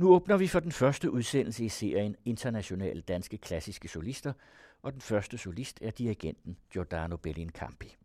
Nu 0.00 0.14
åbner 0.14 0.36
vi 0.36 0.48
for 0.48 0.60
den 0.60 0.72
første 0.72 1.10
udsendelse 1.10 1.64
i 1.64 1.68
serien 1.68 2.16
Internationale 2.24 3.00
Danske 3.00 3.38
Klassiske 3.38 3.88
Solister, 3.88 4.32
og 4.82 4.92
den 4.92 5.00
første 5.00 5.38
solist 5.38 5.78
er 5.82 5.90
dirigenten 5.90 6.56
Giordano 6.72 7.16
Bellincampi. 7.16 7.96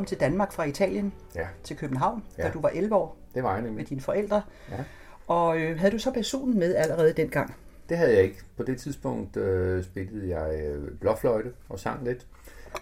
Kom 0.00 0.04
til 0.06 0.20
Danmark 0.20 0.52
fra 0.52 0.64
Italien 0.64 1.12
ja. 1.34 1.46
til 1.64 1.76
København, 1.76 2.22
Ja. 2.38 2.42
da 2.42 2.50
du 2.50 2.60
var 2.60 2.68
11 2.68 2.94
år 2.94 3.16
Det 3.34 3.42
var 3.42 3.52
jeg 3.54 3.62
med 3.62 3.70
nemlig. 3.70 3.88
dine 3.88 4.00
forældre. 4.00 4.42
Ja. 4.70 4.84
Og 5.26 5.58
øh, 5.60 5.78
havde 5.78 5.92
du 5.92 5.98
så 5.98 6.10
personen 6.12 6.58
med 6.58 6.74
allerede 6.74 7.12
dengang? 7.12 7.54
Det 7.88 7.96
havde 7.98 8.14
jeg 8.14 8.22
ikke. 8.22 8.38
På 8.56 8.62
det 8.62 8.78
tidspunkt 8.80 9.36
øh, 9.36 9.84
spillede 9.84 10.38
jeg 10.38 10.60
øh, 10.64 10.98
blåfløjte 10.98 11.52
og 11.68 11.78
sang 11.78 12.04
lidt, 12.04 12.26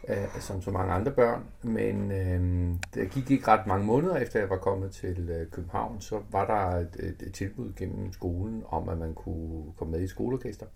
øh, 0.09 0.17
som 0.41 0.62
så 0.62 0.70
mange 0.70 0.92
andre 0.92 1.12
børn. 1.12 1.45
Men 1.62 2.12
øh, 2.12 2.75
det 2.95 3.11
gik 3.11 3.31
ikke 3.31 3.48
ret 3.48 3.67
mange 3.67 3.87
måneder 3.87 4.17
efter 4.17 4.41
jeg 4.41 4.51
var 4.51 4.57
kommet 4.57 4.91
til 4.91 5.31
øh, 5.31 5.51
København, 5.51 6.01
så 6.01 6.20
var 6.31 6.47
der 6.47 6.79
et, 6.79 6.97
et, 6.98 7.27
et 7.27 7.35
tilbud 7.35 7.73
gennem 7.77 8.12
skolen 8.12 8.62
om, 8.69 8.89
at 8.89 8.98
man 8.98 9.14
kunne 9.14 9.64
komme 9.79 9.91
med 9.92 10.01
i 10.01 10.07
skoleorkester. 10.09 10.67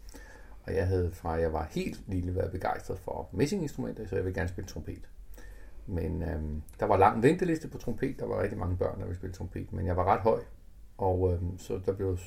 Og 0.67 0.75
jeg 0.75 0.87
havde 0.87 1.11
fra 1.15 1.31
jeg 1.31 1.53
var 1.53 1.69
helt 1.71 2.01
lille 2.07 2.35
været 2.35 2.51
begejstret 2.53 2.99
for 2.99 3.29
messinginstrumenter, 3.33 4.07
så 4.09 4.15
jeg 4.17 4.25
ville 4.25 4.35
gerne 4.39 4.49
spille 4.49 4.69
trompet. 4.69 5.09
Men 5.87 6.23
øh, 6.23 6.41
der 6.81 6.87
var 6.87 6.97
lang 6.97 7.23
venteliste 7.23 7.69
på 7.69 7.79
trompet, 7.79 8.19
der 8.19 8.27
var 8.27 8.43
rigtig 8.43 8.59
mange 8.59 8.77
børn, 8.77 8.99
der 8.99 9.05
ville 9.05 9.17
spille 9.17 9.35
trompet, 9.35 9.73
men 9.73 9.87
jeg 9.87 9.97
var 9.97 10.05
ret 10.05 10.21
høj, 10.21 10.41
og 10.99 11.33
øh, 11.33 11.39
så 11.59 11.81
der 11.87 11.93
blev, 11.93 12.19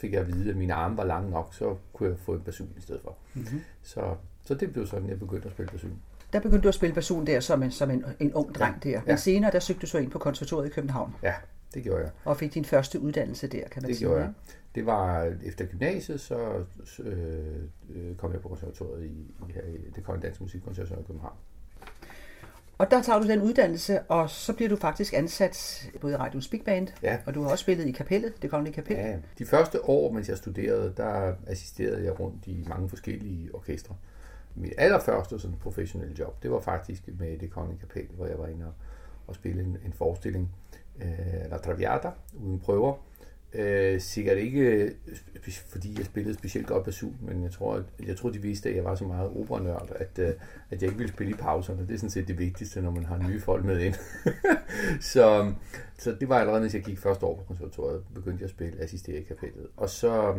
fik 0.00 0.12
jeg 0.12 0.20
at 0.20 0.26
vide, 0.28 0.50
at 0.50 0.56
mine 0.56 0.74
arme 0.74 0.96
var 0.96 1.04
lange 1.04 1.30
nok, 1.30 1.54
så 1.54 1.76
kunne 1.92 2.08
jeg 2.08 2.18
få 2.18 2.34
en 2.34 2.40
basun 2.40 2.68
i 2.76 2.80
stedet 2.80 3.00
for. 3.02 3.16
Mm-hmm. 3.34 3.60
Så, 3.82 4.14
så 4.44 4.54
det 4.54 4.72
blev 4.72 4.86
sådan, 4.86 5.08
jeg 5.08 5.18
begyndte 5.18 5.46
at 5.46 5.52
spille 5.52 5.70
basun. 5.72 5.98
Der 6.32 6.40
begyndte 6.40 6.62
du 6.62 6.68
at 6.68 6.74
spille 6.74 6.94
basun 6.94 7.26
der 7.26 7.40
som 7.40 7.62
en, 7.62 7.70
som 7.70 7.90
en, 7.90 8.04
en 8.20 8.32
ung 8.34 8.54
dreng 8.54 8.82
der. 8.84 9.00
Men 9.00 9.08
Ja. 9.08 9.16
senere 9.16 9.52
der 9.52 9.58
søgte 9.58 9.80
du 9.80 9.86
så 9.86 9.98
ind 9.98 10.10
på 10.10 10.18
konservatoriet 10.18 10.68
i 10.68 10.72
København 10.72 11.14
Ja, 11.22 11.34
det 11.74 11.82
gjorde 11.82 12.00
jeg. 12.02 12.10
og 12.24 12.36
fik 12.36 12.54
din 12.54 12.64
første 12.64 13.00
uddannelse 13.00 13.46
der, 13.46 13.68
kan 13.68 13.82
man 13.82 13.88
Det 13.88 13.96
sige. 13.96 14.08
gjorde 14.08 14.20
jeg. 14.22 14.32
Det 14.74 14.86
var 14.86 15.32
efter 15.44 15.64
gymnasiet, 15.66 16.20
så 16.20 16.64
øh, 17.02 17.56
øh, 17.94 18.16
kom 18.16 18.32
jeg 18.32 18.40
på 18.40 18.48
konservatoriet 18.48 19.04
i, 19.04 19.34
i, 19.48 19.52
her 19.52 19.62
i 19.62 19.90
det 19.96 20.04
Kongelige 20.04 20.26
Danske 20.26 20.44
Musikkonservatorium 20.44 21.02
i 21.02 21.06
København. 21.06 21.36
Og 22.78 22.90
der 22.90 23.02
tager 23.02 23.20
du 23.20 23.28
den 23.28 23.42
uddannelse, 23.42 24.00
og 24.02 24.30
så 24.30 24.52
bliver 24.52 24.68
du 24.68 24.76
faktisk 24.76 25.12
ansat 25.12 25.86
både 26.00 26.12
i 26.12 26.16
Radios 26.16 26.48
Big 26.48 26.62
Band, 26.64 26.88
Ja. 27.02 27.18
og 27.26 27.34
du 27.34 27.42
har 27.42 27.50
også 27.50 27.62
spillet 27.62 27.86
i 27.86 27.90
kapellet, 27.92 28.42
det 28.42 28.50
kongelige 28.50 28.74
kapel. 28.74 28.96
Ja, 28.96 29.16
de 29.38 29.44
første 29.46 29.88
år, 29.88 30.12
mens 30.12 30.28
jeg 30.28 30.36
studerede, 30.36 30.92
der 30.96 31.34
assisterede 31.46 32.04
jeg 32.04 32.20
rundt 32.20 32.46
i 32.46 32.64
mange 32.68 32.88
forskellige 32.88 33.54
orkestre. 33.54 33.94
Mit 34.54 34.72
allerførste 34.78 35.38
sådan 35.38 35.56
professionelle 35.62 36.16
job, 36.18 36.42
det 36.42 36.50
var 36.50 36.60
faktisk 36.60 37.02
med 37.18 37.38
det 37.38 37.50
kongelige 37.50 37.80
kapel, 37.80 38.06
hvor 38.16 38.26
jeg 38.26 38.38
var 38.38 38.46
inde 38.46 38.66
og, 38.66 38.72
og 39.26 39.34
spille 39.34 39.62
en, 39.62 39.76
en 39.86 39.92
forestilling, 39.92 40.48
øh, 41.00 41.50
La 41.50 41.56
Traviata, 41.58 42.10
uden 42.34 42.58
prøver. 42.60 42.94
Øh, 43.54 44.00
sikkert 44.00 44.38
ikke, 44.38 44.60
øh, 44.60 44.90
fordi 45.68 45.94
jeg 45.98 46.06
spillede 46.06 46.34
specielt 46.34 46.66
godt 46.66 46.84
basun, 46.84 47.16
men 47.20 47.42
jeg 47.42 47.50
tror, 47.50 47.74
at, 47.74 47.84
jeg 48.06 48.16
tror, 48.16 48.30
de 48.30 48.42
vidste, 48.42 48.68
at 48.68 48.76
jeg 48.76 48.84
var 48.84 48.94
så 48.94 49.04
meget 49.04 49.30
operanørd, 49.30 49.92
at, 49.94 50.18
øh, 50.18 50.34
at 50.70 50.82
jeg 50.82 50.82
ikke 50.82 50.98
ville 50.98 51.12
spille 51.12 51.32
i 51.32 51.36
pauserne. 51.36 51.86
Det 51.86 51.94
er 51.94 51.98
sådan 51.98 52.10
set 52.10 52.28
det 52.28 52.38
vigtigste, 52.38 52.82
når 52.82 52.90
man 52.90 53.04
har 53.04 53.28
nye 53.28 53.40
folk 53.40 53.64
med 53.64 53.80
ind. 53.80 53.94
så, 55.12 55.52
så 55.98 56.16
det 56.20 56.28
var 56.28 56.38
allerede, 56.38 56.60
mens 56.60 56.74
jeg 56.74 56.82
gik 56.82 56.98
første 56.98 57.26
år 57.26 57.36
på 57.36 57.42
konservatoriet, 57.42 58.02
begyndte 58.14 58.40
jeg 58.40 58.44
at 58.44 58.50
spille, 58.50 58.80
assistere 58.80 59.16
i 59.16 59.22
kapellet. 59.22 59.66
Og 59.76 59.90
så 59.90 60.34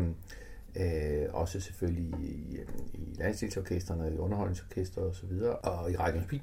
øh, 0.75 1.25
også 1.33 1.59
selvfølgelig 1.59 2.13
i, 2.19 2.57
øh, 2.57 2.65
i 2.93 3.15
landsdelsorkestrene, 3.15 4.13
i 4.13 4.17
underholdningsorkestret 4.17 5.05
og 5.05 5.15
så 5.15 5.25
videre, 5.25 5.55
og 5.55 5.91
i 5.91 5.95
Radions 5.95 6.27
Big 6.27 6.41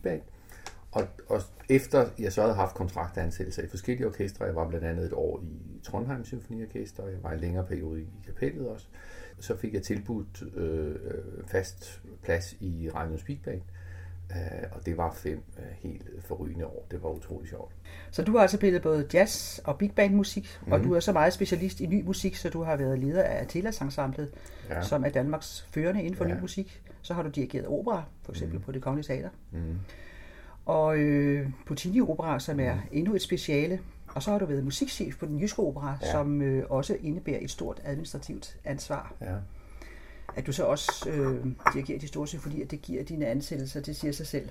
og, 0.93 1.03
og 1.29 1.41
efter 1.69 2.09
jeg 2.19 2.33
så 2.33 2.41
havde 2.43 2.55
haft 2.55 2.75
kontraktansættelser 2.75 3.63
i 3.63 3.69
forskellige 3.69 4.07
orkestre, 4.07 4.45
jeg 4.45 4.57
var 4.57 4.69
blandt 4.69 4.87
andet 4.87 5.05
et 5.07 5.13
år 5.13 5.41
i 5.43 5.81
Trondheim 5.85 6.25
Symfoniorkester, 6.25 7.03
og 7.03 7.11
jeg 7.11 7.19
var 7.23 7.31
en 7.33 7.41
længere 7.41 7.67
periode 7.67 8.01
i, 8.01 8.03
i 8.03 8.23
kapellet 8.27 8.69
også, 8.69 8.87
så 9.41 9.57
fik 9.57 9.75
jeg 9.75 9.83
tilbudt 9.83 10.43
øh, 10.57 10.95
fast 11.47 12.01
plads 12.23 12.57
i 12.61 12.91
Radions 12.95 13.23
Big 13.23 13.41
Band. 13.45 13.61
Øh, 14.31 14.37
og 14.73 14.87
det 14.87 14.97
var 14.97 15.13
fem 15.13 15.43
øh, 15.59 15.65
helt 15.79 16.03
forrygende 16.25 16.67
år. 16.67 16.87
Det 16.91 17.03
var 17.03 17.09
utrolig 17.09 17.49
sjovt. 17.49 17.73
Så 18.11 18.23
du 18.23 18.33
har 18.33 18.39
altså 18.41 18.57
spillet 18.57 18.83
både 18.83 19.07
jazz 19.15 19.59
og 19.59 19.79
big 19.79 19.93
band 19.97 20.15
musik, 20.15 20.59
mm. 20.67 20.73
og 20.73 20.79
Mhm. 20.79 20.89
du 20.89 20.95
er 20.95 21.01
så 21.01 21.13
meget 21.13 21.33
specialist 21.33 21.81
i 21.81 21.87
ny 21.87 22.05
musik, 22.05 22.37
så 22.37 22.49
du 22.51 22.63
har 22.63 22.77
været 22.77 22.99
leder 22.99 23.23
af 23.23 23.43
Atelas 23.43 23.79
Ensemblet, 23.79 24.31
Ja. 24.69 24.83
som 24.83 25.05
er 25.05 25.09
Danmarks 25.09 25.67
førende 25.71 26.01
inden 26.03 26.17
for 26.17 26.25
Ja. 26.25 26.35
ny 26.35 26.41
musik. 26.41 26.83
Så 27.03 27.15
har 27.15 27.23
du 27.23 27.29
dirigeret 27.29 27.67
opera, 27.67 28.05
for 28.23 28.33
eksempel 28.33 28.59
mm. 28.59 28.65
på 28.65 28.73
det 28.73 28.83
kongelige 28.83 29.07
teater. 29.07 29.29
Mm. 29.53 29.79
Og 30.71 30.99
øh, 30.99 31.49
Puccini 31.67 32.01
Opera, 32.01 32.41
som 32.41 32.61
er 32.61 32.79
endnu 32.93 33.15
et 33.15 33.23
speciale. 33.23 33.81
Og 34.09 34.23
så 34.23 34.31
har 34.31 34.39
du 34.39 34.47
været 34.47 34.65
musikchef 34.65 35.19
på 35.19 35.27
den 35.27 35.41
jyske 35.41 35.63
opera, 35.63 35.97
Ja. 36.03 36.07
ja. 36.07 36.13
som 36.13 36.43
øh, 36.43 36.65
også 36.71 36.97
indebærer 37.03 37.39
et 37.43 37.51
stort 37.51 37.81
administrativt 37.85 38.57
ansvar. 38.65 39.15
Ja. 39.21 39.35
At 40.37 40.47
du 40.47 40.53
så 40.53 40.65
også 40.65 41.11
øh, 41.11 41.47
dirigerer 41.75 41.99
de 41.99 42.09
store 42.09 42.27
symfonier, 42.27 42.67
det 42.67 42.83
giver 42.83 43.03
dine 43.05 43.27
ansættelser, 43.27 43.81
det 43.81 43.97
siger 43.97 44.13
sig 44.13 44.27
selv. 44.27 44.49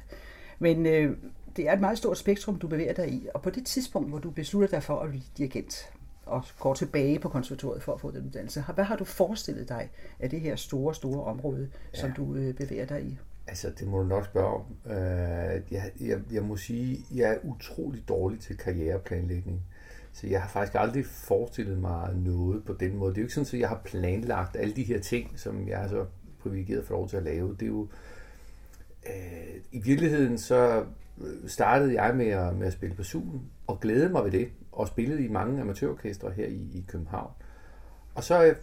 Men 0.59 0.85
øh, 0.85 1.18
det 1.56 1.68
er 1.69 1.74
et 1.74 1.79
meget 1.81 1.97
stort 1.97 2.18
spektrum, 2.18 2.56
du 2.59 2.68
bevæger 2.68 2.94
dig 2.94 3.09
i. 3.13 3.28
Og 3.34 3.41
på 3.41 3.50
det 3.50 3.66
tidspunkt, 3.66 4.09
hvor 4.09 4.19
du 4.19 4.29
beslutter 4.29 4.69
dig 4.69 4.84
for 4.84 5.00
at 5.00 5.09
blive 5.09 5.24
dirigent, 5.38 5.90
og 6.25 6.44
går 6.59 6.74
tilbage 6.74 7.19
på 7.19 7.29
konservatoriet 7.29 7.84
for 7.84 7.94
at 7.94 8.02
få 8.02 8.12
den 8.12 8.25
uddannelse, 8.25 8.63
hvad 8.75 8.84
har 8.85 8.96
du 8.96 9.03
forestillet 9.03 9.69
dig 9.69 9.90
af 10.19 10.29
det 10.29 10.41
her 10.41 10.56
store, 10.56 10.96
store 10.96 11.24
område, 11.24 11.69
ja. 11.94 12.00
som 12.00 12.12
du 12.12 12.35
øh, 12.35 12.53
bevæger 12.53 12.85
dig 12.85 13.03
i? 13.03 13.18
Altså, 13.49 13.71
det 13.79 13.87
må 13.87 13.97
du 13.97 14.03
nok 14.03 14.25
spørge 14.25 14.53
om. 14.53 14.91
Øh, 14.91 15.61
jeg, 15.71 15.91
jeg, 15.99 16.19
jeg 16.31 16.43
må 16.43 16.57
sige, 16.57 16.99
jeg 17.15 17.29
er 17.33 17.37
utrolig 17.43 18.07
dårlig 18.07 18.39
til 18.39 18.57
karriereplanlægning. 18.57 19.61
Så 20.13 20.27
jeg 20.27 20.41
har 20.41 20.49
faktisk 20.49 20.75
aldrig 20.75 21.05
forestillet 21.05 21.77
mig 21.77 22.15
noget 22.15 22.65
på 22.65 22.73
den 22.73 22.97
måde. 22.97 23.09
Det 23.09 23.17
er 23.17 23.21
jo 23.21 23.25
ikke 23.25 23.33
sådan, 23.33 23.47
at 23.57 23.59
jeg 23.59 23.69
har 23.69 23.81
planlagt 23.85 24.55
alle 24.55 24.75
de 24.75 24.83
her 24.83 24.99
ting, 24.99 25.39
som 25.39 25.67
jeg 25.67 25.83
er 25.83 25.87
så 25.87 26.05
privilegeret 26.39 26.85
for 26.85 26.93
lov 26.93 27.09
til 27.09 27.17
at 27.17 27.23
lave. 27.23 27.49
Det 27.49 27.61
er 27.61 27.67
jo... 27.67 27.87
Øh, 29.07 29.61
I 29.71 29.79
virkeligheden 29.79 30.37
så 30.37 30.85
øh, 31.21 31.49
startede 31.49 32.01
jeg 32.01 32.16
med 32.16 32.27
at, 32.27 32.55
med 32.55 32.67
at 32.67 32.73
spille 32.73 32.95
på 32.95 32.97
basun, 32.97 33.41
og 33.67 33.79
glædede 33.79 34.09
mig 34.09 34.23
ved 34.23 34.31
det, 34.31 34.49
og 34.71 34.87
spillede 34.87 35.25
i 35.25 35.27
mange 35.27 35.61
amatørorkestre 35.61 36.31
her 36.31 36.47
i, 36.47 36.69
i 36.73 36.85
København. 36.87 37.31
Og 38.16 38.23
så 38.23 38.55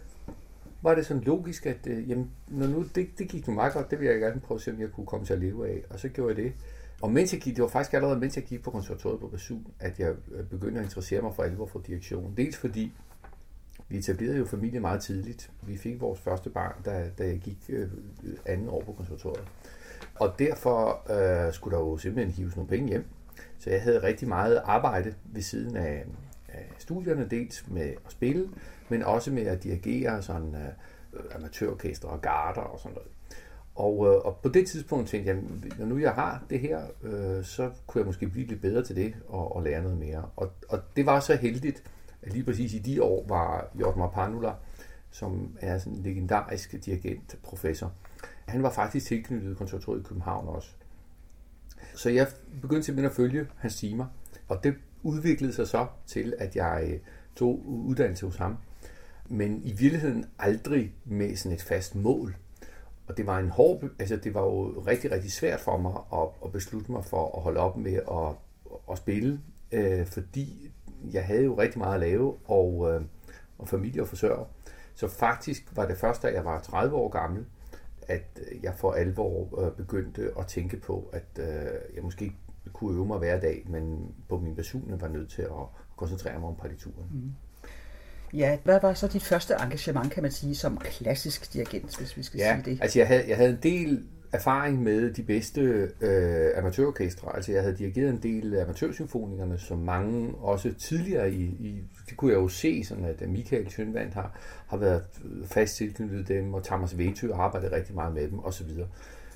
var 0.81 0.95
det 0.95 1.05
sådan 1.05 1.23
logisk, 1.23 1.65
at 1.65 1.87
øh, 1.87 2.09
jamen, 2.09 2.31
når 2.47 2.67
nu, 2.67 2.85
det, 2.95 3.09
det 3.17 3.29
gik 3.29 3.47
nu 3.47 3.53
meget 3.53 3.73
godt, 3.73 3.91
det 3.91 3.99
ville 3.99 4.13
jeg 4.13 4.21
gerne 4.21 4.41
prøve 4.41 4.57
at 4.57 4.61
se, 4.61 4.71
om 4.71 4.79
jeg 4.79 4.91
kunne 4.91 5.05
komme 5.05 5.25
til 5.25 5.33
at 5.33 5.39
leve 5.39 5.67
af. 5.67 5.83
Og 5.89 5.99
så 5.99 6.09
gjorde 6.09 6.35
jeg 6.35 6.43
det. 6.43 6.53
Og 7.01 7.11
mens 7.11 7.33
jeg 7.33 7.41
gik, 7.41 7.55
det 7.55 7.61
var 7.61 7.67
faktisk 7.67 7.93
allerede, 7.93 8.19
mens 8.19 8.35
jeg 8.35 8.43
gik 8.43 8.63
på 8.63 8.71
konservatoriet 8.71 9.19
på 9.19 9.27
Basun, 9.27 9.67
at 9.79 9.99
jeg 9.99 10.13
øh, 10.31 10.45
begyndte 10.45 10.79
at 10.79 10.85
interessere 10.85 11.21
mig 11.21 11.35
for 11.35 11.43
alvor 11.43 11.65
for 11.65 11.79
direktion. 11.79 12.33
Dels 12.37 12.57
fordi, 12.57 12.91
vi 13.89 13.97
etablerede 13.97 14.37
jo 14.37 14.45
familie 14.45 14.79
meget 14.79 15.01
tidligt. 15.01 15.51
Vi 15.61 15.77
fik 15.77 16.01
vores 16.01 16.19
første 16.19 16.49
barn, 16.49 16.75
da, 16.85 17.09
da 17.17 17.27
jeg 17.27 17.39
gik 17.39 17.57
øh, 17.69 17.87
anden 18.45 18.69
år 18.69 18.83
på 18.85 18.91
konservatoriet. 18.91 19.47
Og 20.15 20.35
derfor 20.39 21.11
øh, 21.11 21.53
skulle 21.53 21.77
der 21.77 21.83
jo 21.83 21.97
simpelthen 21.97 22.33
hives 22.33 22.55
nogle 22.55 22.69
penge 22.69 22.87
hjem. 22.87 23.05
Så 23.59 23.69
jeg 23.69 23.81
havde 23.81 24.03
rigtig 24.03 24.27
meget 24.27 24.61
arbejde 24.65 25.13
ved 25.25 25.41
siden 25.41 25.77
af, 25.77 26.05
af 26.57 26.71
studierne, 26.77 27.27
dels 27.31 27.67
med 27.67 27.89
at 28.05 28.11
spille, 28.11 28.49
men 28.89 29.03
også 29.03 29.31
med 29.31 29.43
at 29.43 29.63
dirigere 29.63 30.21
sådan 30.21 30.55
øh, 30.55 31.35
amatørorkester 31.35 32.07
og 32.07 32.21
garder 32.21 32.61
og 32.61 32.79
sådan 32.79 32.95
noget. 32.95 33.09
Og, 33.75 34.07
øh, 34.07 34.25
og 34.25 34.39
på 34.43 34.49
det 34.49 34.67
tidspunkt 34.67 35.09
tænkte 35.09 35.33
jeg, 35.33 35.43
når 35.79 35.85
nu 35.85 35.97
jeg 35.97 36.11
har 36.11 36.43
det 36.49 36.59
her, 36.59 36.81
øh, 37.03 37.43
så 37.43 37.71
kunne 37.87 37.99
jeg 37.99 38.05
måske 38.05 38.27
blive 38.27 38.47
lidt 38.47 38.61
bedre 38.61 38.83
til 38.83 38.95
det 38.95 39.13
og, 39.27 39.55
og 39.55 39.63
lære 39.63 39.81
noget 39.81 39.97
mere. 39.97 40.29
Og, 40.35 40.51
og 40.69 40.79
det 40.95 41.05
var 41.05 41.19
så 41.19 41.35
heldigt, 41.35 41.83
at 42.21 42.33
lige 42.33 42.43
præcis 42.43 42.73
i 42.73 42.79
de 42.79 43.03
år 43.03 43.25
var 43.27 43.67
Jotmar 43.79 44.09
Panula, 44.09 44.53
som 45.11 45.57
er 45.61 45.77
sådan 45.77 45.93
en 45.93 46.03
legendarisk 46.03 46.85
dirigent, 46.85 47.37
professor, 47.43 47.91
han 48.45 48.63
var 48.63 48.71
faktisk 48.71 49.05
tilknyttet 49.05 49.57
konservatoriet 49.57 50.01
i 50.01 50.03
København 50.03 50.47
også. 50.47 50.69
Så 51.95 52.09
jeg 52.09 52.27
begyndte 52.61 52.83
simpelthen 52.83 53.09
at 53.09 53.15
følge 53.15 53.47
hans 53.57 53.75
timer, 53.75 54.05
og 54.47 54.63
det 54.63 54.75
udviklede 55.07 55.53
sig 55.53 55.67
så 55.67 55.87
til, 56.07 56.33
at 56.39 56.55
jeg 56.55 56.89
øh, 56.93 56.99
tog 57.35 57.65
uddannelse 57.65 58.25
hos 58.25 58.35
ham. 58.35 58.57
Men 59.29 59.61
i 59.63 59.71
virkeligheden 59.71 60.25
aldrig 60.39 60.93
med 61.05 61.35
sådan 61.35 61.55
et 61.55 61.61
fast 61.61 61.95
mål. 61.95 62.35
Og 63.07 63.17
det 63.17 63.27
var 63.27 63.39
en 63.39 63.49
hård, 63.49 63.83
altså 63.99 64.15
det 64.15 64.33
var 64.33 64.41
jo 64.41 64.83
rigtig, 64.87 65.11
rigtig 65.11 65.31
svært 65.31 65.59
for 65.59 65.77
mig 65.77 65.93
at, 66.13 66.27
at 66.45 66.51
beslutte 66.51 66.91
mig 66.91 67.05
for 67.05 67.37
at 67.37 67.41
holde 67.41 67.59
op 67.59 67.77
med 67.77 67.93
at, 67.95 68.35
at 68.91 68.97
spille, 68.97 69.39
øh, 69.71 70.05
fordi 70.05 70.71
jeg 71.11 71.25
havde 71.25 71.43
jo 71.43 71.57
rigtig 71.57 71.79
meget 71.79 71.93
at 71.93 71.99
lave, 71.99 72.35
og, 72.45 72.93
øh, 72.93 73.01
og 73.57 73.67
familie 73.67 74.01
og 74.01 74.07
forsørge. 74.07 74.45
Så 74.95 75.07
faktisk 75.07 75.75
var 75.75 75.87
det 75.87 75.97
først, 75.97 76.23
da 76.23 76.27
jeg 76.27 76.45
var 76.45 76.59
30 76.59 76.95
år 76.95 77.09
gammel, 77.09 77.45
at 78.07 78.39
jeg 78.63 78.73
for 78.77 78.91
alvor 78.91 79.65
øh, 79.65 79.71
begyndte 79.71 80.31
at 80.39 80.47
tænke 80.47 80.77
på, 80.77 81.09
at 81.13 81.39
øh, 81.39 81.95
jeg 81.95 82.03
måske 82.03 82.35
kunne 82.73 82.95
øve 82.95 83.05
mig 83.05 83.17
hver 83.17 83.39
dag, 83.39 83.65
men 83.69 84.11
på 84.29 84.39
min 84.39 84.55
basun 84.55 84.93
var 84.99 85.07
nødt 85.07 85.29
til 85.29 85.41
at 85.41 85.65
koncentrere 85.97 86.39
mig 86.39 86.49
om 86.49 86.55
partituren. 86.55 87.07
Mm. 87.11 87.31
Ja, 88.33 88.57
hvad 88.63 88.79
var 88.81 88.93
så 88.93 89.07
dit 89.07 89.23
første 89.23 89.53
engagement, 89.63 90.11
kan 90.11 90.23
man 90.23 90.31
sige, 90.31 90.55
som 90.55 90.77
klassisk 90.77 91.53
dirigent, 91.53 91.97
hvis 91.97 92.17
vi 92.17 92.23
skal 92.23 92.37
ja, 92.37 92.55
sige 92.55 92.71
det? 92.71 92.81
altså 92.81 92.99
jeg 92.99 93.07
havde, 93.07 93.23
jeg 93.27 93.37
havde 93.37 93.49
en 93.49 93.59
del 93.63 94.03
erfaring 94.31 94.83
med 94.83 95.11
de 95.11 95.23
bedste 95.23 95.61
øh, 96.01 96.57
amatørorkestre. 96.57 97.35
Altså 97.35 97.51
jeg 97.51 97.61
havde 97.61 97.77
dirigeret 97.77 98.09
en 98.09 98.23
del 98.23 98.55
af 98.55 98.63
amatørsymfonikerne, 98.63 99.57
som 99.57 99.77
mange 99.77 100.35
også 100.35 100.73
tidligere 100.73 101.31
i, 101.31 101.43
i 101.43 101.83
det 102.09 102.17
kunne 102.17 102.31
jeg 102.31 102.39
jo 102.39 102.47
se, 102.47 102.83
sådan 102.83 103.05
at 103.05 103.29
Michael 103.29 103.65
Tjønvand 103.65 104.13
har, 104.13 104.39
har 104.67 104.77
været 104.77 105.03
fast 105.45 105.75
tilknyttet 105.75 106.27
dem, 106.27 106.53
og 106.53 106.63
Thomas 106.63 106.97
Vetø 106.97 107.33
har 107.33 107.43
arbejdet 107.43 107.71
rigtig 107.71 107.95
meget 107.95 108.13
med 108.13 108.27
dem 108.27 108.39
osv. 108.39 108.69
Så, 108.69 108.85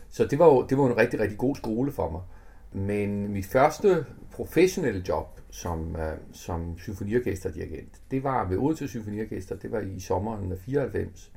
så 0.09 0.25
det 0.25 0.39
var 0.39 0.45
jo 0.45 0.65
det 0.69 0.77
var 0.77 0.87
en 0.87 0.97
rigtig, 0.97 1.19
rigtig 1.19 1.37
god 1.37 1.55
skole 1.55 1.91
for 1.91 2.11
mig. 2.11 2.21
Men 2.71 3.33
mit 3.33 3.45
første 3.45 4.05
professionelle 4.31 5.03
job 5.07 5.39
som, 5.49 5.95
øh, 5.95 6.17
som 6.31 6.77
symfoniorkesterdirigent, 6.77 8.01
det 8.11 8.23
var 8.23 8.47
ved 8.49 8.57
Odense 8.57 8.87
Symfoniorkester, 8.87 9.55
det 9.55 9.71
var 9.71 9.79
i 9.79 9.99
sommeren 9.99 10.57
94, 10.57 11.31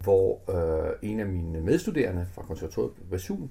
hvor 0.00 0.40
øh, 0.50 0.92
en 1.02 1.20
af 1.20 1.26
mine 1.26 1.60
medstuderende 1.60 2.26
fra 2.32 2.42
konservatoriet 2.42 2.92
Basun, 3.10 3.50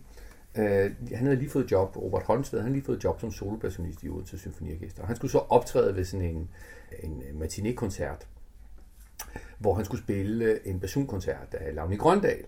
øh, 0.57 0.91
han 1.13 1.25
havde 1.25 1.35
lige 1.35 1.49
fået 1.49 1.71
job, 1.71 1.97
Robert 1.97 2.23
Holmsted, 2.23 2.59
han 2.59 2.65
havde 2.65 2.75
lige 2.75 2.85
fået 2.85 3.03
job 3.03 3.21
som 3.21 3.31
solopersonist 3.31 4.03
i 4.03 4.09
Odense 4.09 4.37
Symfoniorkester. 4.37 5.05
Han 5.05 5.15
skulle 5.15 5.31
så 5.31 5.39
optræde 5.39 5.95
ved 5.95 6.05
sådan 6.05 6.25
en, 6.25 6.49
en 7.03 7.23
øh, 7.29 7.39
matinee-koncert, 7.39 8.27
hvor 9.59 9.73
han 9.73 9.85
skulle 9.85 10.03
spille 10.03 10.67
en 10.67 10.79
basunkoncert 10.79 11.53
af 11.53 11.75
Lavni 11.75 11.95
Grøndal. 11.95 12.43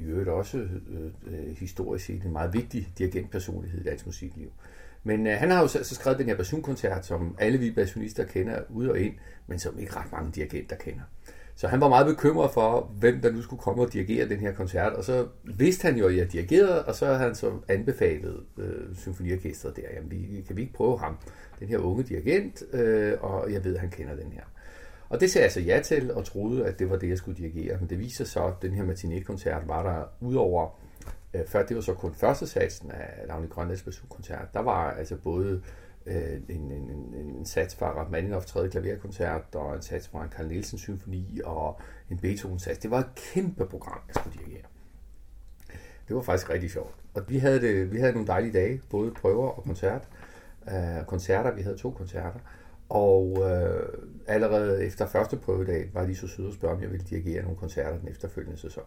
I 0.00 0.04
øvrigt 0.04 0.28
også 0.28 0.58
øh, 0.58 0.68
øh, 1.26 1.56
historisk 1.56 2.04
set 2.04 2.22
en 2.22 2.32
meget 2.32 2.52
vigtig 2.52 2.88
dirigentpersonlighed 2.98 3.80
i 3.80 3.84
dansk 3.84 4.06
musikliv. 4.06 4.52
Men 5.04 5.26
øh, 5.26 5.32
han 5.38 5.50
har 5.50 5.60
jo 5.60 5.68
så, 5.68 5.84
så 5.84 5.94
skrevet 5.94 6.18
den 6.18 6.26
her 6.26 6.36
basunkoncert, 6.36 7.06
som 7.06 7.36
alle 7.38 7.58
vi 7.58 7.70
basunister 7.70 8.24
kender 8.24 8.58
ud 8.70 8.86
og 8.86 8.98
ind, 8.98 9.14
men 9.46 9.58
som 9.58 9.78
ikke 9.78 9.96
ret 9.96 10.12
mange 10.12 10.32
dirigenter 10.32 10.76
kender. 10.76 11.02
Så 11.54 11.68
han 11.68 11.80
var 11.80 11.88
meget 11.88 12.06
bekymret 12.06 12.50
for, 12.50 12.92
hvem 12.98 13.20
der 13.20 13.32
nu 13.32 13.42
skulle 13.42 13.62
komme 13.62 13.82
og 13.82 13.92
dirigere 13.92 14.28
den 14.28 14.38
her 14.38 14.52
koncert, 14.52 14.92
og 14.92 15.04
så 15.04 15.26
vidste 15.44 15.82
han 15.82 15.96
jo, 15.96 16.06
at 16.06 16.16
jeg 16.16 16.32
dirigerede, 16.32 16.84
og 16.84 16.94
så 16.94 17.06
havde 17.06 17.18
han 17.18 17.34
så 17.34 17.52
anbefalet 17.68 18.40
øh, 18.58 18.96
symfoniorkestret 18.96 19.76
der, 19.76 19.82
jamen 19.94 20.10
vi, 20.10 20.44
kan 20.46 20.56
vi 20.56 20.62
ikke 20.62 20.74
prøve 20.74 20.98
ham, 20.98 21.16
den 21.60 21.68
her 21.68 21.78
unge 21.78 22.02
dirigent, 22.02 22.62
øh, 22.72 23.12
og 23.20 23.52
jeg 23.52 23.64
ved, 23.64 23.74
at 23.74 23.80
han 23.80 23.90
kender 23.90 24.16
den 24.16 24.32
her. 24.32 24.42
Og 25.10 25.20
det 25.20 25.30
sagde 25.30 25.44
jeg 25.44 25.52
så 25.52 25.60
ja 25.60 25.80
til, 25.84 26.12
og 26.12 26.24
troede, 26.24 26.66
at 26.66 26.78
det 26.78 26.90
var 26.90 26.96
det, 26.96 27.08
jeg 27.08 27.18
skulle 27.18 27.38
dirigere. 27.38 27.78
Men 27.80 27.90
det 27.90 27.98
viser 27.98 28.24
så, 28.24 28.44
at 28.44 28.54
den 28.62 28.72
her 28.72 28.84
matinee-koncert 28.84 29.68
var 29.68 29.82
der 29.82 30.04
udover, 30.20 30.80
øh, 31.34 31.46
før 31.46 31.66
det 31.66 31.76
var 31.76 31.82
så 31.82 31.94
kun 31.94 32.14
første 32.14 32.46
satsen 32.46 32.90
af 32.90 33.26
Lavni 33.26 33.46
Grønlands 33.46 34.02
koncert 34.08 34.48
der 34.54 34.60
var 34.60 34.90
altså 34.90 35.16
både 35.16 35.62
øh, 36.06 36.40
en, 36.48 36.70
en, 36.70 36.90
en, 36.90 37.14
en 37.14 37.46
sats 37.46 37.74
fra 37.74 37.90
Rachmaninoff 37.90 38.46
3. 38.46 38.68
klaverkoncert, 38.68 39.54
og 39.54 39.74
en 39.74 39.82
sats 39.82 40.08
fra 40.08 40.24
en 40.24 40.30
Carl 40.30 40.46
Nielsen 40.46 40.78
symfoni, 40.78 41.40
og 41.44 41.80
en 42.10 42.18
Beethoven-sats. 42.18 42.78
Det 42.78 42.90
var 42.90 42.98
et 42.98 43.14
kæmpe 43.14 43.66
program, 43.66 44.00
jeg 44.08 44.14
skulle 44.14 44.38
dirigere. 44.38 44.66
Det 46.08 46.16
var 46.16 46.22
faktisk 46.22 46.50
rigtig 46.50 46.70
sjovt. 46.70 46.94
Og 47.14 47.22
vi 47.28 47.38
havde, 47.38 47.60
det, 47.60 47.92
vi 47.92 47.98
havde 47.98 48.12
nogle 48.12 48.26
dejlige 48.26 48.52
dage, 48.52 48.82
både 48.90 49.10
prøver 49.10 49.48
og 49.48 49.62
koncert. 49.62 50.08
Øh, 50.68 51.04
koncerter, 51.06 51.54
vi 51.54 51.62
havde 51.62 51.76
to 51.76 51.90
koncerter. 51.90 52.40
Og 52.90 53.38
øh, 53.50 53.88
allerede 54.26 54.84
efter 54.84 55.06
første 55.06 55.36
prøvedag 55.36 55.90
var 55.94 56.06
de 56.06 56.14
så 56.14 56.28
søde 56.28 56.48
at 56.48 56.54
spørge, 56.54 56.74
om 56.74 56.82
jeg 56.82 56.90
ville 56.90 57.06
dirigere 57.10 57.42
nogle 57.42 57.58
koncerter 57.58 57.98
den 57.98 58.08
efterfølgende 58.08 58.58
sæson. 58.58 58.84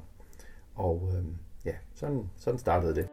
Og 0.76 1.12
øh, 1.16 1.24
ja, 1.66 1.74
sådan, 1.96 2.30
sådan 2.38 2.60
startede 2.60 2.96
det. 2.96 3.08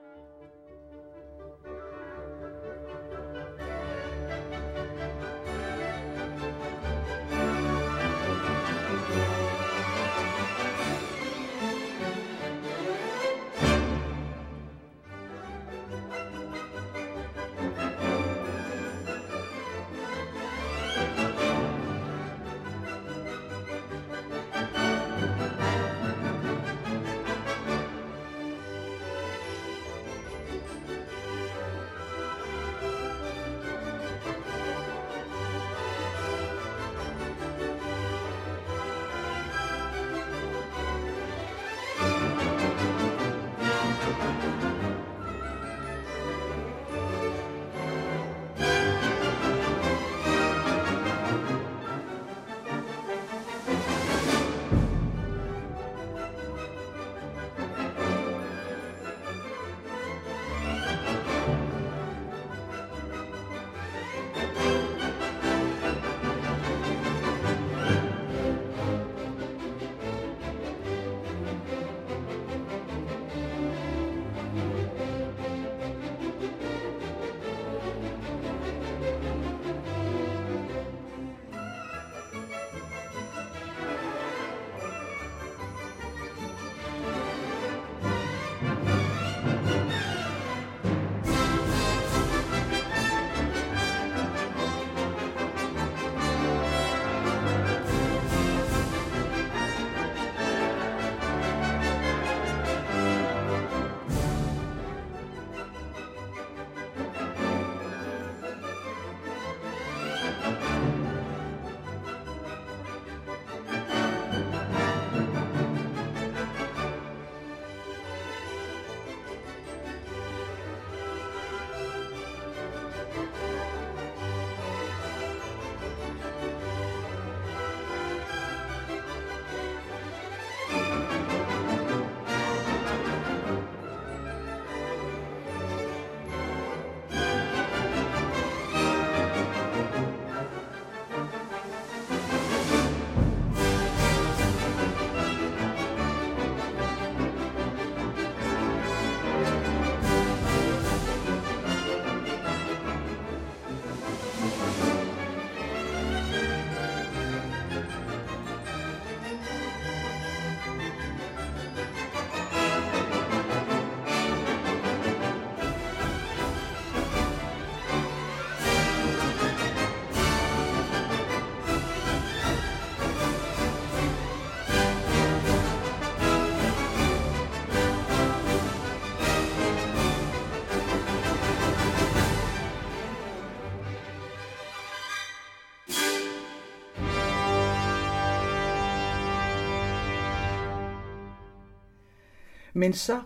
Men 192.81 192.93
så 192.93 193.21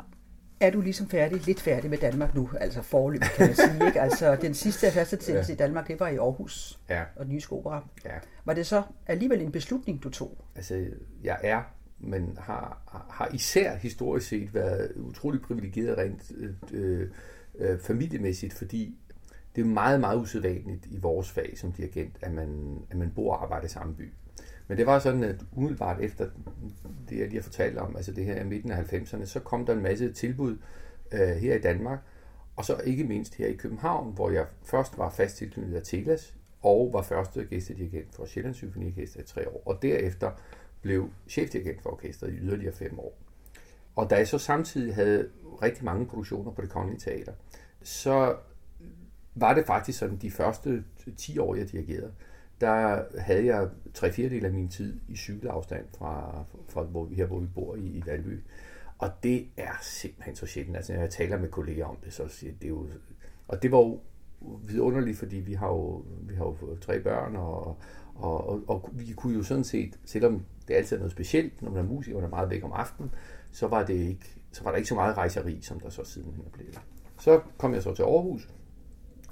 er 0.60 0.70
du 0.70 0.80
ligesom 0.80 1.08
færdig, 1.08 1.46
lidt 1.46 1.60
færdig 1.60 1.90
med 1.90 1.98
Danmark 1.98 2.34
nu, 2.34 2.50
altså 2.60 2.82
forløb, 2.82 3.20
kan 3.20 3.46
man 3.46 3.54
sige. 3.54 3.86
Ikke? 3.86 4.00
Altså, 4.00 4.36
den 4.36 4.54
sidste 4.54 4.90
fastansættelse 4.90 5.52
ja. 5.52 5.54
i 5.54 5.56
Danmark, 5.56 5.88
det 5.88 6.00
var 6.00 6.08
i 6.08 6.16
Aarhus 6.16 6.80
Ja. 6.88 7.02
og 7.16 7.26
den 7.26 7.32
nye. 7.34 7.42
Ja. 8.04 8.10
Var 8.44 8.54
det 8.54 8.66
så 8.66 8.82
alligevel 9.06 9.40
en 9.40 9.52
beslutning, 9.52 10.02
du 10.02 10.10
tog? 10.10 10.44
Altså, 10.56 10.86
jeg 11.24 11.38
er, 11.42 11.62
men 11.98 12.38
har, 12.40 12.82
har 13.10 13.30
især 13.34 13.76
historisk 13.76 14.28
set 14.28 14.54
været 14.54 14.92
utrolig 14.96 15.40
privilegeret 15.40 15.98
rent 15.98 16.32
øh, 16.72 17.10
øh, 17.58 17.78
familiemæssigt, 17.78 18.54
fordi 18.54 18.98
det 19.56 19.62
er 19.62 19.66
meget, 19.66 20.00
meget 20.00 20.18
usædvanligt 20.20 20.86
i 20.86 20.98
vores 20.98 21.30
fag 21.30 21.58
som 21.58 21.72
dirigent, 21.72 22.16
at 22.20 22.32
man, 22.32 22.78
at 22.90 22.96
man 22.96 23.10
bor 23.10 23.34
og 23.34 23.42
arbejder 23.42 23.66
i 23.66 23.70
samme 23.70 23.94
by. 23.94 24.12
Men 24.68 24.78
det 24.78 24.86
var 24.86 24.98
sådan, 24.98 25.24
at 25.24 25.36
umiddelbart 25.52 26.00
efter 26.00 26.30
det, 27.08 27.18
jeg 27.18 27.26
lige 27.26 27.38
har 27.38 27.42
fortalt 27.42 27.78
om, 27.78 27.96
altså 27.96 28.12
det 28.12 28.24
her 28.24 28.40
i 28.40 28.44
midten 28.44 28.70
af 28.70 28.92
90'erne, 28.92 29.24
så 29.24 29.40
kom 29.40 29.66
der 29.66 29.72
en 29.72 29.82
masse 29.82 30.12
tilbud 30.12 30.56
øh, 31.12 31.28
her 31.28 31.54
i 31.54 31.60
Danmark, 31.60 31.98
og 32.56 32.64
så 32.64 32.80
ikke 32.84 33.04
mindst 33.04 33.34
her 33.34 33.46
i 33.46 33.52
København, 33.52 34.14
hvor 34.14 34.30
jeg 34.30 34.46
først 34.62 34.98
var 34.98 35.10
fast 35.10 35.36
tilknyttet 35.36 35.76
af 35.76 35.82
Telas, 35.82 36.34
og 36.62 36.90
var 36.92 37.02
første 37.02 37.44
gæstedirigent 37.44 38.14
for 38.14 38.26
Sjællands 38.26 38.56
Symfoniorkester 38.56 39.20
i 39.20 39.24
tre 39.24 39.48
år, 39.48 39.62
og 39.66 39.82
derefter 39.82 40.30
blev 40.82 41.10
chefdirigent 41.28 41.82
for 41.82 41.90
orkestret 41.90 42.28
i 42.28 42.36
yderligere 42.36 42.74
fem 42.74 42.98
år. 42.98 43.18
Og 43.96 44.10
da 44.10 44.16
jeg 44.16 44.28
så 44.28 44.38
samtidig 44.38 44.94
havde 44.94 45.28
rigtig 45.62 45.84
mange 45.84 46.06
produktioner 46.06 46.50
på 46.50 46.62
det 46.62 46.70
kongelige 46.70 47.00
teater, 47.00 47.32
så 47.82 48.36
var 49.34 49.54
det 49.54 49.66
faktisk 49.66 49.98
sådan, 49.98 50.16
de 50.16 50.30
første 50.30 50.84
10 51.16 51.38
år, 51.38 51.54
jeg 51.54 51.72
dirigerede, 51.72 52.12
der 52.60 53.04
havde 53.18 53.46
jeg 53.46 53.68
tre 53.94 54.12
fjerdedel 54.12 54.44
af 54.44 54.52
min 54.52 54.68
tid 54.68 55.00
i 55.08 55.16
cykelafstand 55.16 55.84
fra, 55.98 56.44
fra 56.68 56.82
hvor, 56.82 57.08
her, 57.12 57.26
hvor 57.26 57.38
vi 57.38 57.46
bor 57.54 57.74
i, 57.74 57.86
i 57.86 58.02
Valby. 58.06 58.40
Og 58.98 59.10
det 59.22 59.46
er 59.56 59.78
simpelthen 59.82 60.36
så 60.36 60.46
sjældent. 60.46 60.76
Altså, 60.76 60.92
når 60.92 61.00
jeg 61.00 61.10
taler 61.10 61.38
med 61.38 61.48
kolleger 61.48 61.86
om 61.86 61.96
det, 62.04 62.12
så 62.12 62.28
siger 62.28 62.50
jeg, 62.50 62.60
det 62.60 62.66
er 62.66 62.70
jo... 62.70 62.86
Og 63.48 63.62
det 63.62 63.72
var 63.72 63.78
jo 63.78 64.00
vidunderligt, 64.66 65.18
fordi 65.18 65.36
vi 65.36 65.52
har 65.54 65.68
jo, 65.68 66.04
vi 66.20 66.34
har 66.34 66.44
jo 66.44 66.76
tre 66.80 67.00
børn, 67.00 67.36
og, 67.36 67.76
og, 68.14 68.48
og, 68.48 68.62
og 68.68 68.90
vi 68.92 69.12
kunne 69.12 69.34
jo 69.34 69.42
sådan 69.42 69.64
set, 69.64 69.98
selvom 70.04 70.44
det 70.68 70.74
altid 70.74 70.96
er 70.96 71.00
noget 71.00 71.12
specielt, 71.12 71.62
når 71.62 71.70
man 71.70 71.84
er 71.84 71.88
musiker, 71.88 72.16
og 72.16 72.22
man 72.22 72.30
er 72.30 72.36
meget 72.36 72.50
væk 72.50 72.64
om 72.64 72.72
aftenen, 72.72 73.10
så 73.50 73.66
var, 73.66 73.84
det 73.84 73.94
ikke, 73.94 74.36
så 74.52 74.64
var 74.64 74.70
der 74.70 74.76
ikke 74.76 74.88
så 74.88 74.94
meget 74.94 75.16
rejseri, 75.16 75.60
som 75.60 75.80
der 75.80 75.90
så 75.90 76.04
siden 76.04 76.34
er 76.46 76.50
blevet. 76.50 76.80
Så 77.20 77.40
kom 77.58 77.74
jeg 77.74 77.82
så 77.82 77.94
til 77.94 78.02
Aarhus, 78.02 78.48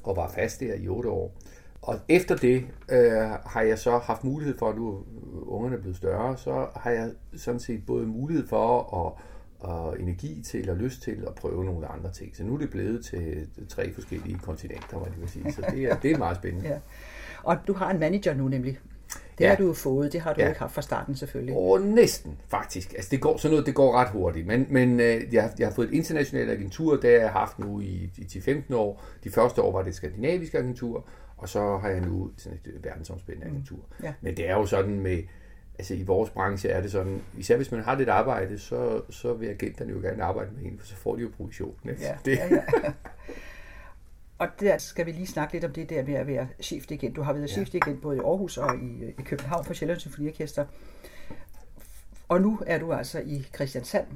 og 0.02 0.16
var 0.16 0.28
fast 0.28 0.60
der 0.60 0.74
i 0.74 0.88
otte 0.88 1.08
år. 1.08 1.34
Og 1.82 1.98
efter 2.08 2.36
det 2.36 2.64
øh, 2.90 3.12
har 3.46 3.62
jeg 3.62 3.78
så 3.78 3.98
haft 3.98 4.24
mulighed 4.24 4.58
for, 4.58 4.68
at 4.68 4.76
nu 4.76 4.98
ungerne 5.46 5.76
er 5.76 5.80
blevet 5.80 5.96
større, 5.96 6.36
så 6.36 6.66
har 6.76 6.90
jeg 6.90 7.10
sådan 7.36 7.60
set 7.60 7.86
både 7.86 8.06
mulighed 8.06 8.46
for 8.48 8.66
og, 8.78 9.18
og 9.60 10.00
energi 10.00 10.42
til 10.46 10.70
og 10.70 10.76
lyst 10.76 11.02
til 11.02 11.24
at 11.26 11.34
prøve 11.34 11.64
nogle 11.64 11.86
andre 11.86 12.10
ting. 12.12 12.36
Så 12.36 12.44
nu 12.44 12.54
er 12.54 12.58
det 12.58 12.70
blevet 12.70 13.04
til 13.04 13.48
tre 13.68 13.92
forskellige 13.92 14.38
kontinenter, 14.38 14.98
må 14.98 15.04
jeg 15.06 15.14
vil 15.20 15.28
sige. 15.28 15.52
Så 15.52 15.62
det 15.70 15.84
er, 15.84 15.96
det 15.96 16.10
er 16.10 16.18
meget 16.18 16.36
spændende. 16.36 16.68
Ja. 16.72 16.78
Og 17.42 17.56
du 17.66 17.72
har 17.72 17.90
en 17.90 18.00
manager 18.00 18.34
nu 18.34 18.48
nemlig. 18.48 18.78
Det 19.38 19.44
Ja. 19.44 19.48
har 19.48 19.56
du 19.56 19.66
jo 19.66 19.72
fået, 19.72 20.12
det 20.12 20.20
har 20.20 20.32
du 20.34 20.40
Ja. 20.40 20.48
ikke 20.48 20.58
haft 20.60 20.72
fra 20.74 20.82
starten 20.82 21.16
selvfølgelig. 21.16 21.56
Og 21.56 21.80
næsten, 21.80 22.38
faktisk. 22.48 22.92
Altså, 22.94 23.08
det 23.10 23.20
går 23.20 23.36
sådan 23.36 23.52
noget, 23.52 23.66
det 23.66 23.74
går 23.74 23.92
ret 23.96 24.08
hurtigt. 24.10 24.46
Men, 24.46 24.66
men 24.70 25.00
øh, 25.00 25.34
jeg, 25.34 25.42
har- 25.42 25.52
jeg 25.58 25.66
har 25.68 25.74
fået 25.74 25.88
et 25.88 25.94
internationalt 25.94 26.50
agentur, 26.50 26.96
det 26.96 27.10
har 27.10 27.18
jeg 27.18 27.30
haft 27.30 27.58
nu 27.58 27.80
i, 27.80 28.10
i 28.16 28.22
10-15 28.24 28.74
år. 28.74 29.02
De 29.24 29.30
første 29.30 29.62
år 29.62 29.72
var 29.72 29.82
det 29.82 29.88
et 29.88 29.94
skandinavisk 29.94 30.54
agentur, 30.54 31.04
og 31.42 31.48
så 31.48 31.76
har 31.78 31.88
jeg 31.88 32.00
nu 32.00 32.30
sådan 32.36 32.58
et 32.64 32.72
øh, 32.74 32.84
verdensomspændende 32.84 33.46
agentur. 33.50 33.78
Ja. 34.02 34.14
Men 34.20 34.36
det 34.36 34.48
er 34.48 34.54
jo 34.54 34.66
sådan 34.66 35.00
med, 35.00 35.22
altså 35.78 35.94
i 35.94 36.02
vores 36.02 36.30
branche 36.30 36.68
er 36.68 36.80
det 36.80 36.92
sådan, 36.92 37.22
især 37.38 37.56
hvis 37.56 37.70
man 37.72 37.82
har 37.82 37.94
lidt 37.98 38.08
arbejde, 38.08 38.58
så, 38.58 39.02
så 39.10 39.34
vil 39.34 39.46
agenterne 39.48 39.90
jo 39.92 39.98
gerne 39.98 40.22
arbejde 40.24 40.50
med 40.56 40.64
en, 40.72 40.78
for 40.78 40.86
så 40.86 40.96
får 40.96 41.16
de 41.16 41.22
jo 41.22 41.30
provision. 41.36 41.76
ikke? 41.90 42.02
Ja, 42.02 42.16
det, 42.24 42.36
ja, 42.36 42.48
ja. 42.54 42.62
Og 44.38 44.48
der 44.60 44.78
skal 44.78 45.06
vi 45.06 45.12
lige 45.12 45.26
snakke 45.26 45.54
lidt 45.54 45.64
om 45.64 45.72
det 45.72 45.90
der 45.90 46.04
med 46.04 46.14
at 46.14 46.26
være 46.26 46.48
chefdirigent. 46.62 47.16
Du 47.16 47.22
har 47.22 47.32
været 47.32 47.48
Ja. 47.48 47.52
chefdirigent 47.52 48.02
både 48.02 48.16
i 48.16 48.20
Aarhus 48.20 48.58
og 48.58 48.76
i, 48.76 49.04
i 49.18 49.22
København 49.24 49.64
for 49.64 49.74
Sjællands 49.74 50.02
Symfoniorkester. 50.02 50.64
Og 52.28 52.40
nu 52.40 52.60
er 52.66 52.78
du 52.78 52.92
altså 52.92 53.20
i 53.20 53.46
Kristiansand 53.52 54.06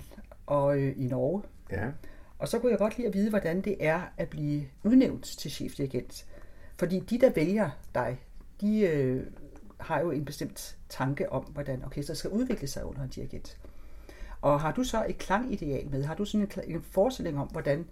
og 0.46 0.78
øh, 0.78 0.92
i 0.96 1.06
Norge. 1.06 1.42
ja. 1.72 1.84
Og 2.38 2.48
så 2.48 2.58
kunne 2.58 2.70
jeg 2.70 2.78
godt 2.78 2.96
lide 2.96 3.08
at 3.08 3.14
vide, 3.14 3.30
hvordan 3.30 3.60
det 3.60 3.76
er 3.80 4.00
at 4.16 4.28
blive 4.28 4.64
udnævnt 4.84 5.24
til 5.24 5.50
chefdirigent. 5.50 6.26
Fordi 6.78 7.00
de, 7.00 7.18
der 7.18 7.30
vælger 7.30 7.70
dig, 7.94 8.20
de 8.60 8.80
øh, 8.80 9.26
har 9.80 10.00
jo 10.00 10.10
en 10.10 10.24
bestemt 10.24 10.76
tanke 10.88 11.32
om, 11.32 11.44
hvordan 11.44 11.84
orkestret 11.84 12.16
skal 12.16 12.30
udvikle 12.30 12.66
sig 12.66 12.84
under 12.84 13.02
en 13.02 13.08
dirigent. 13.08 13.58
Og 14.40 14.60
har 14.60 14.72
du 14.72 14.84
så 14.84 15.06
et 15.08 15.18
klangideal 15.18 15.90
med? 15.90 16.04
Har 16.04 16.14
du 16.14 16.24
sådan 16.24 16.48
en, 16.56 16.74
en 16.74 16.82
forestilling 16.82 17.38
om, 17.38 17.48
hvordan 17.48 17.86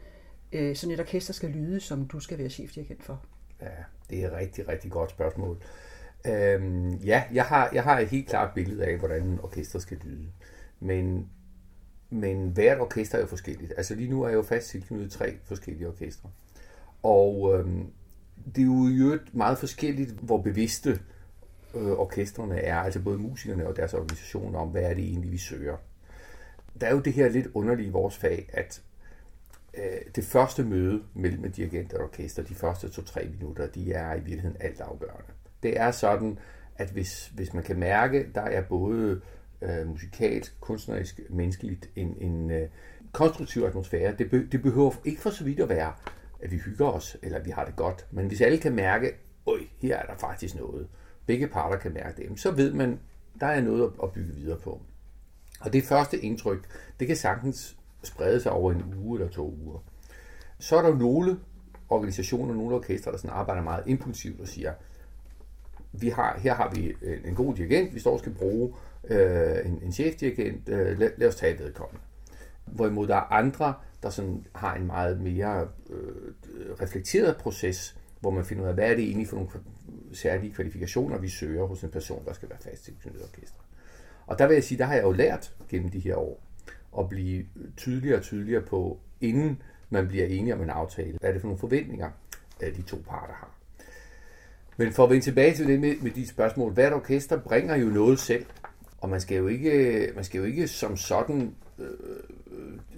øh, 0.53 0.77
sådan 0.77 0.95
et 0.95 1.01
orkester 1.01 1.33
skal 1.33 1.51
lyde, 1.51 1.81
som 1.81 2.07
du 2.07 2.21
skal 2.21 2.39
være 2.39 2.49
chefdirigent 2.51 3.03
for? 3.03 3.23
Ja, 3.61 3.71
det 4.11 4.25
er 4.25 4.27
et 4.27 4.33
rigtig, 4.33 4.69
rigtig 4.69 4.91
godt 4.91 5.11
spørgsmål. 5.11 5.63
Øhm, 6.27 6.95
ja, 6.95 7.25
jeg 7.33 7.45
har, 7.45 7.71
jeg 7.73 7.83
har 7.83 7.99
et 7.99 8.09
helt 8.09 8.29
klart 8.29 8.55
billede 8.55 8.85
af, 8.85 8.99
hvordan 8.99 9.23
en 9.23 9.41
orkester 9.43 9.79
skal 9.79 9.99
lyde. 10.05 10.27
Men, 10.81 11.29
men 12.11 12.49
hvert 12.49 12.81
orkester 12.81 13.19
er 13.19 13.23
jo 13.23 13.27
forskelligt. 13.27 13.73
Altså 13.77 13.95
lige 13.95 14.11
nu 14.11 14.23
er 14.23 14.29
jeg 14.29 14.37
jo 14.37 14.43
fast 14.43 14.69
tilknyttet 14.69 15.13
tre 15.13 15.37
forskellige 15.45 15.89
orkestre. 15.89 16.31
Og 17.03 17.55
øhm, 17.55 17.87
det 18.47 18.63
er 18.63 18.67
jo 18.67 18.89
i 18.89 18.97
øvrigt 18.97 19.35
meget 19.35 19.59
forskelligt, 19.59 20.11
hvor 20.11 20.43
bevidste 20.43 21.01
øh, 21.75 21.91
orkestrene 21.91 22.57
er, 22.57 22.77
altså 22.77 23.01
både 23.01 23.19
musikerne 23.19 23.67
og 23.67 23.77
deres 23.77 23.95
organisationer, 23.95 24.59
om 24.59 24.69
hvad 24.69 24.83
er 24.83 24.95
det 24.95 25.05
egentlig, 25.05 25.33
vi 25.33 25.39
søger. 25.39 25.77
Der 26.81 26.87
er 26.87 26.93
jo 26.93 27.01
det 27.01 27.13
her 27.13 27.29
lidt 27.29 27.49
underlige 27.55 27.89
i 27.89 27.91
vores 27.91 28.17
fag, 28.17 28.49
at 28.53 28.83
øh, 29.75 30.01
det 30.17 30.25
første 30.25 30.63
møde 30.63 31.03
mellem 31.15 31.53
dirigent 31.53 31.93
og 31.93 32.05
orkester, 32.05 32.43
de 32.43 32.55
første 32.55 32.89
to-tre 32.89 33.29
minutter, 33.39 33.67
de 33.67 33.93
er 33.93 34.15
i 34.15 34.19
virkeligheden 34.19 34.57
altafgørende. 34.61 35.33
Det 35.63 35.81
er 35.81 35.91
sådan, 35.91 36.39
at 36.77 36.91
hvis, 36.91 37.33
hvis 37.35 37.55
man 37.55 37.63
kan 37.63 37.79
mærke, 37.79 38.27
der 38.35 38.41
er 38.41 38.63
både 38.63 39.21
øh, 39.63 39.87
musikalsk, 39.87 40.61
kunstnerisk, 40.61 41.21
menneskeligt 41.31 41.91
en, 41.97 42.17
en 42.21 42.51
øh, 42.51 42.69
konstruktiv 43.13 43.63
atmosfære. 43.63 44.15
Det, 44.19 44.31
be, 44.31 44.47
det 44.47 44.63
behøver 44.63 44.93
ikke 45.05 45.21
for 45.21 45.31
så 45.31 45.45
vidt 45.45 45.61
at 45.61 45.69
være, 45.69 45.93
at 46.45 46.51
vi 46.51 46.57
hygger 46.57 46.87
os, 46.87 47.17
eller 47.23 47.39
at 47.39 47.47
vi 47.47 47.51
har 47.51 47.65
det 47.65 47.77
godt. 47.77 48.07
Men 48.11 48.27
hvis 48.27 48.41
alle 48.41 48.59
kan 48.59 48.75
mærke, 48.75 49.13
øj, 49.47 49.59
her 49.79 49.97
er 49.97 50.07
der 50.07 50.17
faktisk 50.17 50.55
noget, 50.55 50.89
begge 51.27 51.47
parter 51.47 51.77
kan 51.79 51.93
mærke 51.93 52.23
det, 52.23 52.41
så 52.41 52.51
ved 52.51 52.73
man, 52.73 53.01
der 53.41 53.47
er 53.47 53.61
noget 53.61 53.93
at, 54.03 54.13
bygge 54.13 54.35
videre 54.35 54.59
på. 54.59 54.81
Og 55.61 55.73
det 55.73 55.85
første 55.85 56.19
indtryk, 56.19 56.67
det 57.01 57.07
kan 57.07 57.17
sagtens 57.17 57.77
sprede 58.03 58.41
sig 58.41 58.53
over 58.53 58.73
en 58.73 58.95
uge 58.97 59.21
eller 59.21 59.33
to 59.33 59.57
uger. 59.65 59.79
Så 60.59 60.77
er 60.77 60.83
der 60.83 60.95
nogle 60.95 61.39
organisationer, 61.89 62.55
nogle 62.55 62.75
orkestre, 62.75 63.13
der 63.13 63.19
sådan 63.19 63.31
arbejder 63.31 63.63
meget 63.63 63.83
impulsivt 63.87 64.41
og 64.41 64.49
siger, 64.49 64.73
vi 65.93 66.09
har, 66.09 66.39
her 66.39 66.55
har 66.55 66.71
vi 66.75 66.95
en, 67.03 67.19
en 67.25 67.35
god 67.35 67.55
dirigent, 67.55 67.95
vi 67.95 68.01
står 68.01 68.13
og 68.13 68.19
skal 68.19 68.35
bruge 68.35 68.75
øh, 69.05 69.67
en, 69.67 69.81
en 69.83 69.93
chefdirigent, 69.93 70.69
øh, 70.69 70.99
lad, 70.99 71.11
lad 71.17 71.29
os 71.29 71.37
tage 71.37 71.59
vedkommende. 71.59 72.01
Hvorimod 72.65 73.07
der 73.07 73.17
er 73.17 73.33
andre, 73.33 73.75
der 74.05 74.11
sådan 74.11 74.47
har 74.55 74.75
en 74.75 74.87
meget 74.87 75.21
mere 75.21 75.69
øh, 75.91 76.33
reflekteret 76.81 77.37
proces, 77.37 77.97
hvor 78.21 78.31
man 78.31 78.45
finder 78.45 78.63
ud 78.63 78.69
af, 78.69 78.75
hvad 78.75 78.91
er 78.91 78.95
det 78.95 79.05
egentlig 79.05 79.29
for 79.29 79.37
nogle 79.37 79.51
særlige 80.13 80.55
kvalifikationer, 80.55 81.19
vi 81.19 81.29
søger 81.29 81.65
hos 81.65 81.83
en 81.83 81.91
person, 81.91 82.25
der 82.25 82.33
skal 82.33 82.49
være 82.49 82.59
fast 82.59 82.85
tilknyttet 82.85 83.23
orkester. 83.23 83.61
Og 84.27 84.39
der 84.39 84.47
vil 84.47 84.55
jeg 84.55 84.65
sige, 84.65 84.79
der 84.79 84.85
har 84.85 84.95
jeg 84.95 85.03
jo 85.03 85.13
lært 85.13 85.55
gennem 85.69 85.91
de 85.91 85.99
her 85.99 86.17
år 86.17 86.41
at 86.99 87.09
blive 87.09 87.47
tydeligere 87.77 88.19
og 88.19 88.23
tydeligere 88.23 88.63
på, 88.63 88.99
inden 89.21 89.63
man 89.91 90.09
bliver 90.09 90.27
enige 90.27 90.55
om 90.55 90.63
en 90.63 90.71
aftale, 90.71 91.19
hvad 91.21 91.29
er 91.29 91.33
det 91.33 91.41
for 91.41 91.49
nogle 91.49 91.59
forventninger, 91.59 92.11
øh, 92.63 92.77
de 92.77 92.83
to 92.83 92.97
parter 93.09 93.35
har. 93.35 93.51
Men 94.77 94.93
for 94.93 95.05
at 95.05 95.11
vende 95.11 95.25
tilbage 95.25 95.55
til 95.55 95.67
det 95.67 95.81
med, 95.81 95.97
med 96.03 96.11
de 96.11 96.29
spørgsmål, 96.29 96.73
hvert 96.73 96.93
orkester 96.93 97.41
bringer 97.41 97.77
jo 97.77 97.87
noget 97.87 98.19
selv, 98.19 98.47
og 99.01 99.09
man 99.09 99.21
skal 99.21 99.37
jo 99.37 99.47
ikke, 99.47 100.13
man 100.15 100.25
skal 100.25 100.39
jo 100.39 100.45
ikke 100.45 100.69
som 100.69 100.97
sådan 100.97 101.55
øh, 101.79 101.87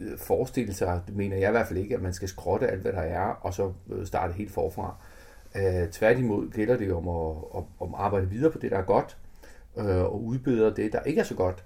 Øh, 0.01 0.19
forestille 0.19 0.75
sig, 0.75 1.03
mener 1.09 1.37
jeg 1.37 1.49
i 1.49 1.51
hvert 1.51 1.67
fald 1.67 1.79
ikke, 1.79 1.95
at 1.95 2.03
man 2.03 2.13
skal 2.13 2.29
skrotte 2.29 2.69
alt, 2.69 2.83
hvad 2.83 2.93
der 2.93 3.01
er, 3.01 3.27
og 3.27 3.55
så 3.55 3.73
øh, 3.91 4.07
starte 4.07 4.33
helt 4.33 4.51
forfra. 4.51 4.97
Øh, 5.57 5.91
tværtimod 5.91 6.51
gælder 6.51 6.77
det 6.77 6.89
jo 6.89 6.97
om 6.97 7.09
at, 7.09 7.57
om, 7.57 7.65
om 7.81 7.95
at 7.95 8.01
arbejde 8.01 8.31
videre 8.31 8.53
på 8.53 8.59
det, 8.59 8.71
der 8.71 8.79
er 8.79 8.83
godt, 8.83 9.17
øh, 9.77 10.03
og 10.03 10.25
udbedre 10.25 10.75
det, 10.75 10.93
der 10.93 11.03
ikke 11.03 11.21
er 11.21 11.25
så 11.25 11.35
godt 11.35 11.65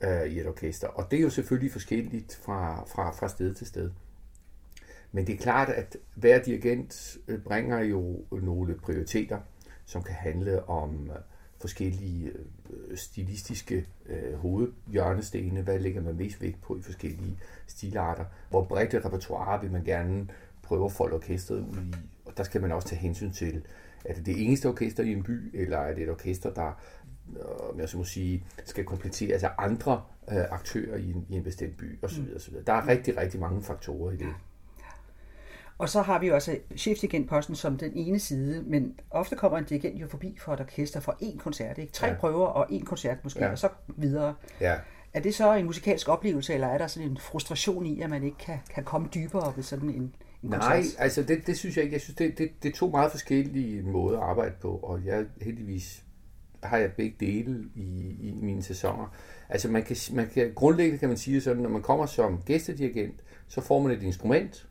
øh, 0.00 0.26
i 0.26 0.40
et 0.40 0.48
orkester. 0.48 0.88
Og 0.88 1.10
det 1.10 1.18
er 1.18 1.22
jo 1.22 1.30
selvfølgelig 1.30 1.72
forskelligt 1.72 2.40
fra, 2.42 2.84
fra, 2.86 3.10
fra 3.10 3.28
sted 3.28 3.54
til 3.54 3.66
sted. 3.66 3.90
Men 5.12 5.26
det 5.26 5.32
er 5.32 5.38
klart, 5.38 5.68
at 5.68 5.96
hver 6.14 6.38
dirigent 6.38 7.16
øh, 7.28 7.38
bringer 7.38 7.78
jo 7.78 8.24
nogle 8.30 8.74
prioriteter, 8.74 9.38
som 9.84 10.02
kan 10.02 10.14
handle 10.14 10.68
om 10.68 11.10
øh, 11.10 11.16
forskellige 11.60 12.32
øh, 12.70 12.96
stilistiske 12.96 13.86
øh, 14.06 14.34
hovedhjørnestene. 14.34 15.62
Hvad 15.62 15.78
lægger 15.78 16.02
man 16.02 16.16
mest 16.16 16.40
vægt 16.40 16.62
på 16.62 16.76
i 16.76 16.82
forskellige 16.82 17.38
stilarter? 17.66 18.24
Hvor 18.50 18.64
bredt 18.64 18.94
et 18.94 19.04
repertoire 19.04 19.60
vil 19.60 19.70
man 19.70 19.84
gerne 19.84 20.28
prøve 20.62 20.84
at 20.84 20.92
folde 20.92 21.14
orkestret 21.14 21.60
ud 21.60 21.76
i? 21.76 21.94
Og 22.24 22.36
der 22.36 22.42
skal 22.42 22.60
man 22.60 22.72
også 22.72 22.88
tage 22.88 23.00
hensyn 23.00 23.32
til, 23.32 23.62
er 24.04 24.14
det 24.14 24.26
det 24.26 24.44
eneste 24.44 24.66
orkester 24.66 25.02
i 25.02 25.12
en 25.12 25.22
by, 25.22 25.60
eller 25.60 25.78
er 25.78 25.94
det 25.94 26.02
et 26.02 26.10
orkester, 26.10 26.54
der 26.54 26.80
om 27.70 27.80
jeg 27.80 27.88
så 27.88 27.96
må 27.96 28.04
sige, 28.04 28.44
skal 28.64 28.84
kompletteres 28.84 29.42
af 29.42 29.50
andre 29.58 30.02
øh, 30.30 30.44
aktører 30.50 30.96
i 30.96 31.10
en, 31.10 31.26
i 31.28 31.36
en 31.36 31.42
bestemt 31.42 31.76
by 31.76 31.98
osv. 32.02 32.24
osv. 32.36 32.54
Der 32.66 32.72
er 32.72 32.88
rigtig, 32.88 33.16
rigtig 33.16 33.40
mange 33.40 33.62
faktorer 33.62 34.12
i 34.12 34.16
det. 34.16 34.34
Og 35.80 35.88
så 35.88 36.02
har 36.02 36.18
vi 36.18 36.26
jo 36.26 36.34
også 36.34 36.58
chefdirigentposten 36.76 37.54
som 37.54 37.78
den 37.78 37.92
ene 37.94 38.18
side, 38.18 38.62
men 38.66 38.94
ofte 39.10 39.36
kommer 39.36 39.58
en 39.58 39.64
dirigent 39.64 40.00
jo 40.00 40.06
forbi 40.06 40.38
for 40.40 40.52
et 40.52 40.60
orkester 40.60 41.00
for 41.00 41.16
én 41.22 41.38
koncert, 41.38 41.78
ikke? 41.78 41.92
Tre 41.92 42.06
ja. 42.06 42.14
prøver 42.14 42.46
og 42.46 42.66
én 42.70 42.84
koncert 42.84 43.16
måske, 43.24 43.44
ja. 43.44 43.50
og 43.50 43.58
så 43.58 43.68
videre. 43.96 44.34
Ja. 44.60 44.74
Er 45.14 45.20
det 45.20 45.34
så 45.34 45.54
en 45.54 45.64
musikalsk 45.64 46.08
oplevelse, 46.08 46.54
eller 46.54 46.66
er 46.66 46.78
der 46.78 46.86
sådan 46.86 47.10
en 47.10 47.16
frustration 47.16 47.86
i, 47.86 48.00
at 48.00 48.10
man 48.10 48.22
ikke 48.22 48.36
kan, 48.38 48.58
kan 48.74 48.84
komme 48.84 49.08
dybere 49.14 49.52
ved 49.56 49.62
sådan 49.62 49.90
en, 49.90 49.94
en 49.94 50.14
Nej, 50.42 50.76
koncert? 50.76 50.96
altså 50.98 51.22
det, 51.22 51.46
det 51.46 51.58
synes 51.58 51.76
jeg 51.76 51.84
ikke. 51.84 51.94
Jeg 51.94 52.00
synes, 52.00 52.16
det, 52.16 52.38
det, 52.38 52.50
det 52.62 52.68
er 52.68 52.76
to 52.76 52.90
meget 52.90 53.10
forskellige 53.10 53.82
måder 53.82 54.20
at 54.20 54.28
arbejde 54.28 54.54
på, 54.60 54.70
og 54.76 55.04
jeg 55.04 55.24
heldigvis 55.42 56.04
har 56.62 56.76
jeg 56.76 56.92
begge 56.92 57.16
dele 57.20 57.64
i, 57.74 58.16
i 58.20 58.34
mine 58.42 58.62
sæsoner. 58.62 59.14
Altså 59.48 59.68
man 59.68 59.82
kan, 59.82 59.96
man 60.12 60.28
kan, 60.34 60.52
grundlæggende 60.54 60.98
kan 60.98 61.08
man 61.08 61.18
sige 61.18 61.40
sådan, 61.40 61.62
når 61.62 61.70
man 61.70 61.82
kommer 61.82 62.06
som 62.06 62.42
gæstedirigent, 62.46 63.20
så 63.48 63.60
får 63.60 63.80
man 63.82 63.92
et 63.92 64.02
instrument, 64.02 64.66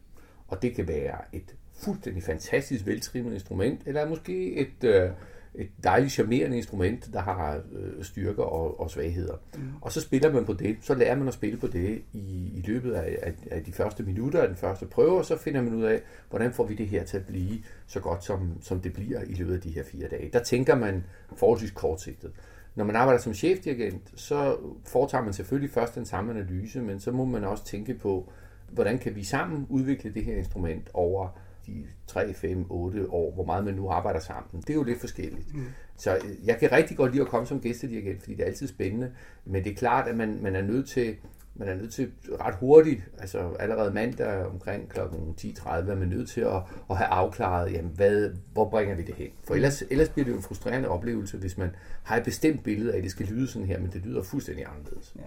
og 0.50 0.62
det 0.62 0.76
kan 0.76 0.88
være 0.88 1.18
et 1.34 1.56
fuldstændig 1.74 2.24
fantastisk 2.24 2.86
veltrinet 2.86 3.34
instrument, 3.34 3.82
eller 3.86 4.10
måske 4.10 4.54
et, 4.56 4.84
øh, 4.84 5.10
et 5.56 5.70
dejligt 5.84 6.12
charmerende 6.12 6.58
instrument, 6.58 7.10
der 7.14 7.20
har 7.20 7.62
øh, 7.72 8.04
styrker 8.04 8.44
og, 8.44 8.80
og 8.80 8.92
svagheder. 8.92 9.36
Mm. 9.56 9.62
Og 9.82 9.92
så 9.92 10.02
spiller 10.02 10.34
man 10.34 10.46
på 10.46 10.54
det, 10.54 10.78
så 10.82 10.96
lærer 10.96 11.16
man 11.16 11.28
at 11.28 11.34
spille 11.34 11.58
på 11.58 11.68
det 11.68 12.02
i, 12.14 12.52
i 12.56 12.64
løbet 12.68 12.94
af, 12.94 13.18
af, 13.22 13.34
af 13.52 13.64
de 13.64 13.72
første 13.72 14.04
minutter 14.04 14.42
af 14.42 14.48
den 14.48 14.58
første 14.58 14.86
prøve, 14.86 15.18
og 15.18 15.26
så 15.26 15.38
finder 15.38 15.62
man 15.62 15.74
ud 15.74 15.84
af, 15.84 16.02
hvordan 16.30 16.54
får 16.54 16.64
vi 16.64 16.76
det 16.76 16.88
her 16.88 17.04
til 17.04 17.18
at 17.18 17.26
blive 17.26 17.64
så 17.88 18.00
godt, 18.00 18.24
som, 18.24 18.52
som 18.62 18.80
det 18.80 18.94
bliver 18.94 19.22
i 19.22 19.34
løbet 19.34 19.54
af 19.54 19.62
de 19.62 19.70
her 19.70 19.84
fire 19.84 20.08
dage. 20.08 20.30
Der 20.34 20.44
tænker 20.44 20.76
man 20.76 21.04
forholdsvis 21.36 21.72
kortsigtet. 21.72 22.32
Når 22.76 22.86
man 22.86 22.96
arbejder 22.96 23.22
som 23.22 23.34
chefdirigent, 23.34 24.12
så 24.16 24.58
foretager 24.86 25.24
man 25.24 25.34
selvfølgelig 25.34 25.72
først 25.72 25.96
den 25.96 26.06
samme 26.06 26.32
analyse, 26.32 26.82
men 26.82 27.00
så 27.00 27.12
må 27.12 27.26
man 27.26 27.44
også 27.44 27.66
tænke 27.66 27.94
på, 27.94 28.32
hvordan 28.72 29.00
kan 29.00 29.16
vi 29.16 29.24
sammen 29.24 29.66
udvikle 29.70 30.14
det 30.14 30.26
her 30.26 30.38
instrument 30.38 30.90
over 30.94 31.30
de 31.68 31.86
3, 32.08 32.34
5, 32.34 32.66
8 32.70 33.10
år, 33.10 33.34
hvor 33.34 33.46
meget 33.46 33.66
man 33.66 33.74
nu 33.74 33.90
arbejder 33.90 34.20
sammen. 34.20 34.62
Det 34.62 34.70
er 34.70 34.74
jo 34.74 34.84
lidt 34.84 35.00
forskelligt. 35.00 35.56
Mm. 35.56 35.66
Så 35.98 36.16
øh, 36.16 36.48
jeg 36.48 36.58
kan 36.58 36.72
rigtig 36.72 36.98
godt 36.98 37.12
lide 37.12 37.22
at 37.22 37.30
komme 37.30 37.48
som 37.48 37.60
gæstedirigent, 37.60 38.20
fordi 38.22 38.36
det 38.36 38.42
er 38.42 38.48
altid 38.48 38.68
spændende, 38.68 39.12
men 39.46 39.64
det 39.64 39.72
er 39.72 39.76
klart, 39.76 40.08
at 40.08 40.18
man, 40.18 40.40
man 40.42 40.56
er 40.56 40.62
nødt 40.62 40.90
til 40.90 41.16
man 41.60 41.68
er 41.68 41.76
nødt 41.76 41.94
til 41.94 42.12
ret 42.42 42.56
hurtigt, 42.56 43.04
altså 43.18 43.56
allerede 43.60 43.94
mandag 43.94 44.46
omkring 44.46 44.90
kl. 44.90 45.00
10.30, 45.00 45.70
er 45.70 45.96
man 45.96 46.08
nødt 46.08 46.30
til 46.30 46.42
at, 46.42 46.62
at 46.90 46.98
have 46.98 47.08
afklaret, 47.08 47.74
jamen 47.74 47.92
hvad, 47.96 48.30
hvor 48.54 48.70
bringer 48.70 48.96
vi 48.96 49.02
det 49.02 49.16
hen? 49.16 49.30
For 49.44 49.56
ellers, 49.56 49.82
ellers 49.82 50.10
bliver 50.10 50.26
det 50.26 50.32
jo 50.32 50.38
en 50.38 50.44
frustrerende 50.44 50.90
oplevelse, 50.90 51.38
hvis 51.38 51.58
man 51.58 51.70
har 52.04 52.18
et 52.18 52.24
bestemt 52.24 52.64
billede 52.64 52.94
af, 52.94 52.98
at 52.98 53.04
det 53.04 53.12
skal 53.12 53.26
lyde 53.26 53.48
sådan 53.48 53.68
her, 53.68 53.80
men 53.80 53.92
det 53.92 54.02
lyder 54.06 54.24
fuldstændig 54.24 54.66
anderledes. 54.66 55.14
Ja. 55.16 55.22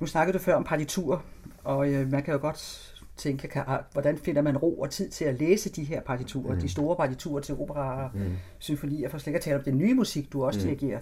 Nu 0.00 0.06
snakkede 0.06 0.38
du 0.38 0.42
før 0.42 0.54
om 0.54 0.64
partitur, 0.64 1.24
og 1.64 1.88
øh, 1.92 2.10
man 2.10 2.22
kan 2.22 2.34
jo 2.34 2.40
godt 2.40 2.92
tænke, 3.16 3.48
kan, 3.48 3.62
hvordan 3.92 4.18
finder 4.18 4.42
man 4.42 4.56
ro 4.56 4.80
og 4.80 4.90
tid 4.90 5.10
til 5.10 5.24
at 5.24 5.40
læse 5.40 5.70
de 5.70 5.84
her 5.84 6.00
partiturer, 6.00 6.54
mm. 6.54 6.60
de 6.60 6.68
store 6.68 6.96
partiturer 6.96 7.40
til 7.40 7.54
opera 7.54 8.04
og 8.04 8.10
mm. 8.14 8.36
symfonier, 8.58 9.08
for 9.08 9.18
slet 9.18 9.26
ikke 9.26 9.36
at 9.36 9.42
tale 9.42 9.56
om 9.56 9.62
den 9.62 9.78
nye 9.78 9.94
musik, 9.94 10.32
du 10.32 10.44
også 10.44 10.60
mm. 10.60 10.64
dirigerer. 10.64 11.00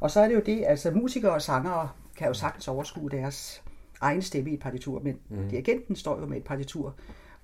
Og 0.00 0.10
så 0.10 0.20
er 0.20 0.28
det 0.28 0.34
jo 0.34 0.42
det, 0.46 0.64
altså 0.66 0.90
musikere 0.90 1.32
og 1.32 1.42
sangere 1.42 1.88
kan 2.16 2.28
jo 2.28 2.34
sagtens 2.34 2.68
overskue 2.68 3.10
deres 3.10 3.62
egen 4.00 4.22
stemme 4.22 4.50
i 4.50 4.54
et 4.54 4.60
partitur, 4.60 5.00
men 5.00 5.18
mm. 5.28 5.48
dirigenten 5.48 5.96
står 5.96 6.20
jo 6.20 6.26
med 6.26 6.36
et 6.36 6.44
partitur, 6.44 6.94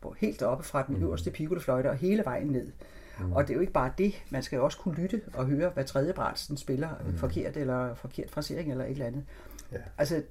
hvor 0.01 0.17
helt 0.19 0.43
oppe 0.43 0.65
fra 0.65 0.85
den 0.87 0.97
mm. 0.97 1.03
øverste 1.03 1.31
piccolofløjte 1.31 1.91
og 1.91 1.97
hele 1.97 2.25
vejen 2.25 2.47
ned. 2.47 2.73
Mm. 3.21 3.33
Og 3.33 3.43
det 3.43 3.51
er 3.51 3.55
jo 3.55 3.61
ikke 3.61 3.73
bare 3.73 3.93
det, 3.99 4.25
man 4.31 4.43
skal 4.43 4.57
jo 4.57 4.65
også 4.65 4.79
kunne 4.79 4.95
lytte 4.95 5.23
og 5.35 5.47
høre, 5.47 5.71
hvad 5.71 5.85
tredje 5.85 6.13
brætsen 6.13 6.57
spiller 6.57 6.89
mm. 7.07 7.17
forkert 7.17 7.57
eller 7.57 7.95
forkert 7.95 8.31
frasering 8.31 8.71
eller 8.71 8.85
et 8.85 8.91
eller 8.91 9.07
andet. 9.07 9.25
Ja. 9.73 9.79
Altså, 9.99 10.23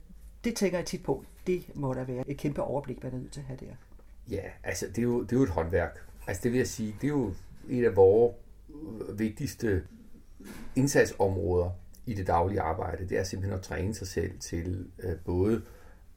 det 0.43 0.55
tænker 0.55 0.77
jeg 0.77 0.85
tit 0.85 1.03
på. 1.03 1.23
Det 1.47 1.75
må 1.75 1.93
der 1.93 2.03
være 2.03 2.29
et 2.29 2.37
kæmpe 2.37 2.61
overblik, 2.61 3.03
man 3.03 3.13
er 3.13 3.17
nødt 3.17 3.31
til 3.31 3.39
at 3.39 3.45
have 3.45 3.59
der. 3.59 3.75
Ja, 4.29 4.49
altså 4.63 4.87
det 4.87 4.97
er, 4.97 5.03
jo, 5.03 5.23
det 5.23 5.31
er 5.31 5.37
jo 5.37 5.43
et 5.43 5.49
håndværk. 5.49 5.99
Altså 6.27 6.41
det 6.43 6.51
vil 6.51 6.57
jeg 6.57 6.67
sige, 6.67 6.95
det 7.01 7.07
er 7.07 7.11
jo 7.11 7.33
et 7.69 7.85
af 7.85 7.95
vores 7.95 8.35
vigtigste 9.17 9.83
indsatsområder 10.75 11.69
i 12.05 12.13
det 12.13 12.27
daglige 12.27 12.61
arbejde. 12.61 13.09
Det 13.09 13.17
er 13.17 13.23
simpelthen 13.23 13.59
at 13.59 13.63
træne 13.63 13.93
sig 13.93 14.07
selv 14.07 14.39
til 14.39 14.87
øh, 14.99 15.15
både 15.25 15.61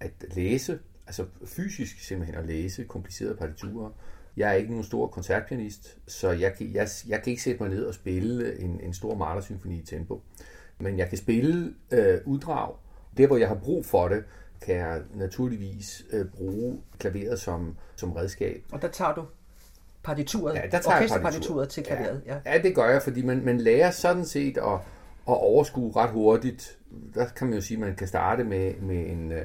at 0.00 0.12
læse, 0.34 0.78
altså 1.06 1.26
fysisk 1.44 2.00
simpelthen 2.00 2.38
at 2.38 2.46
læse 2.46 2.84
komplicerede 2.84 3.36
partiturer. 3.36 3.90
Jeg 4.36 4.50
er 4.50 4.54
ikke 4.54 4.70
nogen 4.70 4.84
stor 4.84 5.06
koncertpianist, 5.06 5.98
så 6.06 6.30
jeg 6.30 6.54
kan, 6.54 6.72
jeg, 6.72 6.88
jeg 7.08 7.22
kan 7.22 7.30
ikke 7.30 7.42
sætte 7.42 7.62
mig 7.62 7.70
ned 7.72 7.84
og 7.84 7.94
spille 7.94 8.60
en, 8.60 8.80
en 8.80 8.94
stor 8.94 9.14
Mahler-symfoni 9.14 9.78
i 9.78 9.84
tempo. 9.84 10.22
Men 10.78 10.98
jeg 10.98 11.08
kan 11.08 11.18
spille 11.18 11.74
øh, 11.90 12.18
uddrag, 12.24 12.74
der, 13.16 13.26
hvor 13.26 13.36
jeg 13.36 13.48
har 13.48 13.54
brug 13.54 13.86
for 13.86 14.08
det, 14.08 14.24
kan 14.60 14.74
jeg 14.74 15.02
naturligvis 15.14 16.06
øh, 16.12 16.26
bruge 16.26 16.78
klaveret 16.98 17.40
som, 17.40 17.76
som 17.96 18.12
redskab. 18.12 18.64
Og 18.72 18.82
der 18.82 18.88
tager 18.88 19.14
du 19.14 19.24
partituret, 20.02 20.54
ja, 20.54 20.62
der 20.70 20.80
tager 20.80 20.96
orkesterpartituret 20.96 21.68
til 21.68 21.82
klaveret. 21.82 22.22
Ja. 22.26 22.38
ja, 22.46 22.58
det 22.62 22.74
gør 22.74 22.90
jeg, 22.90 23.02
fordi 23.02 23.22
man, 23.22 23.44
man 23.44 23.60
lærer 23.60 23.90
sådan 23.90 24.24
set 24.24 24.58
at, 24.58 24.72
at 25.28 25.36
overskue 25.40 25.92
ret 25.96 26.10
hurtigt. 26.10 26.78
Der 27.14 27.26
kan 27.36 27.46
man 27.46 27.54
jo 27.54 27.60
sige, 27.60 27.76
at 27.76 27.80
man 27.80 27.96
kan 27.96 28.08
starte 28.08 28.44
med, 28.44 28.74
med 28.80 29.06
en, 29.06 29.32
øh, 29.32 29.42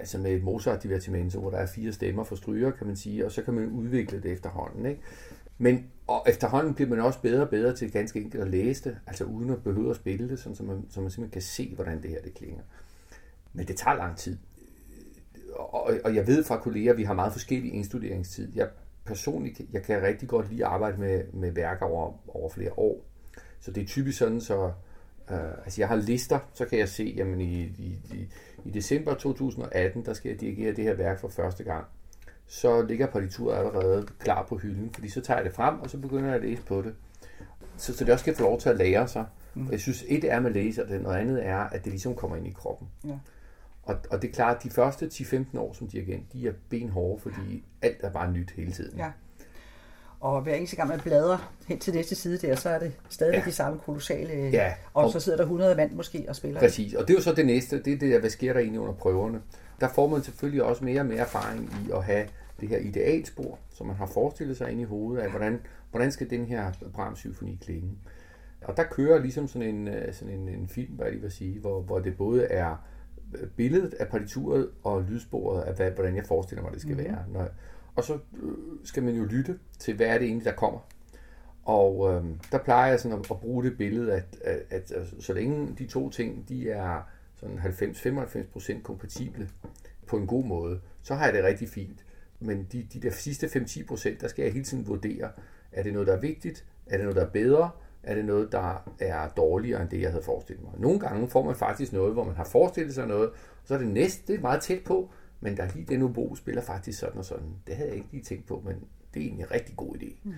altså 0.00 0.18
med 0.18 0.30
et 0.30 0.42
Mozart-divertimento, 0.42 1.40
hvor 1.40 1.50
der 1.50 1.58
er 1.58 1.66
fire 1.66 1.92
stemmer 1.92 2.24
for 2.24 2.36
stryger, 2.36 2.70
kan 2.70 2.86
man 2.86 2.96
sige, 2.96 3.26
og 3.26 3.32
så 3.32 3.42
kan 3.42 3.54
man 3.54 3.66
udvikle 3.66 4.22
det 4.22 4.32
efterhånden. 4.32 4.86
Ikke? 4.86 5.00
Men 5.58 5.86
og 6.06 6.24
efterhånden 6.28 6.74
bliver 6.74 6.90
man 6.90 7.00
også 7.00 7.20
bedre 7.20 7.42
og 7.42 7.48
bedre 7.48 7.76
til 7.76 7.92
ganske 7.92 8.20
enkelt 8.20 8.42
at 8.42 8.50
læse 8.50 8.84
det, 8.84 8.96
altså 9.06 9.24
uden 9.24 9.50
at 9.50 9.62
behøve 9.62 9.90
at 9.90 9.96
spille 9.96 10.28
det, 10.28 10.38
sådan, 10.38 10.56
så, 10.56 10.62
man, 10.62 10.84
så 10.90 11.00
man 11.00 11.10
simpelthen 11.10 11.30
kan 11.30 11.42
se, 11.42 11.72
hvordan 11.74 12.02
det 12.02 12.10
her 12.10 12.20
det 12.20 12.34
klinger. 12.34 12.62
Men 13.56 13.68
det 13.68 13.76
tager 13.76 13.96
lang 13.96 14.16
tid. 14.16 14.38
Og, 15.54 15.90
og 16.04 16.14
jeg 16.14 16.26
ved 16.26 16.44
fra 16.44 16.58
kolleger, 16.60 16.92
at 16.92 16.98
vi 16.98 17.04
har 17.04 17.14
meget 17.14 17.32
forskellig 17.32 17.74
indstuderingstid. 17.74 18.52
Jeg 18.54 18.68
personligt, 19.04 19.60
jeg 19.72 19.82
kan 19.82 20.02
rigtig 20.02 20.28
godt 20.28 20.50
lide 20.50 20.64
at 20.66 20.72
arbejde 20.72 21.00
med, 21.00 21.24
med 21.32 21.52
værker 21.52 21.86
over, 21.86 22.12
over 22.28 22.50
flere 22.50 22.70
år. 22.76 23.04
Så 23.60 23.70
det 23.70 23.82
er 23.82 23.86
typisk 23.86 24.18
sådan, 24.18 24.40
så 24.40 24.72
øh, 25.30 25.50
altså 25.64 25.80
jeg 25.80 25.88
har 25.88 25.96
lister, 25.96 26.38
så 26.54 26.64
kan 26.64 26.78
jeg 26.78 26.88
se, 26.88 27.14
jamen 27.16 27.40
i, 27.40 27.60
i, 27.62 27.98
i, 28.14 28.28
i 28.64 28.70
december 28.70 29.14
2018, 29.14 30.04
der 30.04 30.14
skal 30.14 30.28
jeg 30.28 30.40
dirigere 30.40 30.74
det 30.74 30.84
her 30.84 30.94
værk 30.94 31.20
for 31.20 31.28
første 31.28 31.64
gang. 31.64 31.84
Så 32.46 32.82
ligger 32.82 33.06
partituret 33.06 33.56
allerede 33.58 34.06
klar 34.18 34.46
på 34.48 34.56
hylden, 34.56 34.90
fordi 34.94 35.08
så 35.08 35.20
tager 35.20 35.38
jeg 35.38 35.44
det 35.44 35.54
frem, 35.54 35.80
og 35.80 35.90
så 35.90 35.98
begynder 35.98 36.26
jeg 36.26 36.34
at 36.34 36.42
læse 36.42 36.62
på 36.62 36.82
det. 36.82 36.94
Så, 37.76 37.96
så 37.96 38.04
det 38.04 38.12
også 38.12 38.22
skal 38.22 38.34
få 38.34 38.42
lov 38.42 38.60
til 38.60 38.68
at 38.68 38.76
lære 38.76 39.08
sig. 39.08 39.26
Mm. 39.54 39.68
Jeg 39.70 39.80
synes, 39.80 40.04
et 40.08 40.32
er 40.32 40.40
med 40.40 40.50
læse, 40.50 40.82
og 40.82 40.88
det 40.88 41.02
noget 41.02 41.16
andet 41.16 41.46
er, 41.46 41.58
at 41.58 41.84
det 41.84 41.92
ligesom 41.92 42.14
kommer 42.14 42.36
ind 42.36 42.46
i 42.46 42.50
kroppen. 42.50 42.88
Ja. 43.04 43.18
Og, 43.86 43.96
og 44.10 44.22
det 44.22 44.28
er 44.28 44.32
klart, 44.32 44.56
at 44.56 44.62
de 44.62 44.70
første 44.70 45.06
10-15 45.06 45.58
år 45.58 45.72
som 45.72 45.88
dirigent, 45.88 46.32
de 46.32 46.48
er 46.48 46.52
benhårde, 46.68 47.20
fordi 47.20 47.64
alt 47.82 47.96
er 48.00 48.10
bare 48.10 48.32
nyt 48.32 48.50
hele 48.50 48.72
tiden. 48.72 48.98
Ja. 48.98 49.10
Og 50.20 50.42
hver 50.42 50.54
eneste 50.54 50.76
gang 50.76 50.88
man 50.88 51.00
bladrer 51.00 51.52
hen 51.66 51.78
til 51.78 51.94
næste 51.94 52.14
side 52.14 52.38
der, 52.38 52.56
så 52.56 52.68
er 52.68 52.78
det 52.78 52.92
stadig 53.08 53.34
ja. 53.34 53.42
de 53.44 53.52
samme 53.52 53.78
kolossale... 53.78 54.32
Ja. 54.32 54.72
Og, 54.94 55.04
og 55.04 55.10
så 55.10 55.20
sidder 55.20 55.38
der 55.38 55.44
100 55.44 55.74
mand 55.74 55.92
måske 55.92 56.24
og 56.28 56.36
spiller. 56.36 56.60
Præcis, 56.60 56.94
og 56.94 57.08
det 57.08 57.14
er 57.14 57.18
jo 57.18 57.22
så 57.22 57.34
det 57.34 57.46
næste, 57.46 57.82
det 57.82 57.92
er 57.92 57.98
det 57.98 58.12
der, 58.12 58.18
hvad 58.18 58.30
sker 58.30 58.52
der 58.52 58.60
egentlig 58.60 58.80
under 58.80 58.94
prøverne. 58.94 59.40
Der 59.80 59.88
får 59.88 60.08
man 60.08 60.22
selvfølgelig 60.22 60.62
også 60.62 60.84
mere 60.84 61.00
og 61.00 61.06
mere 61.06 61.18
erfaring 61.18 61.72
i 61.86 61.90
at 61.92 62.04
have 62.04 62.26
det 62.60 62.68
her 62.68 62.78
idealspor, 62.78 63.58
som 63.70 63.86
man 63.86 63.96
har 63.96 64.06
forestillet 64.06 64.56
sig 64.56 64.70
ind 64.70 64.80
i 64.80 64.84
hovedet 64.84 65.22
af, 65.22 65.30
hvordan, 65.30 65.60
hvordan 65.90 66.12
skal 66.12 66.30
den 66.30 66.44
her 66.44 66.72
Brahms 66.94 67.18
symfoni 67.18 67.58
klinge. 67.62 67.90
Og 68.62 68.76
der 68.76 68.82
kører 68.82 69.18
ligesom 69.18 69.48
sådan 69.48 69.68
en, 69.68 69.88
øh, 69.88 70.14
sådan 70.14 70.34
en, 70.34 70.48
en 70.48 70.68
film, 70.68 70.92
hvad 70.92 71.06
jeg 71.06 71.22
vil 71.22 71.30
sige, 71.30 71.60
hvor, 71.60 71.80
hvor 71.80 71.98
det 71.98 72.16
både 72.16 72.44
er 72.44 72.76
billedet 73.56 73.94
af 73.94 74.08
partituret 74.08 74.70
og 74.82 75.02
lydsporet 75.02 75.62
af, 75.62 75.74
hvad, 75.74 75.90
hvordan 75.90 76.16
jeg 76.16 76.26
forestiller 76.26 76.62
mig, 76.62 76.72
det 76.72 76.80
skal 76.80 76.96
mm. 76.96 77.04
være. 77.04 77.24
Når, 77.28 77.48
og 77.96 78.04
så 78.04 78.18
øh, 78.42 78.52
skal 78.84 79.02
man 79.02 79.14
jo 79.14 79.24
lytte 79.24 79.58
til, 79.78 79.96
hvad 79.96 80.06
er 80.06 80.18
det 80.18 80.26
egentlig, 80.26 80.44
der 80.44 80.52
kommer. 80.52 80.80
Og 81.64 82.14
øh, 82.14 82.24
der 82.52 82.58
plejer 82.58 82.90
jeg 82.90 83.00
sådan 83.00 83.18
at, 83.18 83.30
at 83.30 83.40
bruge 83.40 83.64
det 83.64 83.78
billede, 83.78 84.12
at, 84.12 84.36
at, 84.44 84.62
at, 84.70 84.90
at 84.92 85.14
så 85.20 85.32
længe 85.32 85.74
de 85.78 85.86
to 85.86 86.10
ting, 86.10 86.48
de 86.48 86.70
er 86.70 87.02
sådan 87.36 87.58
90-95% 87.58 88.82
kompatible 88.82 89.48
på 90.06 90.16
en 90.16 90.26
god 90.26 90.44
måde, 90.44 90.80
så 91.02 91.14
har 91.14 91.24
jeg 91.24 91.34
det 91.34 91.44
rigtig 91.44 91.68
fint. 91.68 92.04
Men 92.40 92.66
de, 92.72 92.86
de 92.92 93.00
der 93.00 93.10
sidste 93.10 93.46
5-10%, 93.46 94.20
der 94.20 94.28
skal 94.28 94.42
jeg 94.42 94.52
hele 94.52 94.64
tiden 94.64 94.86
vurdere, 94.86 95.30
er 95.72 95.82
det 95.82 95.92
noget, 95.92 96.08
der 96.08 96.16
er 96.16 96.20
vigtigt? 96.20 96.64
Er 96.86 96.96
det 96.96 97.00
noget, 97.00 97.16
der 97.16 97.26
er 97.26 97.30
bedre? 97.30 97.70
Er 98.06 98.14
det 98.14 98.24
noget, 98.24 98.52
der 98.52 98.90
er 98.98 99.28
dårligere 99.28 99.82
end 99.82 99.90
det, 99.90 100.00
jeg 100.00 100.10
havde 100.10 100.24
forestillet 100.24 100.64
mig. 100.64 100.72
Nogle 100.78 101.00
gange 101.00 101.28
får 101.28 101.44
man 101.44 101.56
faktisk 101.56 101.92
noget, 101.92 102.12
hvor 102.12 102.24
man 102.24 102.36
har 102.36 102.44
forestillet 102.44 102.94
sig 102.94 103.06
noget, 103.06 103.28
og 103.28 103.36
så 103.64 103.74
er 103.74 103.78
det 103.78 103.88
næste 103.88 104.32
det 104.32 104.38
er 104.38 104.40
meget 104.40 104.62
tæt 104.62 104.84
på, 104.84 105.10
men 105.40 105.56
der 105.56 105.62
er 105.62 105.68
lige 105.74 105.86
den 105.86 106.02
obo 106.02 106.34
spiller 106.34 106.62
faktisk 106.62 106.98
sådan 106.98 107.18
og 107.18 107.24
sådan. 107.24 107.48
Det 107.66 107.76
havde 107.76 107.88
jeg 107.88 107.96
ikke 107.96 108.08
lige 108.12 108.24
tænkt 108.24 108.46
på, 108.46 108.62
men 108.64 108.74
det 109.14 109.20
er 109.22 109.26
egentlig 109.26 109.42
en 109.44 109.50
rigtig 109.50 109.76
god 109.76 109.96
idé. 109.96 110.16
Mm. 110.24 110.34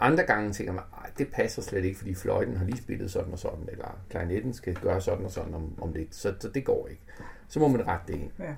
Andre 0.00 0.22
gange 0.22 0.52
tænker 0.52 0.72
man, 0.72 0.84
at 1.04 1.18
det 1.18 1.28
passer 1.32 1.62
slet 1.62 1.84
ikke, 1.84 1.98
fordi 1.98 2.14
fløjten 2.14 2.56
har 2.56 2.64
lige 2.64 2.76
spillet 2.76 3.10
sådan 3.10 3.32
og 3.32 3.38
sådan, 3.38 3.68
eller 3.68 4.00
klarinetten 4.10 4.52
skal 4.52 4.74
gøre 4.74 5.00
sådan 5.00 5.24
og 5.24 5.30
sådan 5.30 5.54
om, 5.54 5.82
om 5.82 5.92
lidt, 5.92 6.14
så, 6.14 6.34
så 6.40 6.48
det 6.48 6.64
går 6.64 6.86
ikke. 6.88 7.02
Så 7.48 7.60
må 7.60 7.68
man 7.68 7.86
rette 7.86 8.12
det 8.12 8.18
ind. 8.18 8.30
Ja. 8.38 8.54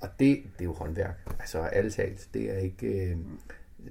Og 0.00 0.08
det, 0.08 0.42
det 0.58 0.60
er 0.60 0.64
jo 0.64 0.72
håndværk. 0.72 1.14
Altså 1.40 1.58
alle 1.58 1.90
talt, 1.90 2.28
det 2.34 2.50
er 2.50 2.58
ikke... 2.58 3.10
Øh, 3.10 3.16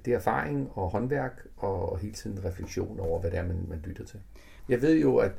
det 0.04 0.12
er 0.12 0.16
erfaring 0.16 0.70
og 0.74 0.90
håndværk 0.90 1.46
og 1.56 1.98
hele 1.98 2.14
tiden 2.14 2.44
refleksion 2.44 3.00
over, 3.00 3.20
hvad 3.20 3.30
det 3.30 3.38
er, 3.38 3.46
man, 3.46 3.66
man 3.68 3.78
lytter 3.84 4.04
til. 4.04 4.20
Jeg 4.68 4.82
ved 4.82 5.00
jo, 5.00 5.16
at, 5.16 5.32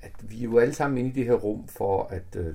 at 0.00 0.12
vi 0.20 0.38
er 0.38 0.44
jo 0.44 0.58
alle 0.58 0.74
sammen 0.74 0.98
inde 0.98 1.10
i 1.10 1.12
det 1.12 1.24
her 1.24 1.34
rum 1.34 1.68
for, 1.68 2.02
at 2.02 2.36
øh, 2.36 2.54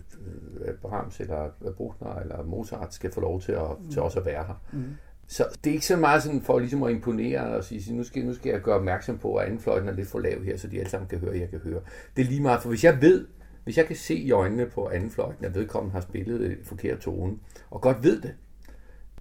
Brahms 0.82 1.20
eller 1.20 1.50
Bruckner 1.78 2.16
eller 2.16 2.44
Mozart 2.44 2.94
skal 2.94 3.12
få 3.12 3.22
lov 3.22 3.42
til, 3.42 3.52
at, 3.52 3.82
mm. 3.82 3.90
til 3.90 4.02
også 4.02 4.20
at 4.20 4.26
være 4.26 4.44
her. 4.44 4.62
Mm. 4.74 4.84
Så 5.28 5.46
det 5.64 5.70
er 5.70 5.74
ikke 5.74 5.86
så 5.86 5.98
meget 5.98 6.24
sådan 6.24 6.42
for 6.42 6.60
ligesom 6.60 6.84
at 6.84 6.92
imponere 6.92 7.56
og 7.56 7.64
sige, 7.64 7.96
nu 7.96 8.04
skal, 8.04 8.26
nu 8.26 8.34
skal 8.34 8.50
jeg 8.50 8.62
gøre 8.62 8.76
opmærksom 8.76 9.18
på, 9.18 9.36
at 9.36 9.46
andenfløjten 9.46 9.90
er 9.90 9.94
lidt 9.94 10.08
for 10.08 10.20
lav 10.20 10.44
her, 10.44 10.58
så 10.58 10.68
de 10.68 10.78
alle 10.78 10.90
sammen 10.90 11.10
kan 11.10 11.20
høre, 11.20 11.34
at 11.34 11.40
jeg 11.40 11.50
kan 11.50 11.60
høre. 11.60 11.82
Det 12.16 12.22
er 12.22 12.30
lige 12.30 12.42
meget, 12.42 12.62
for 12.62 12.70
hvis 12.70 12.84
jeg 12.84 13.02
ved, 13.02 13.28
hvis 13.64 13.78
jeg 13.78 13.86
kan 13.86 13.96
se 13.96 14.16
i 14.16 14.32
øjnene 14.32 14.66
på 14.66 14.90
andenfløjten, 14.90 15.46
at 15.46 15.56
vedkommende 15.56 15.94
har 15.94 16.02
spillet 16.02 16.52
et 16.52 16.58
forkert 16.64 17.00
tone, 17.00 17.38
og 17.70 17.82
godt 17.82 18.04
ved 18.04 18.22
det, 18.22 18.34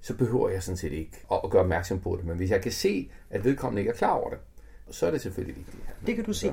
så 0.01 0.17
behøver 0.17 0.49
jeg 0.49 0.63
sådan 0.63 0.77
set 0.77 0.93
ikke 0.93 1.19
at 1.33 1.51
gøre 1.51 1.63
opmærksom 1.63 2.01
på 2.01 2.17
det. 2.17 2.27
Men 2.27 2.37
hvis 2.37 2.51
jeg 2.51 2.63
kan 2.63 2.73
se, 2.73 3.11
at 3.31 3.45
vedkommende 3.45 3.81
ikke 3.81 3.91
er 3.91 3.95
klar 3.95 4.13
over 4.13 4.31
det, 4.31 4.39
så 4.91 5.07
er 5.07 5.11
det 5.11 5.21
selvfølgelig 5.21 5.57
vigtigt. 5.57 5.83
Det 6.07 6.15
kan 6.15 6.25
du 6.25 6.33
se. 6.33 6.53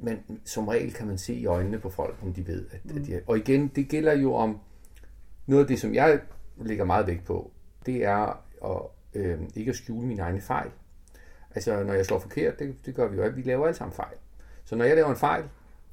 Men 0.00 0.40
som 0.44 0.68
regel 0.68 0.92
kan 0.92 1.06
man 1.06 1.18
se 1.18 1.34
i 1.34 1.46
øjnene 1.46 1.78
på 1.78 1.90
folk, 1.90 2.16
om 2.22 2.32
de 2.32 2.46
ved, 2.46 2.66
at, 2.70 2.84
mm. 2.84 2.96
at 2.96 3.06
de 3.06 3.14
er. 3.14 3.20
Og 3.26 3.38
igen, 3.38 3.68
det 3.68 3.88
gælder 3.88 4.12
jo 4.12 4.34
om 4.34 4.60
noget 5.46 5.62
af 5.62 5.68
det, 5.68 5.80
som 5.80 5.94
jeg 5.94 6.20
lægger 6.56 6.84
meget 6.84 7.06
vægt 7.06 7.24
på, 7.24 7.50
det 7.86 8.04
er 8.04 8.42
at, 8.64 8.82
øh, 9.14 9.38
ikke 9.54 9.70
at 9.70 9.76
skjule 9.76 10.06
mine 10.06 10.22
egne 10.22 10.40
fejl. 10.40 10.70
Altså, 11.54 11.82
når 11.82 11.92
jeg 11.92 12.06
slår 12.06 12.18
forkert, 12.18 12.58
det, 12.58 12.86
det 12.86 12.94
gør 12.94 13.08
vi 13.08 13.16
jo, 13.16 13.32
vi 13.34 13.42
laver 13.42 13.66
alle 13.66 13.76
sammen 13.76 13.94
fejl. 13.96 14.16
Så 14.64 14.76
når 14.76 14.84
jeg 14.84 14.96
laver 14.96 15.10
en 15.10 15.16
fejl, 15.16 15.44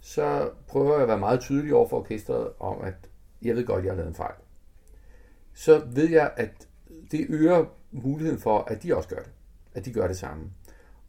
så 0.02 0.50
prøver 0.68 0.94
jeg 0.94 1.02
at 1.02 1.08
være 1.08 1.20
meget 1.20 1.40
tydelig 1.40 1.76
over 1.76 1.88
for 1.90 1.98
orkestret 1.98 2.50
om, 2.60 2.82
at 2.82 2.94
jeg 3.42 3.56
ved 3.56 3.66
godt, 3.66 3.80
at 3.80 3.86
jeg 3.86 3.92
har 3.92 3.98
lavet 3.98 4.10
en 4.10 4.16
fejl. 4.16 4.36
Så 5.56 5.84
ved 5.86 6.10
jeg, 6.10 6.32
at 6.38 6.68
det 7.12 7.26
øger 7.30 7.66
muligheden 7.92 8.40
for, 8.40 8.60
at 8.60 8.84
de 8.84 8.96
også 8.96 9.10
gør 9.10 9.22
det. 9.22 9.32
At 9.74 9.86
de 9.86 9.94
gør 9.94 10.08
det 10.08 10.18
samme. 10.18 10.44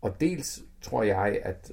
Og 0.00 0.20
dels 0.20 0.62
tror 0.82 1.02
jeg, 1.02 1.40
at 1.42 1.72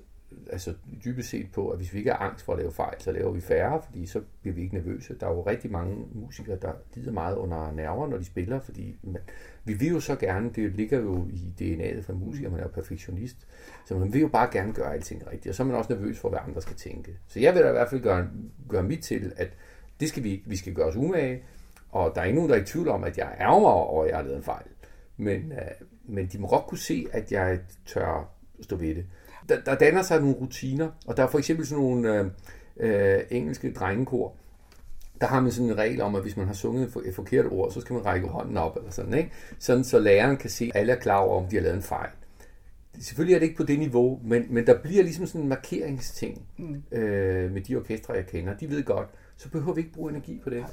altså 0.52 0.74
dybest 1.06 1.30
set 1.30 1.52
på, 1.52 1.70
at 1.70 1.78
hvis 1.78 1.94
vi 1.94 1.98
ikke 1.98 2.10
er 2.10 2.16
angst 2.16 2.46
for 2.46 2.54
at 2.54 2.60
lave 2.60 2.72
fejl, 2.72 2.96
så 3.00 3.12
laver 3.12 3.32
vi 3.32 3.42
færre, 3.42 3.82
fordi 3.86 4.06
så 4.06 4.22
bliver 4.42 4.56
vi 4.56 4.62
ikke 4.62 4.76
nervøse. 4.76 5.16
Der 5.20 5.28
er 5.28 5.32
jo 5.32 5.42
rigtig 5.42 5.72
mange 5.72 6.06
musikere, 6.14 6.58
der 6.62 6.72
lider 6.94 7.12
meget 7.12 7.36
under 7.36 7.72
nerver, 7.72 8.08
når 8.08 8.18
de 8.18 8.26
spiller, 8.26 8.60
fordi 8.60 8.96
man, 9.04 9.22
vi 9.64 9.74
vil 9.74 9.88
jo 9.88 10.00
så 10.00 10.16
gerne, 10.16 10.50
det 10.56 10.76
ligger 10.76 11.00
jo 11.00 11.28
i 11.34 11.54
DNA'et 11.62 12.02
for 12.02 12.14
musikere, 12.14 12.52
man 12.52 12.60
er 12.60 12.64
jo 12.64 12.70
perfektionist, 12.70 13.38
så 13.86 13.98
man 13.98 14.14
vil 14.14 14.22
jo 14.22 14.28
bare 14.28 14.50
gerne 14.52 14.74
gøre 14.74 14.94
alting 14.94 15.28
rigtigt, 15.28 15.48
og 15.48 15.56
så 15.56 15.64
er 15.64 15.68
man 15.68 15.76
også 15.76 15.94
nervøs 15.94 16.20
for, 16.20 16.30
hvad 16.30 16.40
andre 16.48 16.62
skal 16.62 16.76
tænke. 16.76 17.18
Så 17.28 17.40
jeg 17.40 17.54
vil 17.54 17.62
da 17.62 17.70
i 17.70 17.72
hvert 17.72 17.90
fald 17.90 18.02
gøre, 18.02 18.30
gøre 18.70 18.84
mit 18.84 19.00
til, 19.00 19.34
at 19.36 19.50
det 20.00 20.10
skal 20.10 20.24
vi, 20.24 20.44
vi 20.46 20.56
skal 20.56 20.74
gøre 20.74 20.88
os 20.88 20.96
umage, 20.96 21.44
og 21.94 22.16
der 22.16 22.22
er 22.22 22.26
ingen, 22.26 22.50
der 22.50 22.56
er 22.56 22.62
i 22.62 22.66
tvivl 22.66 22.88
om, 22.88 23.04
at 23.04 23.18
jeg 23.18 23.36
ærger 23.40 23.60
mig 23.60 23.72
over, 23.72 24.04
at 24.04 24.10
jeg 24.10 24.18
har 24.18 24.24
lavet 24.24 24.38
en 24.38 24.44
fejl. 24.44 24.66
Men, 25.18 25.52
øh, 25.52 25.88
men 26.06 26.28
de 26.28 26.38
må 26.38 26.48
godt 26.48 26.66
kunne 26.66 26.78
se, 26.78 27.08
at 27.12 27.32
jeg 27.32 27.60
tør 27.86 28.30
stå 28.62 28.76
ved 28.76 28.96
det 28.96 29.06
der, 29.50 29.62
der 29.62 29.76
danner 29.76 30.02
sig 30.02 30.20
nogle 30.20 30.36
rutiner, 30.36 30.90
og 31.08 31.18
der 31.18 31.24
er 31.24 31.28
for 31.28 31.38
eksempel 31.38 31.68
sådan 31.68 31.84
nogle 31.84 32.20
øh, 32.20 32.26
øh, 32.78 33.22
engelske 33.30 33.74
drengekor, 33.74 34.36
der 35.22 35.28
har 35.28 35.40
man 35.40 35.52
sådan 35.52 35.70
en 35.70 35.78
regel 35.78 36.02
om, 36.02 36.16
at 36.16 36.22
hvis 36.22 36.38
man 36.38 36.48
har 36.48 36.54
sunget 36.54 36.96
et 37.06 37.16
forkert 37.16 37.46
ord, 37.52 37.72
så 37.72 37.82
skal 37.82 37.94
man 37.94 38.06
række 38.06 38.28
hånden 38.28 38.58
op, 38.58 38.78
eller 38.78 38.92
sådan, 38.92 39.14
ikke? 39.14 39.32
Sådan, 39.60 39.84
så 39.84 40.00
læreren 40.00 40.38
kan 40.38 40.50
se, 40.50 40.72
at 40.74 40.80
alle 40.80 40.94
er 40.94 41.00
klar 41.00 41.18
over, 41.18 41.42
om 41.42 41.50
de 41.50 41.56
har 41.56 41.64
lavet 41.64 41.76
en 41.76 41.84
fejl. 41.84 42.10
Selvfølgelig 43.00 43.36
er 43.36 43.40
det 43.40 43.46
ikke 43.46 43.58
på 43.58 43.64
det 43.64 43.80
niveau, 43.80 44.20
men, 44.24 44.46
men 44.50 44.68
der 44.68 44.82
bliver 44.82 45.04
ligesom 45.04 45.26
sådan 45.26 45.42
en 45.42 45.50
markeringsting 45.50 46.46
mm. 46.58 46.84
øh, 46.92 47.52
med 47.52 47.62
de 47.62 47.76
orkestre, 47.76 48.14
jeg 48.14 48.26
kender. 48.26 48.58
De 48.58 48.70
ved 48.70 48.84
godt, 48.84 49.08
så 49.38 49.50
behøver 49.50 49.74
vi 49.74 49.82
ikke 49.82 49.94
bruge 49.94 50.12
energi 50.12 50.40
på 50.44 50.50
det. 50.50 50.66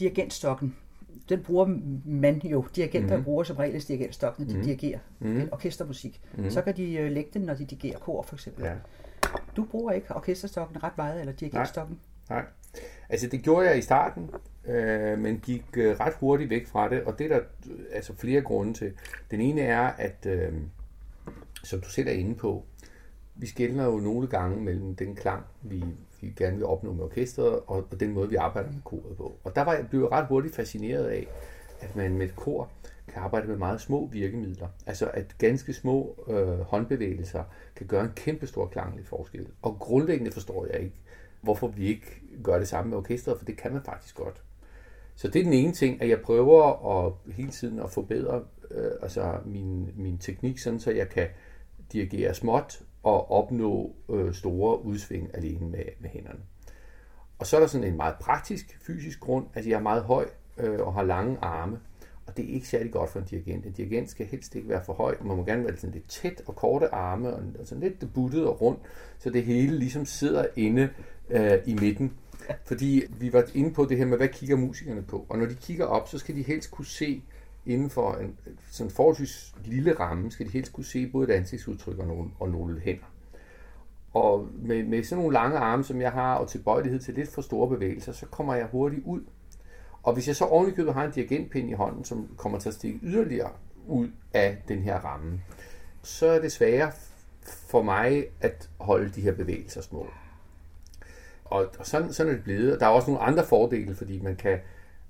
Dirigentstokken, 0.00 0.76
den 1.28 1.42
bruger 1.42 1.78
man 2.04 2.38
jo, 2.44 2.64
dirigenter 2.76 3.08
Mhm. 3.10 3.18
mm. 3.18 3.24
bruger 3.24 3.44
som 3.44 3.56
regel 3.56 3.80
dirigentstokken, 3.88 4.44
når 4.44 4.52
de 4.52 4.56
Mhm. 4.58 4.64
dirigerer 4.66 4.98
Mhm. 5.18 5.48
orkestermusik. 5.52 6.20
Mhm. 6.36 6.50
Så 6.50 6.62
kan 6.62 6.76
de 6.76 6.94
øh, 6.94 7.10
lægge 7.12 7.30
den, 7.34 7.42
når 7.42 7.54
de 7.54 7.64
dirigerer 7.64 7.98
kor 7.98 8.22
for 8.22 8.34
eksempel. 8.36 8.64
Ja. 8.64 8.74
Du 9.56 9.64
bruger 9.64 9.92
ikke 9.92 10.16
orkesterstokken 10.16 10.82
ret 10.82 10.96
meget, 10.96 11.20
eller 11.20 11.32
dirigentstokken? 11.32 11.98
Nej. 12.30 12.44
Altså 13.08 13.26
det 13.26 13.42
gjorde 13.42 13.68
jeg 13.68 13.78
i 13.78 13.82
starten, 13.82 14.30
øh, 14.66 15.18
men 15.18 15.38
gik 15.38 15.64
øh, 15.76 15.96
ret 16.00 16.14
hurtigt 16.20 16.50
væk 16.50 16.66
fra 16.66 16.88
det, 16.90 17.02
og 17.04 17.18
det 17.18 17.24
er 17.32 17.36
der 17.36 17.40
øh, 17.70 17.78
altså 17.92 18.16
flere 18.16 18.40
grunde 18.40 18.74
til. 18.74 18.92
Den 19.30 19.40
ene 19.40 19.60
er, 19.60 19.80
at 19.80 20.26
øh, 20.26 20.52
som 21.64 21.80
du 21.80 21.88
selv 21.90 22.08
er 22.08 22.12
inde 22.12 22.34
på, 22.34 22.64
vi 23.34 23.46
skældner 23.46 23.84
jo 23.84 23.96
nogle 23.96 24.26
gange 24.26 24.60
mellem 24.64 24.96
den 24.96 25.14
klang, 25.16 25.42
vi, 25.62 25.84
vi 26.20 26.32
gerne 26.36 26.56
vil 26.56 26.66
opnå 26.66 26.92
med 26.92 27.04
orkestret, 27.04 27.60
og, 27.66 27.86
og 27.90 28.00
den 28.00 28.12
måde, 28.12 28.28
vi 28.28 28.36
arbejder 28.36 28.72
med 28.72 28.80
koret 28.84 29.16
på. 29.16 29.38
Og 29.44 29.56
der 29.56 29.62
var 29.62 29.74
jeg 29.74 29.86
blev 29.90 30.00
jeg 30.00 30.12
ret 30.12 30.26
hurtigt 30.26 30.54
fascineret 30.54 31.04
af, 31.04 31.26
at 31.80 31.96
man 31.96 32.18
med 32.18 32.26
et 32.26 32.36
kor 32.36 32.70
kan 33.08 33.22
arbejde 33.22 33.48
med 33.48 33.56
meget 33.56 33.80
små 33.80 34.06
virkemidler. 34.06 34.68
Altså 34.86 35.10
at 35.14 35.38
ganske 35.38 35.72
små 35.72 36.24
øh, 36.28 36.60
håndbevægelser 36.60 37.44
kan 37.76 37.86
gøre 37.86 38.04
en 38.04 38.12
kæmpe 38.16 38.46
stor 38.46 38.66
klanglig 38.66 39.06
forskel. 39.06 39.46
Og 39.62 39.76
grundlæggende 39.78 40.32
forstår 40.32 40.66
jeg 40.66 40.80
ikke, 40.80 40.96
hvorfor 41.40 41.68
vi 41.68 41.86
ikke 41.86 42.20
gør 42.42 42.58
det 42.58 42.68
samme 42.68 42.90
med 42.90 42.98
orkestret, 42.98 43.38
for 43.38 43.44
det 43.44 43.56
kan 43.56 43.72
man 43.72 43.82
faktisk 43.82 44.14
godt. 44.14 44.42
Så 45.16 45.28
det 45.28 45.40
er 45.40 45.44
den 45.44 45.52
ene 45.52 45.72
ting, 45.72 46.02
at 46.02 46.08
jeg 46.08 46.20
prøver 46.20 47.06
at 47.06 47.12
hele 47.34 47.50
tiden 47.50 47.80
at 47.80 47.90
forbedre 47.90 48.42
øh, 48.70 48.92
altså 49.02 49.38
min, 49.44 49.92
min 49.96 50.18
teknik, 50.18 50.58
sådan 50.58 50.80
så 50.80 50.90
jeg 50.90 51.08
kan 51.08 51.26
dirigere 51.92 52.34
småt 52.34 52.82
og 53.02 53.30
opnå 53.30 53.94
øh, 54.10 54.34
store 54.34 54.84
udsving 54.84 55.30
alene 55.34 55.66
med, 55.66 55.84
med 56.00 56.10
hænderne. 56.10 56.40
Og 57.38 57.46
så 57.46 57.56
er 57.56 57.60
der 57.60 57.66
sådan 57.66 57.86
en 57.86 57.96
meget 57.96 58.14
praktisk, 58.20 58.78
fysisk 58.86 59.20
grund. 59.20 59.46
Altså 59.54 59.70
jeg 59.70 59.76
er 59.76 59.82
meget 59.82 60.02
høj 60.02 60.28
øh, 60.58 60.80
og 60.80 60.94
har 60.94 61.02
lange 61.02 61.38
arme, 61.42 61.78
og 62.26 62.36
det 62.36 62.50
er 62.50 62.54
ikke 62.54 62.68
særlig 62.68 62.92
godt 62.92 63.10
for 63.10 63.18
en 63.18 63.24
dirigent. 63.24 63.66
En 63.66 63.72
dirigent 63.72 64.10
skal 64.10 64.26
helst 64.26 64.54
ikke 64.54 64.68
være 64.68 64.84
for 64.84 64.92
høj. 64.92 65.16
Man 65.24 65.36
må 65.36 65.44
gerne 65.44 65.64
være 65.64 65.76
sådan 65.76 65.94
lidt 65.94 66.08
tæt 66.08 66.42
og 66.46 66.56
korte 66.56 66.94
arme, 66.94 67.34
og 67.34 67.42
sådan 67.64 67.82
lidt 67.82 68.12
buttet 68.14 68.46
og 68.46 68.60
rundt, 68.60 68.80
så 69.18 69.30
det 69.30 69.44
hele 69.44 69.78
ligesom 69.78 70.06
sidder 70.06 70.46
inde 70.56 70.88
øh, 71.30 71.58
i 71.66 71.74
midten. 71.74 72.12
Fordi 72.64 73.02
vi 73.18 73.32
var 73.32 73.44
inde 73.54 73.74
på 73.74 73.84
det 73.84 73.98
her 73.98 74.06
med, 74.06 74.16
hvad 74.16 74.28
kigger 74.28 74.56
musikerne 74.56 75.02
på? 75.02 75.26
Og 75.28 75.38
når 75.38 75.46
de 75.46 75.54
kigger 75.54 75.84
op, 75.84 76.08
så 76.08 76.18
skal 76.18 76.36
de 76.36 76.42
helst 76.42 76.70
kunne 76.70 76.86
se 76.86 77.22
inden 77.72 77.90
for 77.90 78.12
en 78.12 78.36
sådan 78.70 78.90
forholdsvis 78.90 79.54
lille 79.64 79.92
ramme, 79.92 80.30
skal 80.30 80.46
de 80.46 80.52
helst 80.52 80.72
kunne 80.72 80.84
se 80.84 81.06
både 81.06 81.28
et 81.28 81.36
ansigtsudtryk 81.36 81.98
og 81.98 82.06
nogle, 82.06 82.30
og 82.38 82.48
nogle 82.48 82.80
hænder. 82.80 83.04
Og 84.14 84.48
med, 84.62 84.82
med 84.82 85.04
sådan 85.04 85.22
nogle 85.22 85.34
lange 85.34 85.58
arme, 85.58 85.84
som 85.84 86.00
jeg 86.00 86.12
har, 86.12 86.34
og 86.34 86.48
tilbøjelighed 86.48 87.00
til 87.00 87.14
lidt 87.14 87.32
for 87.32 87.42
store 87.42 87.68
bevægelser, 87.68 88.12
så 88.12 88.26
kommer 88.26 88.54
jeg 88.54 88.66
hurtigt 88.72 89.02
ud. 89.04 89.20
Og 90.02 90.12
hvis 90.12 90.28
jeg 90.28 90.36
så 90.36 90.44
ovenikøbet 90.44 90.94
har 90.94 91.04
en 91.04 91.10
dirigentpind 91.10 91.70
i 91.70 91.72
hånden, 91.72 92.04
som 92.04 92.28
kommer 92.36 92.58
til 92.58 92.68
at 92.68 92.74
stikke 92.74 92.98
yderligere 93.02 93.50
ud 93.86 94.08
af 94.34 94.62
den 94.68 94.78
her 94.78 94.98
ramme, 94.98 95.40
så 96.02 96.26
er 96.26 96.40
det 96.40 96.52
sværere 96.52 96.92
for 97.42 97.82
mig 97.82 98.24
at 98.40 98.70
holde 98.80 99.10
de 99.10 99.20
her 99.20 99.32
bevægelser 99.32 99.80
små. 99.80 100.06
Og, 101.44 101.66
og 101.78 101.86
sådan, 101.86 102.12
sådan 102.12 102.32
er 102.32 102.36
det 102.36 102.44
blevet. 102.44 102.74
Og 102.74 102.80
der 102.80 102.86
er 102.86 102.90
også 102.90 103.10
nogle 103.10 103.26
andre 103.26 103.46
fordele, 103.46 103.94
fordi 103.94 104.20
man 104.22 104.36
kan, 104.36 104.58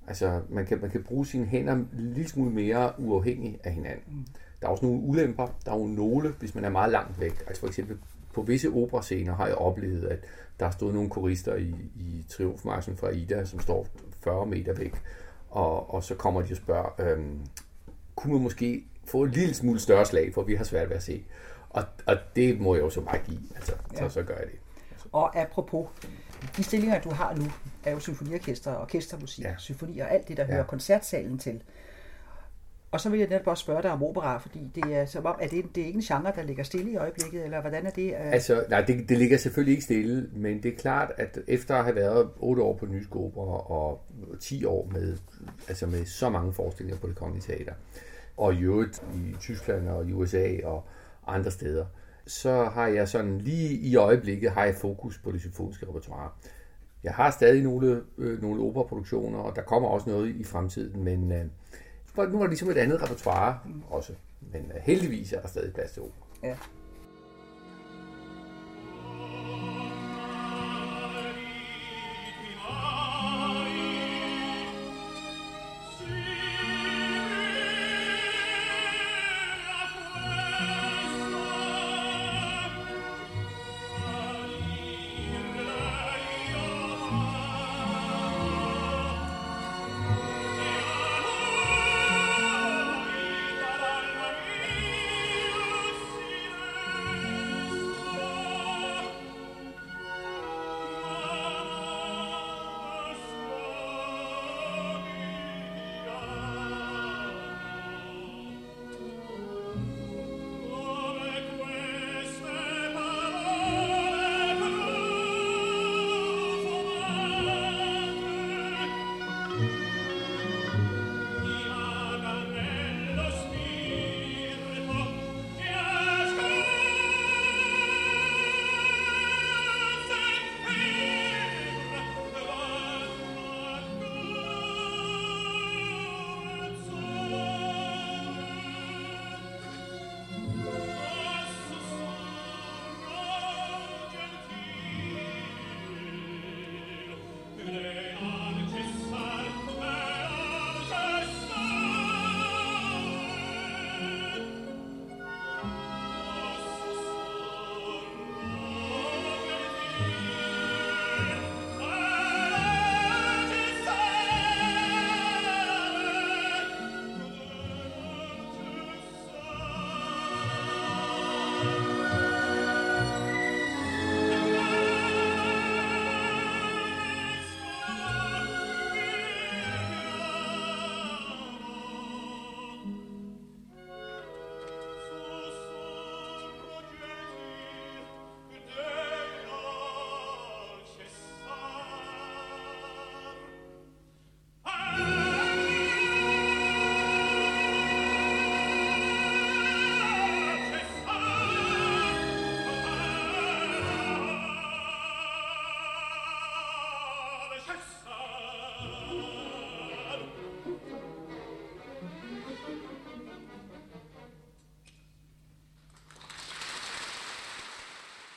altså, 0.07 0.41
man 0.49 0.65
kan, 0.65 0.81
man 0.81 0.89
kan 0.89 1.03
bruge 1.03 1.25
sine 1.25 1.45
hænder 1.45 1.73
en 1.73 1.89
lille 1.91 2.29
smule 2.29 2.51
mere 2.51 2.93
uafhængigt 2.99 3.65
af 3.65 3.71
hinanden. 3.73 4.27
Der 4.61 4.67
er 4.67 4.71
også 4.71 4.85
nogle 4.85 5.01
ulemper. 5.01 5.47
Der 5.65 5.71
er 5.71 5.77
jo 5.77 5.85
nogle, 5.85 6.29
hvis 6.39 6.55
man 6.55 6.65
er 6.65 6.69
meget 6.69 6.91
langt 6.91 7.19
væk. 7.19 7.43
Altså 7.47 7.59
for 7.59 7.67
eksempel 7.67 7.97
på 8.33 8.41
visse 8.41 8.69
operascener 8.69 9.35
har 9.35 9.47
jeg 9.47 9.55
oplevet, 9.55 10.07
at 10.07 10.19
der 10.59 10.65
har 10.65 10.71
stået 10.71 10.93
nogle 10.93 11.09
korister 11.09 11.55
i, 11.55 11.75
i 11.95 12.25
Triumfmarsen 12.29 12.97
fra 12.97 13.09
Ida, 13.09 13.45
som 13.45 13.59
står 13.59 13.87
40 14.23 14.45
meter 14.45 14.73
væk. 14.73 14.93
Og, 15.49 15.93
og 15.93 16.03
så 16.03 16.15
kommer 16.15 16.41
de 16.41 16.53
og 16.53 16.57
spørger, 16.57 16.95
øhm, 16.99 17.39
kunne 18.15 18.33
man 18.33 18.41
måske 18.43 18.83
få 19.05 19.23
en 19.23 19.31
lille 19.31 19.53
smule 19.53 19.79
større 19.79 20.05
slag, 20.05 20.33
for 20.33 20.41
vi 20.43 20.55
har 20.55 20.63
svært 20.63 20.89
ved 20.89 20.95
at 20.95 21.03
se. 21.03 21.23
Og, 21.69 21.83
og 22.05 22.15
det 22.35 22.59
må 22.59 22.75
jeg 22.75 22.81
jo 22.81 22.89
så 22.89 23.01
bare 23.01 23.17
give. 23.25 23.39
Altså, 23.55 23.71
så, 23.95 24.03
Ja. 24.03 24.09
så 24.09 24.23
gør 24.23 24.35
jeg 24.35 24.45
det. 24.45 24.59
Og 25.11 25.39
apropos, 25.41 25.87
de 26.57 26.63
stillinger, 26.63 27.01
du 27.01 27.09
har 27.09 27.35
nu, 27.35 27.45
er 27.83 27.91
jo 27.91 27.99
symfoniorkester, 27.99 28.75
orkestermusik, 28.75 29.43
Ja. 29.45 29.53
symfoni 29.57 29.99
og 29.99 30.11
alt 30.13 30.27
det, 30.27 30.37
der 30.37 30.45
Ja. 30.45 30.51
hører 30.53 30.63
koncertsalen 30.65 31.37
til. 31.37 31.63
Og 32.91 33.01
så 33.01 33.09
vil 33.09 33.19
jeg 33.19 33.29
netop 33.29 33.47
også 33.47 33.61
spørge 33.61 33.81
dig 33.83 33.91
om 33.91 34.03
opera, 34.03 34.37
fordi 34.37 34.71
det 34.75 34.95
er 34.95 35.05
som 35.05 35.25
om, 35.25 35.35
at 35.41 35.51
det, 35.51 35.75
det 35.75 35.81
er 35.83 35.85
ikke 35.87 35.97
en 35.97 36.03
genre, 36.03 36.33
der 36.35 36.43
ligger 36.43 36.63
stille 36.63 36.91
i 36.91 36.95
øjeblikket, 36.95 37.43
eller 37.43 37.61
hvordan 37.61 37.85
er 37.85 37.89
det? 37.89 38.09
øh, 38.11 38.33
Altså, 38.33 38.65
nej, 38.69 38.81
det, 38.81 39.09
det 39.09 39.17
ligger 39.17 39.37
selvfølgelig 39.37 39.71
ikke 39.71 39.83
stille, 39.83 40.29
men 40.33 40.63
det 40.63 40.73
er 40.73 40.77
klart, 40.77 41.11
at 41.17 41.39
efter 41.47 41.75
at 41.75 41.83
have 41.83 41.95
været 41.95 42.29
8 42.37 42.61
år 42.63 42.77
på 42.77 42.85
Nysk 42.85 43.15
Opera 43.15 43.71
og 43.71 44.01
10 44.39 44.65
år 44.65 44.89
med, 44.93 45.17
altså 45.67 45.87
med 45.87 46.05
så 46.05 46.29
mange 46.29 46.53
forestillinger 46.53 46.99
på 47.01 47.07
det 47.07 47.15
kongelige 47.15 47.43
teater, 47.55 47.73
og 48.37 48.53
i 48.53 48.61
øvrigt 48.61 49.03
i 49.15 49.35
Tyskland 49.39 49.87
og 49.89 50.05
i 50.09 50.13
USA 50.13 50.47
og 50.63 50.83
andre 51.27 51.51
steder, 51.51 51.85
så 52.27 52.63
har 52.63 52.87
jeg 52.87 53.07
sådan 53.07 53.37
lige 53.37 53.73
i 53.73 53.95
øjeblikket 53.95 54.51
har 54.51 54.65
jeg 54.65 54.75
fokus 54.75 55.17
på 55.17 55.31
det 55.31 55.41
symfoniske 55.41 55.87
repertoire. 55.87 56.29
Jeg 57.03 57.13
har 57.13 57.31
stadig 57.31 57.63
nogle, 57.63 58.03
øh, 58.17 58.41
nogle 58.41 58.61
operaproduktioner, 58.61 59.39
og 59.39 59.55
der 59.55 59.61
kommer 59.61 59.89
også 59.89 60.09
noget 60.09 60.35
i 60.35 60.43
fremtiden, 60.43 61.03
men 61.03 61.31
øh, 61.31 61.45
nu 62.31 62.37
er 62.37 62.41
det 62.41 62.49
ligesom 62.49 62.69
et 62.69 62.77
andet 62.77 63.03
repertoire 63.03 63.59
også. 63.89 64.13
Men 64.53 64.71
øh, 64.75 64.81
heldigvis 64.81 65.33
er 65.33 65.41
der 65.41 65.47
stadig 65.47 65.73
plads 65.73 65.91
til 65.91 66.01
opera. 66.01 66.25
Ja. 66.43 66.55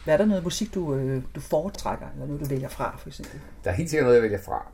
Hvad 0.05 0.15
er 0.15 0.19
der 0.19 0.25
noget 0.25 0.45
musik, 0.45 0.75
du, 0.75 0.95
øh, 0.95 1.23
du 1.35 1.41
foretrækker, 1.41 2.07
eller 2.15 2.27
noget, 2.27 2.41
du 2.41 2.47
vælger 2.47 2.69
fra, 2.69 2.97
for 2.97 3.09
eksempel? 3.09 3.41
Der 3.65 3.71
er 3.71 3.75
helt 3.75 3.91
sikkert 3.91 4.05
noget, 4.05 4.17
jeg 4.17 4.23
vælger 4.23 4.39
fra. 4.39 4.73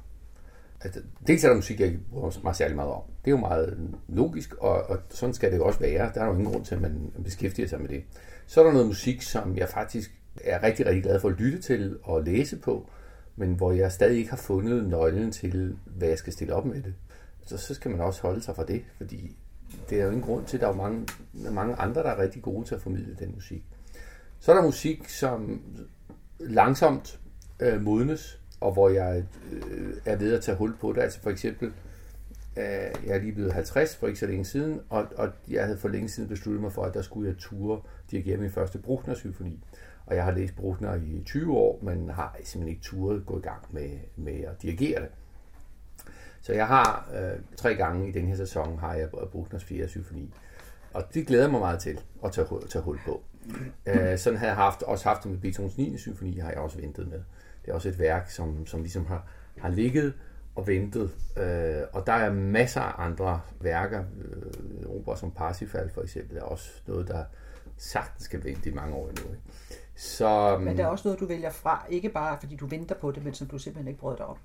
Altså, 0.80 1.00
dels 1.26 1.44
er 1.44 1.48
der 1.48 1.56
musik, 1.56 1.80
jeg 1.80 1.88
ikke 1.88 2.00
bruger 2.10 2.30
mig 2.42 2.56
særlig 2.56 2.76
meget 2.76 2.90
om. 2.90 3.02
Det 3.24 3.26
er 3.26 3.30
jo 3.30 3.36
meget 3.36 3.78
logisk, 4.08 4.54
og, 4.54 4.82
og 4.90 4.98
sådan 5.10 5.34
skal 5.34 5.52
det 5.52 5.58
jo 5.58 5.66
også 5.66 5.78
være. 5.80 6.10
Der 6.14 6.20
er 6.20 6.26
jo 6.26 6.32
ingen 6.32 6.52
grund 6.52 6.64
til, 6.64 6.74
at 6.74 6.80
man 6.80 7.12
beskæftiger 7.24 7.68
sig 7.68 7.80
med 7.80 7.88
det. 7.88 8.02
Så 8.46 8.60
er 8.60 8.64
der 8.64 8.72
noget 8.72 8.86
musik, 8.86 9.22
som 9.22 9.56
jeg 9.56 9.68
faktisk 9.68 10.10
er 10.44 10.62
rigtig, 10.62 10.86
rigtig 10.86 11.02
glad 11.02 11.20
for 11.20 11.28
at 11.28 11.34
lytte 11.40 11.58
til 11.58 11.98
og 12.02 12.22
læse 12.22 12.56
på, 12.56 12.88
men 13.36 13.54
hvor 13.54 13.72
jeg 13.72 13.92
stadig 13.92 14.18
ikke 14.18 14.30
har 14.30 14.36
fundet 14.36 14.88
nøglen 14.88 15.32
til, 15.32 15.76
hvad 15.84 16.08
jeg 16.08 16.18
skal 16.18 16.32
stille 16.32 16.54
op 16.54 16.64
med 16.64 16.82
det. 16.82 16.94
Så, 17.46 17.56
så 17.56 17.74
skal 17.74 17.90
man 17.90 18.00
også 18.00 18.22
holde 18.22 18.42
sig 18.42 18.56
fra 18.56 18.64
det, 18.64 18.82
fordi 18.96 19.36
det 19.90 20.00
er 20.00 20.04
jo 20.04 20.10
ingen 20.10 20.24
grund 20.24 20.44
til, 20.44 20.56
at 20.56 20.60
der 20.60 20.68
er 20.68 20.74
mange, 20.74 21.06
mange 21.32 21.74
andre, 21.74 22.02
der 22.02 22.08
er 22.08 22.22
rigtig 22.22 22.42
gode 22.42 22.66
til 22.66 22.74
at 22.74 22.80
formidle 22.80 23.16
den 23.18 23.32
musik. 23.34 23.64
Så 24.40 24.53
er 24.53 24.57
der 24.57 24.62
musik, 24.62 25.09
som 25.09 25.62
langsomt 26.38 27.20
øh, 27.61 27.83
modnes, 27.83 28.40
og 28.61 28.72
hvor 28.72 28.88
jeg 28.88 29.24
øh, 29.53 29.94
er 30.05 30.16
ved 30.16 30.35
at 30.35 30.42
tage 30.42 30.57
hul 30.57 30.76
på 30.76 30.92
det. 30.92 31.00
Altså 31.00 31.20
for 31.20 31.31
eksempel, 31.31 31.72
øh, 32.57 32.64
jeg 33.07 33.16
er 33.16 33.18
lige 33.18 33.33
blevet 33.33 33.53
50 33.53 33.96
for 33.96 34.07
ikke 34.07 34.20
så 34.20 34.26
længe 34.26 34.44
siden, 34.44 34.81
og, 34.88 35.07
og 35.16 35.29
jeg 35.48 35.64
havde 35.64 35.79
for 35.79 35.88
længe 35.88 36.09
siden 36.09 36.29
besluttet 36.29 36.62
mig 36.62 36.72
for, 36.72 36.85
at 36.85 36.94
der 36.94 37.03
skulle 37.03 37.29
jeg 37.29 37.38
ture 37.38 37.81
dirigere 38.10 38.37
min 38.37 38.50
første 38.50 38.79
Bruckner-symfoni. 38.79 39.64
Og 40.06 40.17
jeg 40.17 40.25
har 40.25 40.33
læst 40.33 40.56
Bruckner 40.56 40.94
i 40.94 41.23
20 41.27 41.56
år, 41.56 41.79
men 41.83 42.10
har 42.10 42.37
simpelthen 42.37 42.69
ikke 42.69 42.83
turet 42.83 43.27
gå 43.27 43.38
i 43.38 43.42
gang 43.42 43.62
med, 43.71 43.90
med 44.17 44.40
at 44.40 44.62
dirigere 44.62 45.00
det. 45.00 45.08
Så 46.42 46.52
jeg 46.52 46.67
har 46.67 47.10
øh, 47.14 47.40
tre 47.56 47.75
gange 47.75 48.08
i 48.08 48.12
den 48.12 48.27
her 48.27 48.37
sæson, 48.37 48.79
har 48.79 48.94
jeg 48.94 49.08
Bruckners 49.33 49.64
4. 49.64 49.88
symfoni. 49.88 50.35
Og 50.94 51.02
det 51.14 51.27
glæder 51.27 51.48
mig 51.48 51.60
meget 51.60 51.81
til 51.81 52.00
at 52.25 52.33
tage, 52.33 52.46
tage 52.71 52.83
hul 52.83 52.98
på. 53.06 53.23
Øh, 53.87 54.19
sådan 54.19 54.38
har 54.38 54.46
jeg 54.46 54.57
haft, 54.57 54.83
også 54.83 55.09
haft 55.09 55.23
det 55.23 55.31
med 55.31 55.38
Beethovens 55.38 55.79
9. 55.79 55.98
symfoni, 55.98 56.38
har 56.38 56.51
jeg 56.51 56.59
også 56.59 56.79
ventet 56.79 57.09
med. 57.09 57.21
Det 57.65 57.71
er 57.71 57.75
også 57.75 57.88
et 57.88 57.98
værk, 57.98 58.31
som, 58.31 58.67
som 58.67 58.81
ligesom 58.81 59.07
har, 59.07 59.27
har 59.59 59.69
ligget 59.69 60.15
og 60.55 60.67
ventet. 60.67 61.11
Øh, 61.37 61.83
og 61.92 62.07
der 62.07 62.13
er 62.13 62.33
masser 62.33 62.81
af 62.81 63.05
andre 63.05 63.40
værker. 63.61 64.05
Øh, 64.25 64.90
opera 64.96 65.17
som 65.17 65.31
Parsifal 65.31 65.90
for 65.94 66.03
eksempel 66.03 66.37
er 66.37 66.42
også 66.42 66.71
noget, 66.87 67.09
der 67.09 67.25
sagtens 67.77 68.25
skal 68.25 68.44
vente 68.44 68.71
i 68.71 68.75
mange 68.75 68.94
år 68.94 69.09
endnu. 69.09 69.25
Ikke? 69.25 69.42
Så, 69.96 70.59
men 70.59 70.77
der 70.77 70.85
er 70.85 70.88
også 70.88 71.09
noget, 71.09 71.21
du 71.21 71.27
vælger 71.27 71.51
fra, 71.51 71.87
ikke 71.90 72.09
bare 72.09 72.38
fordi 72.40 72.57
du 72.57 72.67
venter 72.67 72.94
på 72.94 73.11
det, 73.11 73.25
men 73.25 73.35
som 73.35 73.46
du 73.46 73.59
simpelthen 73.59 73.88
ikke 73.88 74.01
brød 74.01 74.17
dig 74.17 74.27
om. 74.27 74.37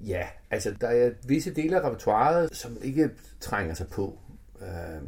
Ja, 0.00 0.26
altså 0.50 0.74
der 0.80 0.88
er 0.88 1.10
visse 1.26 1.54
dele 1.54 1.80
af 1.80 1.88
repertoiret, 1.88 2.56
som 2.56 2.76
ikke 2.82 3.10
trænger 3.40 3.74
sig 3.74 3.88
på. 3.88 4.18
Øh, 4.60 5.02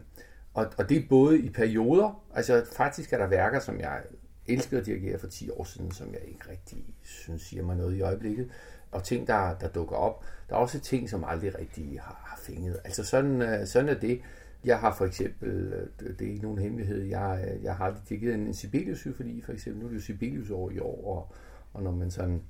og, 0.56 0.66
og 0.78 0.88
det 0.88 0.96
er 0.96 1.08
både 1.08 1.38
i 1.38 1.50
perioder, 1.50 2.22
altså 2.34 2.64
faktisk 2.72 3.12
er 3.12 3.18
der 3.18 3.26
værker, 3.26 3.60
som 3.60 3.80
jeg 3.80 4.02
elskede 4.46 4.80
at 4.80 4.86
dirigere 4.86 5.18
for 5.18 5.26
10 5.26 5.50
år 5.50 5.64
siden, 5.64 5.90
som 5.90 6.12
jeg 6.12 6.20
ikke 6.28 6.50
rigtig 6.50 6.84
synes 7.02 7.42
siger 7.42 7.62
mig 7.62 7.76
noget 7.76 7.96
i 7.96 8.00
øjeblikket, 8.00 8.50
og 8.92 9.04
ting, 9.04 9.26
der, 9.26 9.58
der 9.58 9.68
dukker 9.68 9.96
op. 9.96 10.24
Der 10.48 10.54
er 10.54 10.58
også 10.58 10.80
ting, 10.80 11.10
som 11.10 11.24
aldrig 11.26 11.58
rigtig 11.58 12.00
har, 12.02 12.22
har 12.24 12.38
fænget. 12.42 12.80
Altså 12.84 13.04
sådan, 13.04 13.42
øh, 13.42 13.66
sådan 13.66 13.88
er 13.88 13.94
det. 13.94 14.20
Jeg 14.64 14.78
har 14.78 14.94
for 14.94 15.04
eksempel, 15.04 15.72
øh, 15.72 16.14
det 16.18 16.26
er 16.26 16.30
ikke 16.30 16.42
nogen 16.42 16.58
hemmelighed, 16.58 17.02
jeg, 17.02 17.48
øh, 17.48 17.64
jeg 17.64 17.76
har 17.76 17.96
dirigeret 18.08 18.34
en, 18.34 18.46
en 18.46 18.54
Sibelius-symfoni 18.54 19.42
for 19.42 19.52
eksempel. 19.52 19.80
Nu 19.80 19.86
er 19.86 19.90
det 19.90 19.96
jo 19.96 20.02
Sibelius 20.02 20.50
år 20.50 20.70
i 20.70 20.78
år, 20.78 21.16
og, 21.16 21.34
og 21.72 21.82
når 21.82 21.90
man 21.90 22.10
sådan 22.10 22.42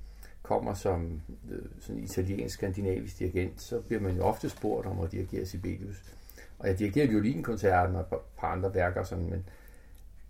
kommer 0.43 0.73
som 0.73 1.21
øh, 1.51 1.65
sådan 1.79 2.03
italiensk 2.03 2.53
skandinavisk 2.55 3.19
dirigent, 3.19 3.61
så 3.61 3.81
bliver 3.81 4.01
man 4.01 4.15
jo 4.15 4.23
ofte 4.23 4.49
spurgt 4.49 4.87
om 4.87 4.99
at 4.99 5.11
dirigere 5.11 5.45
Sibelius. 5.45 6.16
Og 6.59 6.67
jeg 6.67 6.79
dirigerer 6.79 7.07
violinkoncerten 7.07 7.95
og 7.95 8.01
et 8.01 8.07
par 8.37 8.47
andre 8.47 8.73
værker, 8.73 9.03
sådan, 9.03 9.29
men, 9.29 9.45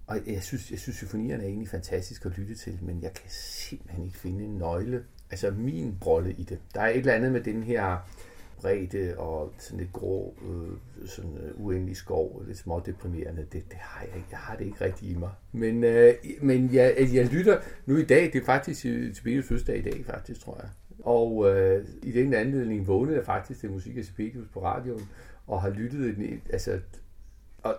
og 0.07 0.19
jeg 0.27 0.43
synes, 0.43 0.71
jeg 0.71 0.79
synes, 0.79 0.97
symfonierne 0.97 1.43
er 1.43 1.47
egentlig 1.47 1.69
fantastisk 1.69 2.25
at 2.25 2.37
lytte 2.37 2.55
til, 2.55 2.79
men 2.81 3.01
jeg 3.01 3.13
kan 3.13 3.29
simpelthen 3.29 4.05
ikke 4.05 4.17
finde 4.17 4.43
en 4.43 4.57
nøgle. 4.57 5.03
Altså 5.31 5.51
min 5.51 5.97
rolle 6.05 6.33
i 6.33 6.43
det. 6.43 6.59
Der 6.73 6.81
er 6.81 6.87
et 6.87 6.97
eller 6.97 7.13
andet 7.13 7.31
med 7.31 7.41
den 7.41 7.63
her 7.63 7.97
bredde 8.57 9.17
og 9.17 9.53
sådan 9.57 9.79
lidt 9.79 9.93
grå, 9.93 10.35
øh, 10.41 11.07
sådan 11.07 11.37
øh, 11.37 11.65
uendelig 11.65 11.95
skov, 11.95 12.43
lidt 12.47 12.57
små 12.57 12.81
deprimerende. 12.85 13.41
Det, 13.41 13.71
det 13.71 13.77
har 13.79 14.01
jeg 14.01 14.15
ikke. 14.15 14.27
Jeg 14.31 14.39
har 14.39 14.55
det 14.55 14.65
ikke 14.65 14.85
rigtig 14.85 15.09
i 15.09 15.15
mig. 15.15 15.29
Men, 15.51 15.83
øh, 15.83 16.13
men 16.41 16.73
jeg, 16.73 16.95
jeg 17.13 17.25
lytter 17.25 17.57
nu 17.85 17.97
i 17.97 18.05
dag. 18.05 18.33
Det 18.33 18.41
er 18.41 18.45
faktisk 18.45 18.81
Sibelius 18.81 19.47
fødselsdag 19.47 19.77
i 19.77 19.81
dag, 19.81 20.05
faktisk, 20.05 20.41
tror 20.41 20.57
jeg. 20.61 20.69
Og 20.99 21.49
øh, 21.49 21.85
i 22.03 22.11
den 22.11 22.33
anledning 22.33 22.87
vågnede 22.87 23.17
jeg 23.17 23.25
faktisk 23.25 23.59
til 23.59 23.71
musik 23.71 23.97
af 23.97 24.05
Sibelius 24.05 24.47
på 24.53 24.63
radioen, 24.63 25.09
og 25.47 25.61
har 25.61 25.69
lyttet, 25.69 26.41
altså, 26.49 26.79
og 27.63 27.75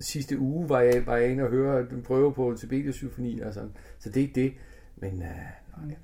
sidste 0.00 0.38
uge 0.38 0.68
var 0.68 0.80
jeg, 0.80 1.06
var 1.06 1.16
jeg 1.16 1.30
inde 1.30 1.44
og 1.44 1.50
høre 1.50 1.80
en 1.80 2.02
prøve 2.02 2.34
på 2.34 2.56
Sibelius 2.56 2.94
symfoni 2.94 3.40
og 3.40 3.54
sådan. 3.54 3.76
Så 3.98 4.10
det 4.10 4.24
er 4.24 4.28
det. 4.34 4.54
Men, 4.96 5.22
øh, 5.22 5.28
nej. 5.86 5.96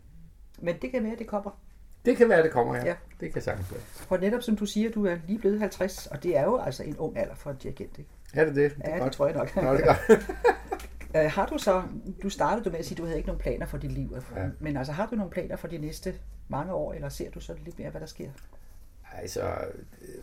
Men 0.58 0.74
det 0.82 0.90
kan 0.90 1.04
være, 1.04 1.16
det 1.16 1.26
kommer. 1.26 1.60
Det 2.04 2.16
kan 2.16 2.28
være, 2.28 2.42
det 2.42 2.50
kommer, 2.50 2.76
ja. 2.76 2.84
ja. 2.86 2.94
Det 3.20 3.32
kan 3.32 3.42
sagtens 3.42 3.72
være. 3.72 3.80
For 3.80 4.16
netop 4.16 4.42
som 4.42 4.56
du 4.56 4.66
siger, 4.66 4.90
du 4.90 5.06
er 5.06 5.16
lige 5.26 5.38
blevet 5.38 5.60
50, 5.60 6.06
og 6.06 6.22
det 6.22 6.36
er 6.36 6.44
jo 6.44 6.58
altså 6.58 6.82
en 6.82 6.96
ung 6.96 7.18
alder 7.18 7.34
for 7.34 7.50
en 7.50 7.56
dirigent, 7.56 7.98
ikke? 7.98 8.10
Er 8.34 8.44
det 8.44 8.56
det? 8.56 8.76
det 8.76 8.82
ja, 8.84 8.90
godt. 8.90 9.04
det 9.04 9.12
tror 9.12 9.26
jeg 9.26 9.36
nok. 9.36 9.56
Nå, 9.56 9.72
det 9.72 9.80
er 9.80 9.86
godt. 9.86 11.32
har 11.34 11.46
du 11.46 11.58
så, 11.58 11.82
du 12.22 12.30
startede 12.30 12.64
du 12.64 12.70
med 12.70 12.78
at 12.78 12.84
sige, 12.84 12.94
at 12.94 12.98
du 12.98 13.04
havde 13.04 13.16
ikke 13.16 13.26
nogen 13.26 13.40
planer 13.40 13.66
for 13.66 13.78
dit 13.78 13.92
liv, 13.92 14.16
ja. 14.36 14.48
men 14.60 14.76
altså 14.76 14.92
har 14.92 15.06
du 15.06 15.16
nogle 15.16 15.30
planer 15.30 15.56
for 15.56 15.68
de 15.68 15.78
næste 15.78 16.14
mange 16.48 16.72
år, 16.72 16.92
eller 16.92 17.08
ser 17.08 17.30
du 17.30 17.40
så 17.40 17.54
lidt 17.64 17.78
mere, 17.78 17.90
hvad 17.90 18.00
der 18.00 18.06
sker? 18.06 18.30
Altså, 19.16 19.50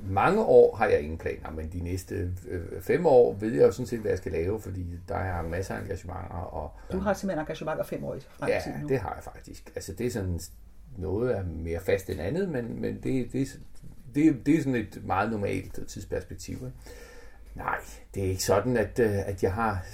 mange 0.09 0.43
år 0.43 0.75
har 0.75 0.85
jeg 0.87 0.99
ingen 1.01 1.17
planer, 1.17 1.51
men 1.51 1.69
de 1.73 1.79
næste 1.79 2.31
øh, 2.47 2.81
fem 2.81 3.05
år 3.05 3.33
ved 3.33 3.51
jeg 3.53 3.61
jo 3.61 3.71
sådan 3.71 3.85
set, 3.85 3.99
hvad 3.99 4.11
jeg 4.11 4.17
skal 4.17 4.31
lave, 4.31 4.61
fordi 4.61 4.99
der 5.07 5.15
er 5.15 5.41
masser 5.41 5.75
af 5.75 5.81
engagementer. 5.81 6.35
Og, 6.35 6.71
du 6.91 6.99
har 6.99 7.13
simpelthen 7.13 7.39
engagementer 7.39 7.83
fem 7.83 8.03
år 8.03 8.15
i 8.15 8.19
fremtiden 8.19 8.73
Ja, 8.75 8.81
nu. 8.81 8.87
det 8.87 8.99
har 8.99 9.13
jeg 9.13 9.23
faktisk. 9.23 9.71
Altså, 9.75 9.93
det 9.93 10.05
er 10.05 10.11
sådan 10.11 10.39
noget 10.97 11.37
er 11.37 11.43
mere 11.43 11.79
fast 11.79 12.09
end 12.09 12.21
andet, 12.21 12.49
men, 12.49 12.81
men 12.81 12.99
det, 13.03 13.33
det, 13.33 13.59
det, 14.15 14.45
det 14.45 14.55
er 14.55 14.59
sådan 14.59 14.75
et 14.75 15.01
meget 15.05 15.31
normalt 15.31 15.79
tidsperspektiv. 15.87 16.53
Ikke? 16.53 16.71
Nej, 17.55 17.77
det 18.15 18.23
er 18.23 18.27
ikke 18.29 18.43
sådan, 18.43 18.77
at, 18.77 18.99
øh, 18.99 19.27
at 19.27 19.43
jeg 19.43 19.53
har... 19.53 19.85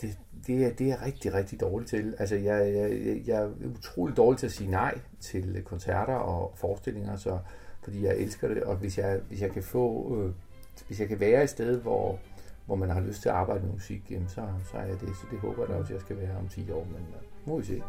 Det, 0.00 0.18
det, 0.46 0.64
er, 0.64 0.70
det 0.70 0.90
er 0.90 1.04
rigtig, 1.04 1.34
rigtig 1.34 1.60
dårligt 1.60 1.90
til. 1.90 2.14
Altså, 2.18 2.36
jeg, 2.36 2.74
jeg, 2.74 3.22
jeg 3.26 3.42
er 3.42 3.50
utrolig 3.78 4.16
dårlig 4.16 4.38
til 4.38 4.46
at 4.46 4.52
sige 4.52 4.70
nej 4.70 4.98
til 5.20 5.62
koncerter 5.64 6.14
og 6.14 6.52
forestillinger, 6.56 7.16
så, 7.16 7.38
fordi 7.86 8.04
jeg 8.04 8.16
elsker 8.16 8.48
det, 8.48 8.62
og 8.62 8.76
hvis 8.76 8.98
jeg, 8.98 9.20
hvis 9.28 9.42
jeg 9.42 9.50
kan 9.50 9.62
få... 9.62 10.16
Øh, 10.18 10.32
hvis 10.86 11.00
jeg 11.00 11.08
kan 11.08 11.20
være 11.20 11.42
et 11.42 11.50
sted, 11.50 11.80
hvor, 11.80 12.18
hvor 12.66 12.76
man 12.76 12.90
har 12.90 13.00
lyst 13.00 13.22
til 13.22 13.28
at 13.28 13.34
arbejde 13.34 13.64
med 13.64 13.72
musik, 13.72 14.10
jamen 14.10 14.28
så, 14.28 14.42
så 14.70 14.76
er 14.76 14.82
jeg 14.82 15.00
det. 15.00 15.16
Så 15.16 15.26
det 15.30 15.38
håber 15.38 15.62
jeg 15.62 15.68
da 15.68 15.74
også, 15.74 15.92
at 15.92 15.94
jeg 15.94 16.00
skal 16.00 16.16
være 16.16 16.36
om 16.38 16.48
10 16.48 16.70
år, 16.70 16.84
men 16.84 17.06
øh, 17.14 17.48
må 17.48 17.58
vi 17.58 17.64
se. 17.64 17.82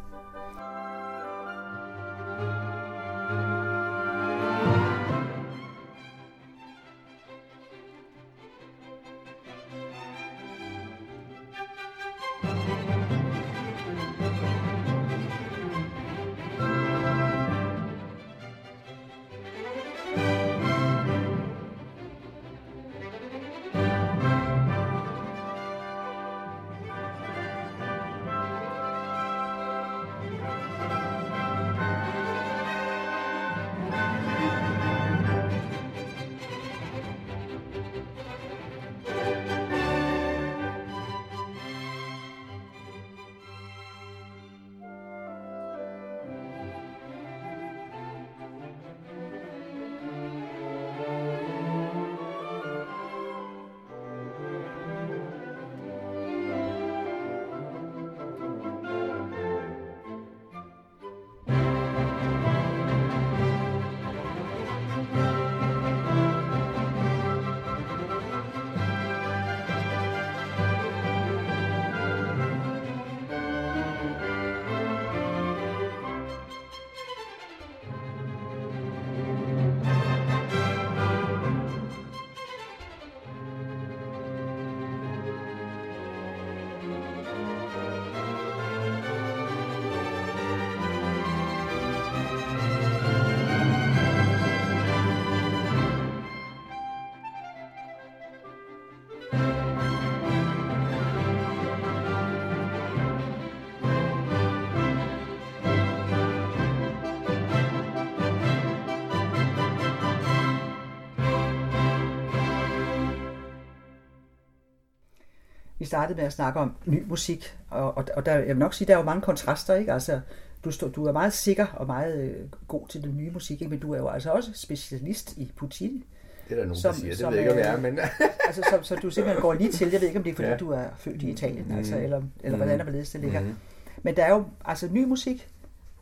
Startede 115.88 116.18
med 116.18 116.26
at 116.26 116.34
snakke 116.34 116.60
om 116.60 116.76
ny 116.86 117.04
musik, 117.08 117.58
og, 117.70 117.98
og, 117.98 118.06
og 118.16 118.26
der, 118.26 118.38
jeg 118.38 118.48
vil 118.48 118.58
nok 118.58 118.74
sige, 118.74 118.88
der 118.88 118.94
er 118.94 118.98
jo 118.98 119.04
mange 119.04 119.22
kontraster, 119.22 119.76
ikke? 119.76 119.94
Altså, 119.94 120.20
du, 120.66 120.72
stod, 120.72 120.92
du 120.92 121.06
er 121.06 121.12
meget 121.12 121.34
sikker 121.34 121.66
og 121.66 121.88
meget 121.88 122.18
øh, 122.18 122.36
god 122.68 122.88
til 122.88 123.04
den 123.04 123.18
nye 123.18 123.32
musik, 123.32 123.62
ikke? 123.62 123.70
men 123.70 123.80
du 123.80 123.94
er 123.94 123.98
jo 123.98 124.08
altså 124.08 124.32
også 124.32 124.52
specialist 124.54 125.38
i 125.38 125.52
Puccini. 125.56 126.06
Det 126.50 126.54
er 126.54 126.60
der 126.60 126.66
nogen, 126.66 126.82
som, 126.82 126.94
der 126.94 127.00
siger. 127.00 127.10
Det 127.10 127.20
som, 127.20 127.34
ved 127.34 127.40
jeg 127.40 127.50
ikke, 127.50 127.54
om 127.54 127.60
jeg 127.60 127.74
er, 127.74 127.80
men... 127.80 128.00
altså, 128.48 128.62
så, 128.72 128.80
så 128.82 128.96
du 128.96 129.12
simpelthen 129.12 129.42
går 129.42 129.54
lige 129.54 129.72
til. 129.72 129.92
Jeg 129.92 130.02
ved 130.02 130.08
ikke, 130.08 130.20
om 130.20 130.24
det 130.24 130.32
er, 130.32 130.36
fordi 130.36 130.48
ja. 130.48 130.58
du 130.58 130.72
er 130.72 130.86
født 130.98 131.22
i 131.22 131.30
Italien, 131.30 131.66
mm. 131.70 131.78
altså, 131.78 131.98
eller, 131.98 132.22
eller 132.44 132.58
mm. 132.58 132.64
hvordan 132.64 132.80
er 132.88 132.92
det 132.92 133.22
ligger. 133.22 133.40
Mm. 133.40 133.56
Men 134.04 134.16
der 134.16 134.24
er 134.24 134.30
jo 134.30 134.46
altså 134.66 134.88
ny 134.92 135.04
musik, 135.04 135.50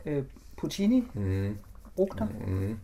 øh, 0.06 0.24
Puccini, 0.56 1.08
mm. 1.14 1.56
Bruckner. 1.96 2.26
Mm. 2.46 2.78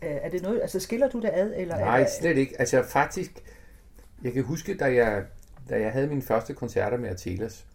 Er 0.00 0.28
det 0.28 0.42
noget, 0.42 0.60
altså 0.62 0.80
skiller 0.80 1.08
du 1.08 1.20
det 1.20 1.30
ad? 1.32 1.52
Eller 1.56 1.78
Nej, 1.78 2.00
er, 2.00 2.06
slet 2.20 2.36
ikke. 2.36 2.54
Altså 2.58 2.82
faktisk, 2.82 3.42
jeg 4.22 4.32
kan 4.32 4.42
huske, 4.42 4.76
da 4.76 4.84
jeg, 4.84 5.24
da 5.72 5.80
jeg 5.80 5.92
havde 5.92 6.06
mine 6.06 6.22
første 6.22 6.54
koncerter 6.54 6.96
med 6.96 7.08
Atelas, 7.08 7.66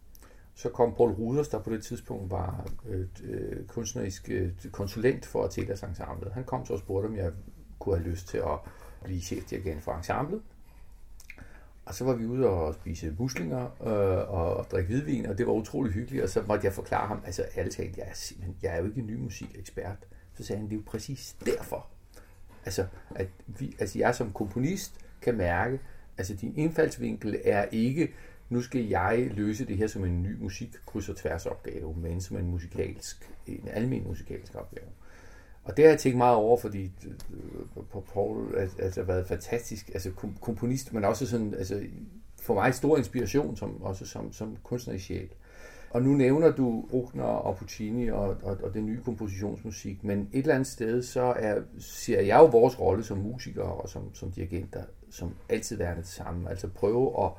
så 0.54 0.68
kom 0.68 0.94
Paul 0.94 1.10
Ruders, 1.10 1.48
der 1.48 1.58
på 1.58 1.70
det 1.70 1.84
tidspunkt 1.84 2.30
var 2.30 2.70
øh, 2.88 3.06
øh 3.24 3.66
kunstnerisk 3.66 4.30
øh, 4.30 4.52
konsulent 4.72 5.26
for 5.26 5.44
Atelas 5.44 5.82
Ensemblet. 5.82 6.32
Han 6.32 6.44
kom 6.44 6.66
så 6.66 6.72
og 6.72 6.78
spurgte, 6.78 7.06
om 7.06 7.16
jeg 7.16 7.32
kunne 7.78 7.96
have 7.96 8.08
lyst 8.08 8.28
til 8.28 8.38
at 8.38 8.58
blive 9.04 9.20
chefdirigent 9.20 9.82
for 9.82 9.92
ensemblet. 9.92 10.42
Og 11.84 11.94
så 11.94 12.04
var 12.04 12.14
vi 12.14 12.26
ude 12.26 12.48
og 12.48 12.74
spise 12.74 13.16
muslinger 13.18 13.64
øh, 13.64 14.30
og 14.34 14.66
drikke 14.70 14.88
hvidvin, 14.88 15.26
og 15.26 15.38
det 15.38 15.46
var 15.46 15.52
utrolig 15.52 15.92
hyggeligt. 15.92 16.22
Og 16.22 16.28
så 16.28 16.42
måtte 16.48 16.66
jeg 16.66 16.72
forklare 16.72 17.08
ham, 17.08 17.22
altså 17.26 17.42
alle 17.42 17.70
talt, 17.70 17.96
jeg 17.96 18.06
er, 18.08 18.14
simpelthen, 18.14 18.56
jeg 18.62 18.74
er 18.74 18.78
jo 18.78 18.86
ikke 18.86 19.00
en 19.00 19.06
ny 19.06 19.16
musikekspert. 19.16 19.96
Så 20.34 20.44
sagde 20.44 20.60
han, 20.60 20.68
det 20.68 20.74
er 20.74 20.80
jo 20.80 20.84
præcis 20.86 21.36
derfor. 21.44 21.86
Altså, 22.64 22.86
at 23.14 23.28
vi, 23.46 23.76
altså 23.78 23.98
jeg 23.98 24.14
som 24.14 24.32
komponist 24.32 25.00
kan 25.22 25.36
mærke, 25.36 25.80
altså 26.18 26.34
din 26.34 26.54
indfaldsvinkel 26.56 27.40
er 27.44 27.64
ikke, 27.72 28.12
nu 28.48 28.60
skal 28.60 28.88
jeg 28.88 29.30
løse 29.34 29.66
det 29.66 29.76
her 29.76 29.86
som 29.86 30.04
en 30.04 30.22
ny 30.22 30.36
musik 30.40 30.76
kryds 30.86 31.08
og 31.08 31.16
tværs 31.16 31.46
opgave, 31.46 31.94
men 31.96 32.20
som 32.20 32.36
en 32.36 32.50
musikalsk, 32.50 33.30
en 33.46 33.68
almen 33.72 34.04
musikalsk 34.06 34.54
opgave. 34.54 34.88
Og 35.64 35.76
det 35.76 35.84
har 35.84 35.90
jeg 35.90 35.98
tænkt 35.98 36.18
meget 36.18 36.36
over, 36.36 36.56
fordi 36.56 36.92
på 37.90 38.04
Paul 38.12 38.54
altså, 38.78 39.00
har 39.00 39.06
været 39.06 39.26
fantastisk 39.26 39.88
altså 39.88 40.10
komponist, 40.40 40.92
men 40.92 41.04
også 41.04 41.26
sådan, 41.26 41.54
altså, 41.54 41.82
for 42.40 42.54
mig 42.54 42.74
stor 42.74 42.96
inspiration, 42.96 43.56
som, 43.56 43.82
også 43.82 44.06
som, 44.06 44.32
som 44.32 44.56
kunstnerisk 44.62 45.04
sjæl. 45.04 45.28
Og 45.90 46.02
nu 46.02 46.12
nævner 46.12 46.50
du 46.50 46.84
Bruckner 46.90 47.24
og 47.24 47.56
Puccini 47.56 48.10
og, 48.10 48.36
og, 48.42 48.58
og 48.62 48.74
den 48.74 48.86
nye 48.86 49.00
kompositionsmusik, 49.04 50.04
men 50.04 50.28
et 50.32 50.38
eller 50.38 50.54
andet 50.54 50.66
sted, 50.66 51.02
så 51.02 51.22
er, 51.22 51.60
ser 51.78 52.20
jeg 52.20 52.38
jo 52.38 52.44
vores 52.44 52.80
rolle 52.80 53.04
som 53.04 53.18
musikere 53.18 53.72
og 53.72 53.88
som, 53.88 54.14
som 54.14 54.32
dirigenter, 54.32 54.82
som 55.10 55.34
altid 55.48 55.76
værende 55.76 56.02
det 56.02 56.10
samme. 56.10 56.50
Altså 56.50 56.68
prøve 56.68 57.24
at 57.24 57.30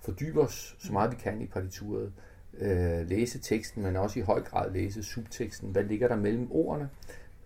fordybe 0.00 0.40
os 0.40 0.76
så 0.78 0.92
meget 0.92 1.10
vi 1.10 1.16
kan 1.16 1.40
i 1.40 1.46
partituret, 1.46 2.12
øh, 2.58 3.08
læse 3.08 3.38
teksten, 3.38 3.82
men 3.82 3.96
også 3.96 4.18
i 4.18 4.22
høj 4.22 4.42
grad 4.42 4.72
læse 4.72 5.02
subteksten. 5.02 5.70
Hvad 5.70 5.84
ligger 5.84 6.08
der 6.08 6.16
mellem 6.16 6.52
ordene? 6.52 6.88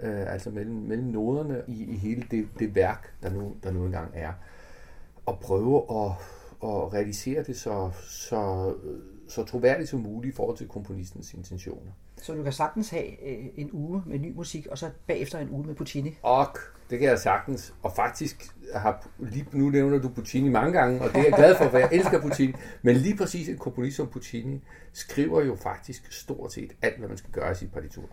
øh, 0.02 0.32
altså 0.32 0.50
mellem, 0.50 0.74
mellem 0.74 1.06
noderne 1.06 1.62
i, 1.68 1.84
i 1.84 1.96
hele 1.96 2.26
det, 2.30 2.48
det 2.58 2.74
værk, 2.74 3.14
der 3.22 3.30
nu, 3.30 3.56
der 3.62 3.70
nu 3.70 3.84
engang 3.84 4.10
er. 4.14 4.32
Og 5.26 5.38
prøve 5.40 5.76
at, 5.76 6.12
at 6.62 6.92
realisere 6.92 7.42
det 7.42 7.56
så, 7.56 7.90
så, 8.02 8.74
så 9.28 9.44
troværdigt 9.44 9.88
som 9.88 10.00
muligt 10.00 10.32
i 10.32 10.36
forhold 10.36 10.56
til 10.56 10.68
komponistens 10.68 11.34
intentioner. 11.34 11.92
Så 12.22 12.34
du 12.34 12.42
kan 12.42 12.52
sagtens 12.52 12.90
have 12.90 13.28
øh, 13.28 13.46
en 13.56 13.70
uge 13.72 14.02
med 14.06 14.18
ny 14.18 14.34
musik, 14.34 14.66
og 14.66 14.78
så 14.78 14.90
bagefter 15.06 15.38
en 15.38 15.50
uge 15.50 15.66
med 15.66 15.74
Puccini? 15.74 16.18
Og 16.22 16.46
det 16.90 16.98
kan 16.98 17.08
jeg 17.08 17.18
sagtens. 17.18 17.74
Og 17.82 17.92
faktisk 17.96 18.56
har 18.74 19.08
lige 19.18 19.46
nu 19.52 19.70
nævner 19.70 19.98
du 19.98 20.08
Puccini 20.08 20.48
mange 20.48 20.72
gange, 20.72 21.00
og 21.00 21.08
det 21.08 21.16
er 21.16 21.22
jeg 21.22 21.32
glad 21.32 21.56
for, 21.56 21.68
for 21.68 21.78
jeg 21.78 21.88
elsker 21.92 22.20
Puccini. 22.20 22.54
Men 22.82 22.96
lige 22.96 23.16
præcis 23.16 23.48
en 23.48 23.58
komponist 23.58 23.96
som 23.96 24.06
Puccini 24.06 24.60
skriver 24.92 25.44
jo 25.44 25.56
faktisk 25.56 26.12
stort 26.12 26.52
set 26.52 26.72
alt, 26.82 26.98
hvad 26.98 27.08
man 27.08 27.16
skal 27.16 27.30
gøre 27.30 27.52
i 27.52 27.54
sit 27.54 27.72
partitur. 27.72 28.04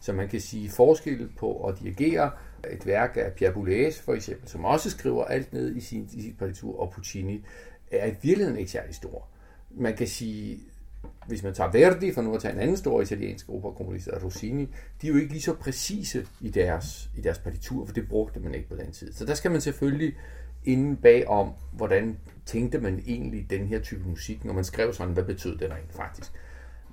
Så 0.00 0.12
man 0.12 0.28
kan 0.28 0.40
sige 0.40 0.70
forskel 0.70 1.28
på 1.38 1.64
at 1.64 1.78
dirigere 1.78 2.30
et 2.70 2.86
værk 2.86 3.16
af 3.16 3.32
Pierre 3.32 3.52
Boulez 3.52 4.00
for 4.00 4.14
eksempel, 4.14 4.48
som 4.48 4.64
også 4.64 4.90
skriver 4.90 5.24
alt 5.24 5.52
ned 5.52 5.76
i 5.76 5.80
sin, 5.80 6.08
i 6.12 6.22
sit 6.22 6.38
partitur, 6.38 6.80
og 6.80 6.90
Puccini, 6.90 7.44
er 7.90 8.06
i 8.06 8.14
virkeligheden 8.22 8.58
ikke 8.58 8.70
særlig 8.70 8.94
stor. 8.94 9.28
Man 9.70 9.96
kan 9.96 10.06
sige, 10.06 10.60
hvis 11.26 11.42
man 11.42 11.54
tager 11.54 11.70
Verdi, 11.70 12.12
for 12.12 12.22
nu 12.22 12.34
at 12.34 12.42
tage 12.42 12.54
en 12.54 12.60
anden 12.60 12.76
stor 12.76 13.00
italiensk 13.00 13.48
operakomponist, 13.48 14.08
Rossini, 14.24 14.74
de 15.02 15.06
er 15.06 15.12
jo 15.12 15.16
ikke 15.16 15.32
lige 15.32 15.42
så 15.42 15.54
præcise 15.54 16.26
i 16.40 16.50
deres, 16.50 17.10
i 17.16 17.20
deres 17.20 17.38
partitur, 17.38 17.86
for 17.86 17.94
det 17.94 18.08
brugte 18.08 18.40
man 18.40 18.54
ikke 18.54 18.68
på 18.68 18.76
den 18.76 18.92
tid. 18.92 19.12
Så 19.12 19.24
der 19.24 19.34
skal 19.34 19.50
man 19.50 19.60
selvfølgelig 19.60 20.14
inden 20.64 20.96
bag 20.96 21.28
om, 21.28 21.50
hvordan 21.72 22.18
tænkte 22.46 22.78
man 22.78 23.02
egentlig 23.06 23.50
den 23.50 23.66
her 23.66 23.80
type 23.80 24.08
musik, 24.08 24.44
når 24.44 24.52
man 24.52 24.64
skrev 24.64 24.92
sådan, 24.92 25.12
hvad 25.12 25.24
betød 25.24 25.58
det 25.58 25.70
rent 25.70 25.92
faktisk. 25.92 26.32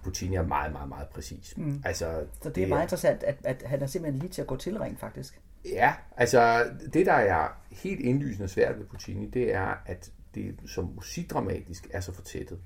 Puccini 0.04 0.36
er 0.36 0.44
meget, 0.44 0.72
meget, 0.72 0.90
meget 0.90 1.08
præcis. 1.08 1.58
Mm. 1.58 1.82
Altså, 1.86 2.24
så 2.44 2.50
det 2.50 2.64
er 2.64 2.68
meget 2.68 2.84
interessant, 2.84 3.24
at, 3.24 3.36
at 3.44 3.64
han 3.66 3.82
er 3.82 3.88
simpelthen 3.88 4.20
lige 4.20 4.32
til 4.32 4.42
at 4.42 4.48
gå 4.48 4.56
til 4.56 4.78
rent 4.78 5.00
faktisk. 5.00 5.42
Ja, 5.66 5.94
altså 6.18 6.72
det, 6.94 7.06
der 7.06 7.14
er 7.14 7.48
helt 7.72 8.00
indlysende 8.00 8.48
svært 8.48 8.80
ved 8.80 8.86
Puccini, 8.86 9.30
det 9.30 9.54
er, 9.54 9.74
at 9.86 10.12
det 10.36 10.56
som 10.66 10.92
musikdramatisk 10.96 11.88
er 11.94 12.00
så 12.00 12.14
fortættet. 12.14 12.60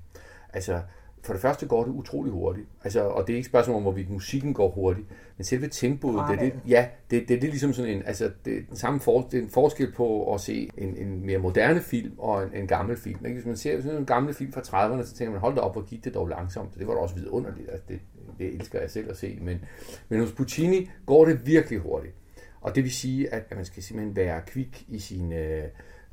Altså, 0.52 0.82
for 1.24 1.32
det 1.32 1.42
første 1.42 1.66
går 1.66 1.84
det 1.84 1.90
utrolig 1.90 2.32
hurtigt. 2.32 2.66
Altså, 2.84 3.00
og 3.00 3.26
det 3.26 3.32
er 3.32 3.36
ikke 3.36 3.46
et 3.46 3.50
spørgsmål 3.50 3.76
om, 3.76 3.82
hvorvidt 3.82 4.10
musikken 4.10 4.54
går 4.54 4.68
hurtigt, 4.68 5.06
men 5.36 5.44
selve 5.44 5.68
tempoet, 5.68 6.24
det, 6.30 6.40
det, 6.40 6.60
ja, 6.68 6.88
det, 7.10 7.28
det, 7.28 7.28
det 7.28 7.44
er 7.44 7.50
ligesom 7.50 7.72
sådan 7.72 7.90
en, 7.90 8.02
altså, 8.06 8.30
det 8.44 8.56
er 8.56 8.60
den 8.68 8.76
samme 8.76 9.00
for, 9.00 9.28
det 9.30 9.38
er 9.38 9.42
en 9.42 9.50
forskel 9.50 9.92
på 9.92 10.34
at 10.34 10.40
se 10.40 10.70
en, 10.78 10.96
en 10.96 11.26
mere 11.26 11.38
moderne 11.38 11.80
film 11.80 12.18
og 12.18 12.42
en, 12.42 12.54
en 12.54 12.66
gammel 12.66 12.96
film. 12.96 13.26
Ikke? 13.26 13.34
Hvis 13.34 13.46
man 13.46 13.56
ser 13.56 13.82
sådan 13.82 13.98
en 13.98 14.06
gammel 14.06 14.34
film 14.34 14.52
fra 14.52 14.60
30'erne, 14.60 15.06
så 15.06 15.14
tænker 15.14 15.32
man, 15.32 15.40
hold 15.40 15.54
da 15.54 15.60
op, 15.60 15.74
hvor 15.74 15.82
gik 15.82 16.04
det 16.04 16.14
dog 16.14 16.28
langsomt. 16.28 16.78
Det 16.78 16.86
var 16.86 16.94
da 16.94 17.00
også 17.00 17.14
vidunderligt. 17.14 17.70
Altså, 17.70 17.84
det, 17.88 18.00
det 18.38 18.54
elsker 18.54 18.80
jeg 18.80 18.90
selv 18.90 19.10
at 19.10 19.16
se. 19.16 19.38
Men, 19.42 19.64
men 20.08 20.20
hos 20.20 20.32
Puccini 20.32 20.90
går 21.06 21.24
det 21.24 21.46
virkelig 21.46 21.78
hurtigt. 21.78 22.14
Og 22.60 22.74
det 22.74 22.84
vil 22.84 22.92
sige, 22.92 23.34
at, 23.34 23.54
man 23.56 23.64
skal 23.64 23.82
simpelthen 23.82 24.16
være 24.16 24.40
kvik 24.46 24.84
i 24.88 24.98
sine, 24.98 25.62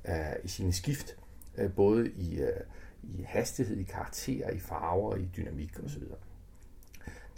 uh, 0.08 0.14
i 0.44 0.48
sine 0.48 0.74
skift, 0.74 1.18
uh, 1.64 1.72
både 1.72 2.10
i, 2.10 2.40
uh, 2.42 2.48
i 3.04 3.24
hastighed, 3.28 3.78
i 3.78 3.84
karakter, 3.84 4.50
i 4.50 4.60
farver, 4.60 5.16
i 5.16 5.30
dynamik 5.38 5.80
osv. 5.86 6.04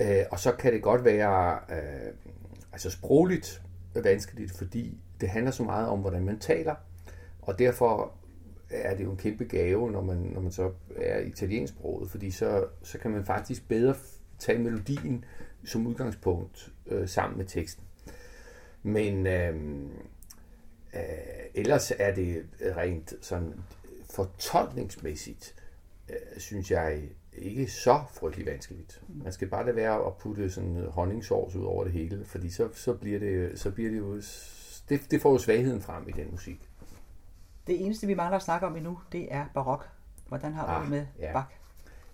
Øh, 0.02 0.26
og 0.32 0.40
så 0.40 0.52
kan 0.52 0.74
det 0.74 0.82
godt 0.82 1.06
være 1.06 1.60
øh, 1.70 2.14
altså 2.72 2.90
sprogligt 2.90 3.62
vanskeligt, 3.96 4.58
fordi 4.58 4.98
det 5.22 5.30
handler 5.30 5.52
så 5.52 5.64
meget 5.64 5.88
om, 5.88 6.00
hvordan 6.00 6.26
man 6.26 6.40
taler, 6.40 6.76
og 7.42 7.60
derfor 7.60 8.14
er 8.70 8.96
det 8.96 9.04
jo 9.04 9.12
en 9.12 9.18
kæmpe 9.18 9.44
gave, 9.44 9.92
når 9.92 10.02
man, 10.02 10.18
når 10.18 10.42
man 10.42 10.52
så 10.52 10.72
er 10.96 11.20
italiensksproget, 11.20 12.12
fordi 12.12 12.32
så, 12.32 12.66
så 12.84 13.00
kan 13.00 13.12
man 13.12 13.26
faktisk 13.26 13.68
bedre 13.68 13.96
tage 14.40 14.60
melodien 14.60 15.26
som 15.66 15.88
udgangspunkt 15.88 16.74
øh, 16.88 17.08
sammen 17.08 17.38
med 17.38 17.46
teksten. 17.46 17.84
Men 18.84 19.28
øh, 19.28 19.56
øh, 20.94 21.02
ellers 21.54 21.92
er 22.00 22.16
det 22.16 22.46
rent 22.78 23.14
sådan 23.22 23.54
fortolkningsmæssigt, 24.14 25.56
øh, 26.10 26.40
synes 26.40 26.72
jeg, 26.72 27.02
ikke 27.34 27.68
så 27.68 28.04
frygtelig 28.14 28.46
vanskeligt. 28.46 29.02
Man 29.08 29.34
skal 29.34 29.48
bare 29.48 29.66
lade 29.66 29.76
være 29.76 30.06
at 30.06 30.18
putte 30.18 30.50
sådan 30.50 30.86
honningsovs 30.90 31.56
ud 31.56 31.66
over 31.66 31.84
det 31.84 31.94
hele, 31.94 32.26
fordi 32.26 32.50
så, 32.50 32.70
så, 32.74 32.94
bliver, 32.94 33.20
det, 33.20 33.60
så 33.60 33.72
bliver 33.72 33.90
det 33.90 33.98
jo... 33.98 34.22
Det, 34.90 35.12
det 35.12 35.22
får 35.22 35.32
jo 35.32 35.38
svagheden 35.38 35.82
frem 35.82 36.10
i 36.10 36.12
den 36.12 36.32
musik. 36.32 36.70
Det 37.68 37.86
eneste, 37.86 38.08
vi 38.08 38.14
mangler 38.14 38.36
at 38.36 38.44
snakke 38.44 38.68
om 38.68 38.76
endnu, 38.76 39.00
det 39.12 39.34
er 39.34 39.46
barok. 39.54 39.90
Hvordan 40.28 40.54
har 40.54 40.66
du 40.66 40.84
ah, 40.84 40.90
med 40.90 41.06
ja. 41.20 41.34
Bach? 41.34 41.48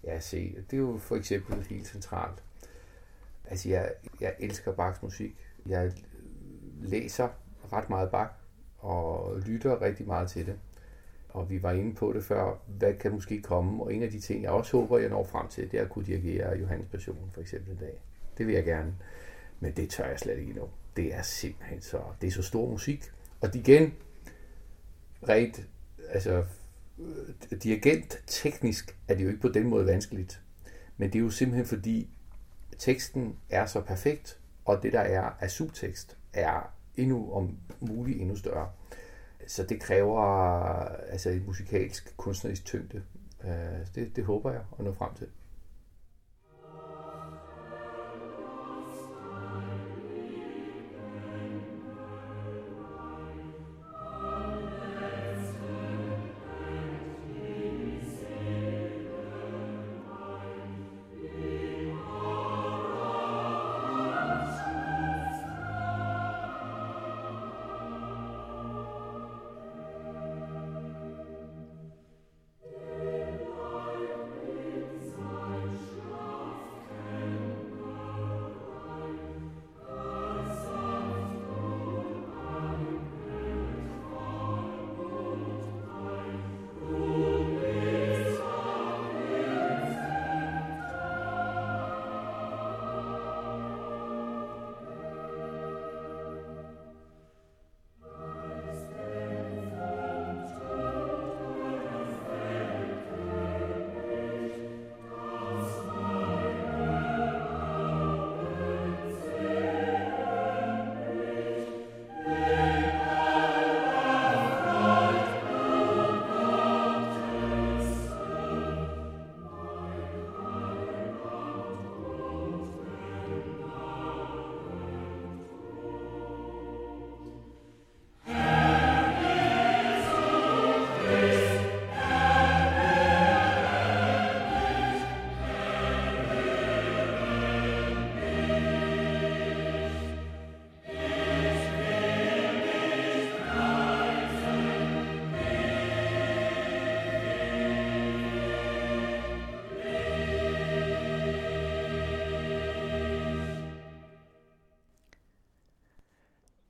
Ja, 0.04 0.20
se, 0.20 0.56
det 0.72 0.74
er 0.74 0.82
jo 0.82 0.98
for 0.98 1.16
eksempel 1.16 1.68
helt 1.70 1.88
centralt. 1.88 2.44
Altså, 3.46 3.70
jeg, 3.70 3.92
jeg 4.22 4.36
elsker 4.40 4.74
Bachs 4.74 5.02
musik. 5.02 5.36
Jeg 5.66 5.92
læser 6.82 7.30
ret 7.74 7.90
meget 7.90 8.12
Bach, 8.12 8.32
og 8.78 9.40
lytter 9.40 9.82
rigtig 9.82 10.08
meget 10.08 10.30
til 10.30 10.46
det 10.46 10.60
og 11.30 11.50
vi 11.50 11.64
var 11.64 11.72
inde 11.72 11.96
på 11.96 12.14
det 12.14 12.24
før, 12.24 12.62
hvad 12.68 12.94
kan 12.94 13.12
måske 13.12 13.42
komme, 13.42 13.84
og 13.84 13.94
en 13.94 14.04
af 14.04 14.12
de 14.12 14.20
ting, 14.20 14.44
jeg 14.44 14.52
også 14.52 14.78
håber, 14.78 14.98
jeg 14.98 15.10
når 15.10 15.24
frem 15.24 15.48
til, 15.48 15.72
det 15.72 15.80
er 15.80 15.84
at 15.84 15.90
kunne 15.90 16.06
dirigere 16.06 16.58
Johannes 16.58 16.88
Passion 16.92 17.32
for 17.34 17.42
eksempel 17.42 17.72
en 17.72 17.78
dag. 17.78 18.02
Det 18.38 18.48
vil 18.48 18.56
jeg 18.56 18.66
gerne, 18.66 18.96
men 19.60 19.72
det 19.72 19.90
tør 19.90 20.08
jeg 20.08 20.20
slet 20.20 20.38
ikke 20.38 20.50
endnu. 20.50 20.70
Det 20.96 21.16
er 21.16 21.22
simpelthen 21.22 21.82
så, 21.82 22.02
det 22.22 22.28
er 22.28 22.32
så 22.32 22.42
stor 22.42 22.70
musik. 22.70 23.12
Og 23.42 23.56
igen, 23.56 23.94
rent, 25.30 25.68
altså, 26.10 26.46
dirigent 27.64 28.24
teknisk 28.28 28.98
er 29.08 29.16
det 29.16 29.24
jo 29.24 29.30
ikke 29.30 29.42
på 29.42 29.50
den 29.50 29.68
måde 29.68 29.86
vanskeligt, 29.86 30.42
men 30.98 31.14
det 31.14 31.20
er 31.20 31.24
jo 31.24 31.30
simpelthen 31.30 31.66
fordi, 31.66 32.10
teksten 32.78 33.36
er 33.50 33.66
så 33.66 33.82
perfekt, 33.82 34.40
og 34.66 34.84
det 34.84 34.94
der 34.94 35.00
er 35.00 35.22
af 35.40 35.52
subtekst 35.52 36.18
er 36.34 36.74
endnu 36.98 37.34
om 37.34 37.58
muligt 37.80 38.22
endnu 38.22 38.36
større 38.36 38.72
så 39.48 39.64
det 39.64 39.80
kræver 39.80 40.22
altså 41.12 41.30
et 41.30 41.48
musikalsk, 41.48 42.18
kunstnerisk 42.18 42.66
tyngde. 42.66 43.04
Øh, 43.44 43.86
det, 43.96 44.16
det 44.16 44.24
håber 44.24 44.52
jeg 44.52 44.62
at 44.80 44.86
nå 44.86 44.94
frem 44.94 45.14
til. 45.14 45.28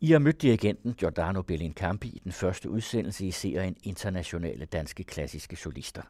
I 0.10 0.12
har 0.12 0.20
mødt 0.20 0.42
dirigenten 0.42 0.94
Giordano 0.94 1.42
Bellincampi 1.42 2.08
i 2.08 2.20
den 2.24 2.32
første 2.32 2.70
udsendelse 2.70 3.26
i 3.26 3.32
serien 3.32 3.76
Internationale 3.84 4.66
Danske 4.66 5.04
Klassiske 5.04 5.56
Solister. 5.56 6.02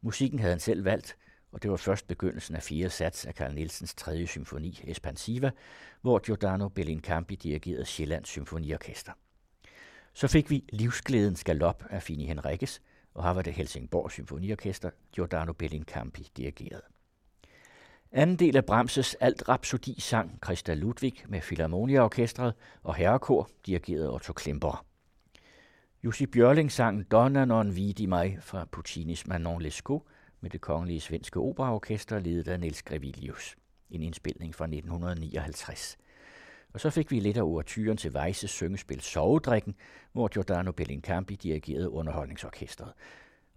Musikken 0.00 0.38
havde 0.38 0.52
han 0.52 0.60
selv 0.60 0.84
valgt, 0.84 1.16
og 1.52 1.62
det 1.62 1.70
var 1.70 1.76
først 1.76 2.06
begyndelsen 2.06 2.56
af 2.56 2.62
fire 2.62 2.90
sats 2.90 3.24
af 3.24 3.34
Carl 3.34 3.54
Nielsens 3.54 3.94
tredje 3.94 4.26
symfoni, 4.26 4.80
Espansiva, 4.84 5.50
hvor 6.00 6.18
Giordano 6.18 6.68
Bellincampi 6.68 7.34
dirigerede 7.34 7.84
Sjællands 7.84 8.28
Symfoniorkester. 8.28 9.12
Så 10.12 10.28
fik 10.28 10.50
vi 10.50 10.64
Livsglædens 10.72 11.44
Galop 11.44 11.84
af 11.90 12.02
Fini 12.02 12.26
Henriques, 12.26 12.82
og 13.14 13.24
her 13.24 13.30
var 13.30 13.42
det 13.42 13.52
Helsingborg 13.52 14.10
Symfoniorkester, 14.10 14.90
Giordano 15.12 15.52
Bellincampi 15.52 16.30
dirigerede. 16.36 16.82
Anden 18.14 18.36
del 18.36 18.56
af 18.56 18.62
Brahms' 18.70 19.14
alt 19.20 19.48
rapsodi 19.48 20.00
sang 20.00 20.38
Christa 20.44 20.74
Ludwig 20.74 21.14
med 21.28 21.40
Philharmonia-orkestret 21.40 22.54
og 22.82 22.94
herrekor, 22.94 23.48
dirigeret 23.66 24.10
Otto 24.10 24.32
Klemper. 24.32 24.84
Jussi 26.04 26.26
Bjørling 26.26 26.72
sang 26.72 27.10
Donna 27.10 27.44
non 27.44 27.76
vidi 27.76 28.06
mig 28.06 28.38
fra 28.40 28.64
Puccinis 28.72 29.26
Manon 29.26 29.62
Lescaut 29.62 30.02
med 30.40 30.50
det 30.50 30.60
kongelige 30.60 31.00
svenske 31.00 31.40
operaorkester 31.40 32.18
ledet 32.18 32.48
af 32.48 32.60
Niels 32.60 32.82
Grevilius. 32.82 33.56
En 33.90 34.02
indspilning 34.02 34.54
fra 34.54 34.64
1959. 34.64 35.96
Og 36.72 36.80
så 36.80 36.90
fik 36.90 37.10
vi 37.10 37.20
lidt 37.20 37.36
af 37.36 37.42
overtyren 37.42 37.96
til 37.96 38.16
Weisses 38.16 38.50
syngespil 38.50 39.00
Sovedrikken, 39.00 39.74
hvor 40.12 40.28
Giordano 40.28 40.72
Bellincampi 40.72 41.34
dirigerede 41.34 41.90
underholdningsorkestret. 41.90 42.92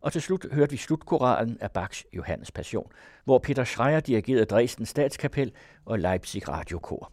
Og 0.06 0.14
til 0.14 0.22
slut 0.22 0.46
hørte 0.52 0.72
vi 0.72 0.78
slutkoralen 0.78 1.58
af 1.62 1.72
Bachs 1.72 2.06
Johannes 2.14 2.52
Passion, 2.52 2.92
hvor 3.24 3.40
Peter 3.40 3.64
Schreier 3.64 4.00
dirigerede 4.00 4.46
Dresden 4.46 4.86
Statskapel 4.86 5.52
og 5.86 6.00
Leipzig 6.00 6.50
Radiokor. 6.50 7.12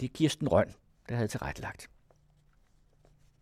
Det 0.00 0.08
er 0.08 0.12
Kirsten 0.14 0.48
Røn, 0.48 0.74
der 1.08 1.14
havde 1.14 1.28
tilrettelagt. 1.28 1.90